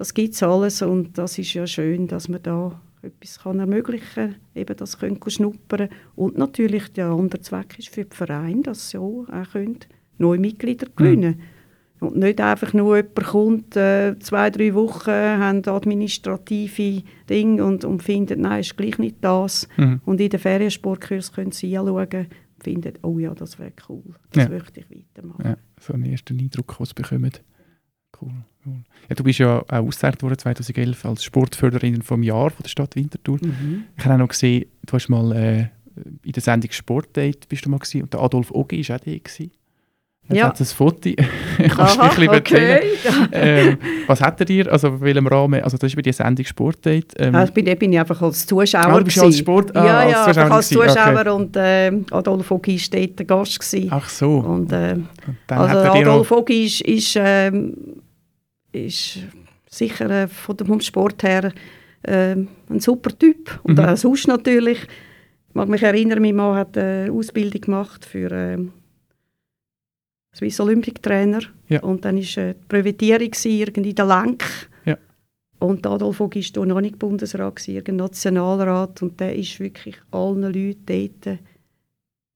Das 0.01 0.15
gibt 0.15 0.33
es 0.33 0.41
alles 0.41 0.81
und 0.81 1.15
das 1.19 1.37
ist 1.37 1.53
ja 1.53 1.67
schön, 1.67 2.07
dass 2.07 2.27
man 2.27 2.41
da 2.41 2.81
etwas 3.03 3.37
kann 3.37 3.59
ermöglichen 3.59 4.07
kann, 4.15 4.35
eben 4.55 4.75
das 4.75 4.97
können 4.97 5.19
schnuppern 5.27 5.89
Und 6.15 6.39
natürlich 6.39 6.91
der 6.93 7.09
andere 7.09 7.39
Zweck 7.41 7.77
ist 7.77 7.89
für 7.89 8.05
den 8.05 8.11
Verein, 8.11 8.63
dass 8.63 8.89
sie 8.89 8.97
auch, 8.97 9.27
auch 9.31 9.51
können 9.51 9.77
neue 10.17 10.39
Mitglieder 10.39 10.87
gewinnen 10.95 11.35
mhm. 11.99 12.07
Und 12.07 12.15
nicht 12.15 12.41
einfach 12.41 12.73
nur 12.73 12.97
jemand 12.97 13.15
kommt, 13.15 13.75
äh, 13.75 14.17
zwei, 14.17 14.49
drei 14.49 14.73
Wochen, 14.73 15.11
haben 15.11 15.63
administrative 15.67 17.03
Dinge 17.29 17.63
und, 17.63 17.85
und 17.85 18.01
findet, 18.01 18.39
nein, 18.39 18.61
ist 18.61 18.75
gleich 18.75 18.97
nicht 18.97 19.17
das. 19.21 19.67
Mhm. 19.77 20.01
Und 20.03 20.19
in 20.19 20.31
den 20.31 20.39
Feriensportkurs 20.39 21.31
können 21.31 21.51
sie 21.51 21.77
anschauen 21.77 22.07
und 22.09 22.63
finden, 22.63 22.93
oh 23.03 23.19
ja, 23.19 23.35
das 23.35 23.59
wäre 23.59 23.73
cool, 23.87 24.15
das 24.31 24.45
ja. 24.45 24.49
möchte 24.49 24.79
ich 24.79 24.89
weitermachen. 24.89 25.45
Ja, 25.45 25.57
so 25.79 25.93
einen 25.93 26.05
ersten 26.05 26.39
Eindruck, 26.39 26.79
was 26.79 26.89
sie 26.89 26.95
bekommen. 26.95 27.33
Cool. 28.19 28.33
Ja, 29.09 29.15
du 29.15 29.23
bist 29.23 29.39
ja 29.39 29.59
auch 29.59 29.71
ausgezeichnet 29.71 30.23
worden 30.23 30.37
2011 30.37 31.05
als 31.05 31.23
Sportförderin 31.23 32.01
vom 32.01 32.23
Jahr 32.23 32.49
von 32.49 32.63
der 32.63 32.69
Stadt 32.69 32.95
Winterthur. 32.95 33.39
Mhm. 33.41 33.85
Ich 33.97 34.05
habe 34.05 34.15
auch 34.15 34.19
noch 34.19 34.29
gesehen, 34.29 34.65
du 34.85 34.93
hast 34.93 35.09
mal 35.09 35.31
äh, 35.31 35.67
in 36.23 36.31
der 36.31 36.41
Sendung 36.41 36.71
Sportdate 36.71 37.47
bist 37.49 37.65
du 37.65 37.69
mal 37.69 37.79
gewesen, 37.79 38.03
und 38.03 38.13
der 38.13 38.21
Adolf 38.21 38.51
Ogi 38.51 38.87
war 38.87 38.95
auch 38.95 38.99
da. 38.99 39.11
Gewesen. 39.11 39.51
Jetzt 40.29 40.37
ja. 40.37 40.47
hat 40.47 40.59
ein 40.59 40.65
Foto. 40.65 41.09
Kannst 41.75 41.97
du 41.97 42.01
ein 42.01 42.09
bisschen 42.09 42.29
okay. 42.29 42.81
ähm, 43.31 43.77
was 44.07 44.21
hat 44.21 44.39
er 44.39 44.45
dir? 44.45 44.71
Also 44.71 44.87
in 44.87 45.01
welchem 45.01 45.27
Rahmen? 45.27 45.61
Also 45.61 45.77
das 45.77 45.89
ist 45.89 45.95
bei 45.95 46.01
der 46.03 46.13
Sendung 46.13 46.45
Sportdate. 46.45 47.07
Ähm, 47.17 47.35
also 47.35 47.51
bin, 47.51 47.65
bin 47.77 47.91
ich 47.91 47.99
einfach 47.99 48.21
als 48.21 48.45
Zuschauer. 48.45 48.85
Ah, 48.85 48.97
du 48.99 49.03
bist 49.03 49.19
als 49.19 49.37
Sport, 49.39 49.75
ah, 49.75 49.85
ja, 49.85 49.99
als 49.99 50.11
ja, 50.11 50.27
Zuschauer 50.27 50.51
als 50.51 50.69
Zuschauer 50.69 51.19
okay. 51.19 51.29
und 51.29 51.55
äh, 51.57 51.91
Adolf 52.11 52.51
Ogi 52.51 52.79
war 52.79 52.99
dort 52.99 53.19
der 53.19 53.25
Gast. 53.25 53.59
Gewesen. 53.59 53.89
Ach 53.91 54.07
so. 54.07 54.37
Und, 54.37 54.71
äh, 54.71 54.97
also 55.47 55.77
Adolf 55.77 56.31
Ogi 56.31 56.65
ist, 56.65 56.81
ist, 56.81 57.15
äh, 57.17 57.51
ist 58.71 59.19
sicher 59.69 60.09
äh, 60.09 60.27
von 60.27 60.57
dem 60.57 60.79
Sport 60.81 61.23
her 61.23 61.51
äh, 62.03 62.35
ein 62.35 62.79
super 62.79 63.17
Typ. 63.17 63.59
Und 63.63 63.77
mhm. 63.77 63.85
auch 63.85 63.97
sonst 63.97 64.27
natürlich. 64.27 64.79
Ich 65.49 65.55
mag 65.55 65.67
mich 65.67 65.83
erinnern, 65.83 66.21
mein 66.21 66.35
Mann 66.35 66.55
hat 66.55 66.77
eine 66.77 67.11
Ausbildung 67.11 67.61
gemacht 67.61 68.05
für 68.05 68.31
ähm, 68.31 68.71
Swiss 70.33 70.59
Olympic 70.59 71.01
Trainer. 71.01 71.41
Ja. 71.67 71.81
Und 71.81 72.05
dann 72.05 72.17
war 72.17 72.43
äh, 72.43 72.53
die 72.53 72.67
Brevetierung 72.67 73.31
irgendwie 73.43 73.93
der 73.93 74.05
Lenk. 74.05 74.43
Ja. 74.85 74.97
Und 75.59 75.85
Adolf 75.85 76.17
Vogt 76.17 76.57
war 76.57 76.65
noch 76.65 76.81
nicht 76.81 76.99
Bundesrat, 76.99 77.67
irgendein 77.67 77.97
Nationalrat. 77.97 79.01
Und 79.01 79.19
der 79.19 79.35
ist 79.35 79.59
wirklich 79.59 79.97
allen 80.11 80.41
Leuten 80.43 80.85
dort 80.85 81.39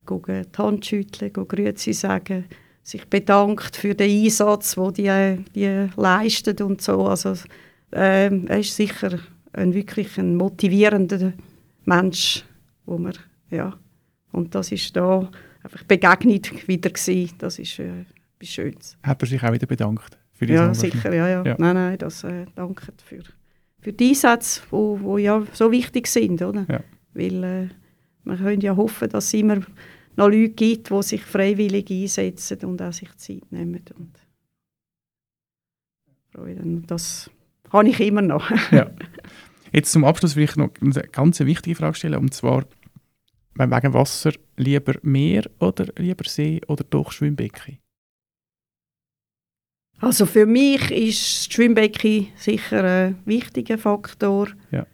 gucken, 0.06 0.46
die 0.54 0.58
Hand 0.58 0.86
schütteln, 0.86 1.34
Grüezi 1.34 1.94
sagen, 1.94 2.46
sich 2.86 3.06
bedankt 3.06 3.76
für 3.76 3.96
den 3.96 4.26
Einsatz, 4.26 4.76
den 4.76 4.94
die, 4.94 5.44
die 5.56 5.90
leisten 6.00 6.56
und 6.62 6.82
so. 6.82 7.08
Also, 7.08 7.34
äh, 7.92 8.30
er 8.30 8.60
ist 8.60 8.76
sicher 8.76 9.18
ein 9.54 9.74
wirklich 9.74 10.18
ein 10.20 10.36
motivierender 10.36 11.34
Mensch, 11.86 12.46
wo 12.86 13.00
man, 13.00 13.14
ja, 13.50 13.74
und 14.32 14.54
das 14.54 14.72
ist 14.72 14.96
da 14.96 15.32
einfach 15.64 15.84
Begegnung 15.84 16.42
wieder 16.68 16.92
gewesen. 16.92 17.32
Das 17.40 17.58
ist 17.58 17.80
äh, 17.80 18.06
etwas 18.36 18.50
Schönes. 18.50 18.98
Hat 19.02 19.22
er 19.24 19.28
sich 19.28 19.42
auch 19.42 19.52
wieder 19.52 19.66
bedankt? 19.66 20.18
Für 20.34 20.46
ja, 20.46 20.72
sicher, 20.74 21.14
ja, 21.14 21.28
ja, 21.28 21.44
ja. 21.44 21.56
Nein, 21.58 21.76
nein, 21.76 21.98
das 21.98 22.24
äh, 22.24 22.46
danke 22.54 22.94
für, 23.04 23.24
für 23.80 23.94
die 23.94 24.10
Einsätze, 24.10 24.62
die 24.68 24.72
wo, 24.72 25.00
wo 25.02 25.18
ja 25.18 25.42
so 25.54 25.72
wichtig 25.72 26.06
sind, 26.08 26.42
oder? 26.42 26.66
Ja. 26.70 26.82
Weil 27.14 27.44
äh, 27.44 27.70
wir 28.26 28.38
können 28.38 28.62
ja 28.62 28.76
hoffen, 28.76 29.10
dass 29.10 29.34
immer 29.34 29.62
noch 30.18 30.28
Leute 30.28 30.50
gibt, 30.50 30.90
die 30.90 31.04
sich 31.04 31.24
freiwillig 31.24 31.90
einsetzen 31.90 32.60
und 32.66 32.82
auch 32.82 32.94
sich 32.94 33.16
Zeit 33.18 33.52
nehmen. 33.52 33.84
Und 36.34 36.88
das 36.88 37.30
habe 37.72 37.90
ich 37.90 38.00
immer 38.00 38.22
noch. 38.22 38.50
ja. 38.72 38.90
Jetzt 39.72 39.92
zum 39.92 40.06
Abschluss 40.06 40.36
will 40.38 40.46
ich 40.46 40.56
noch 40.56 40.70
eine 40.80 40.94
ganz 41.12 41.40
wichtige 41.42 41.76
Frage 41.76 41.96
stellen, 41.96 42.16
und 42.16 42.34
zwar 42.34 42.66
wegen 43.56 43.94
Wasser 43.94 44.32
lieber 44.58 44.94
Meer 45.02 45.50
oder 45.60 45.88
lieber 45.98 46.24
See 46.28 46.62
oder 46.68 46.84
doch 46.84 47.12
Schwimmbecken? 47.12 47.80
Also 50.00 50.26
für 50.26 50.46
mich 50.46 50.92
ist 50.92 51.48
das 51.48 51.54
Schwimmbecken 51.54 52.28
sicher 52.36 52.84
ein 52.84 53.20
wichtiger 53.26 53.78
Faktor. 53.78 54.50
Ja. 54.72 54.86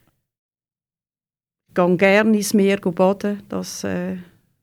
Ich 1.68 1.74
gehe 1.74 1.96
gerne 1.96 2.36
ins 2.36 2.54
Meer 2.54 2.78
baden 2.78 3.42
das, 3.48 3.84
äh, 3.84 4.16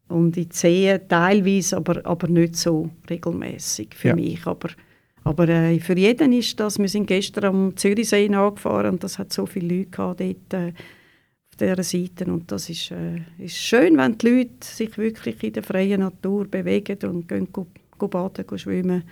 und 0.09 0.35
die 0.35 0.47
See 0.51 0.99
teilweise, 1.07 1.77
aber, 1.77 2.05
aber 2.05 2.27
nicht 2.27 2.55
so 2.55 2.89
regelmäßig 3.09 3.95
für 3.95 4.09
ja. 4.09 4.15
mich. 4.15 4.45
Aber, 4.45 4.69
aber 5.23 5.47
äh, 5.47 5.79
für 5.79 5.97
jeden 5.97 6.33
ist 6.33 6.59
das, 6.59 6.77
wir 6.79 6.89
sind 6.89 7.07
gestern 7.07 7.45
am 7.45 7.77
Zürichsee 7.77 8.27
angefahren 8.33 8.93
und 8.93 9.03
das 9.03 9.17
hat 9.17 9.31
so 9.31 9.45
viele 9.45 9.77
Leute 9.77 9.89
gehabt 9.89 10.19
dort, 10.19 10.53
äh, 10.53 10.73
auf 11.51 11.57
dieser 11.59 11.83
Seite 11.83 12.25
und 12.25 12.51
das 12.51 12.69
ist, 12.69 12.91
äh, 12.91 13.21
ist 13.37 13.57
schön, 13.57 13.97
wenn 13.97 14.17
die 14.17 14.29
Leute 14.29 14.51
sich 14.61 14.97
wirklich 14.97 15.43
in 15.43 15.53
der 15.53 15.63
freien 15.63 16.01
Natur 16.01 16.45
bewegen 16.45 16.97
und 17.03 17.27
gehen, 17.27 17.47
gehen, 17.51 17.67
gehen 17.97 18.09
baden, 18.09 18.47
gehen 18.47 18.59
schwimmen 18.59 19.03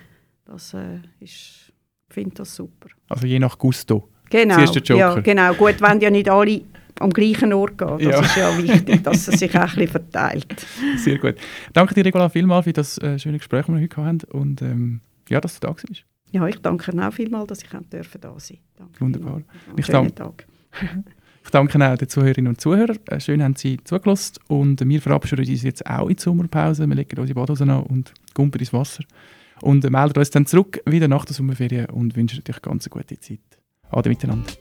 das 0.47 0.73
äh, 0.73 0.99
ist, 1.19 1.73
ich 2.09 2.13
finde 2.13 2.35
das 2.35 2.55
super. 2.55 2.87
Also 3.09 3.27
je 3.27 3.39
nach 3.39 3.57
Gusto. 3.57 4.09
Genau, 4.29 4.59
ja, 4.59 5.19
genau. 5.19 5.53
Gut, 5.53 5.81
wenn 5.81 5.99
ja 5.99 6.09
nicht 6.09 6.29
alle 6.29 6.61
am 6.99 7.09
gleichen 7.09 7.53
Ort 7.53 7.77
gehen. 7.77 7.97
Das 7.99 8.01
ja. 8.01 8.19
ist 8.21 8.37
ja 8.37 8.57
wichtig, 8.63 9.03
dass 9.03 9.27
es 9.27 9.39
sich 9.39 9.55
auch 9.55 9.61
ein 9.61 9.67
bisschen 9.67 9.87
verteilt. 9.87 10.65
Sehr 10.97 11.17
gut. 11.17 11.35
Danke 11.73 11.93
dir, 11.93 12.05
Regula, 12.05 12.29
vielmals 12.29 12.65
für 12.65 12.73
das 12.73 12.97
äh, 12.99 13.17
schöne 13.19 13.37
Gespräch, 13.37 13.65
das 13.65 13.75
wir 13.75 13.81
heute 13.81 14.03
hatten 14.03 14.19
und 14.31 14.61
ähm, 14.61 15.01
ja, 15.29 15.41
dass 15.41 15.59
du 15.59 15.67
da 15.67 15.73
bist. 15.73 16.05
Ja, 16.31 16.47
ich 16.47 16.57
danke 16.57 16.91
auch 17.05 17.13
vielmals, 17.13 17.47
dass 17.47 17.63
ich 17.63 17.69
da 17.69 17.79
sein 17.79 17.89
durfte. 17.89 18.29
Wunderbar. 18.99 19.41
Ich 19.77 19.87
danke, 19.87 20.13
Tag. 20.13 20.45
ich 21.43 21.49
danke 21.51 21.91
auch 21.91 21.97
den 21.97 22.09
Zuhörerinnen 22.09 22.49
und 22.49 22.61
Zuhörern. 22.61 22.99
Äh, 23.07 23.19
schön 23.19 23.41
haben 23.41 23.55
Sie 23.55 23.77
zugelassen 23.83 24.35
und 24.47 24.87
wir 24.87 25.01
verabschieden 25.01 25.47
uns 25.47 25.63
jetzt 25.63 25.85
auch 25.85 26.09
in 26.09 26.15
die 26.15 26.21
Sommerpause. 26.21 26.87
Wir 26.87 26.95
legen 26.95 27.19
unsere 27.19 27.39
Badhosen 27.39 27.69
an 27.69 27.83
und 27.83 28.13
gumpen 28.33 28.59
ins 28.59 28.73
Wasser. 28.73 29.03
Und 29.61 29.89
meldet 29.89 30.17
uns 30.17 30.29
dann 30.29 30.45
zurück 30.45 30.81
wieder 30.85 31.07
nach 31.07 31.25
der 31.25 31.33
Sommerferien 31.33 31.87
und 31.87 32.15
wünschen 32.15 32.43
euch 32.47 32.61
ganz 32.61 32.85
eine 32.85 32.89
gute 32.91 33.19
Zeit. 33.19 33.39
Ade 33.89 34.09
miteinander. 34.09 34.51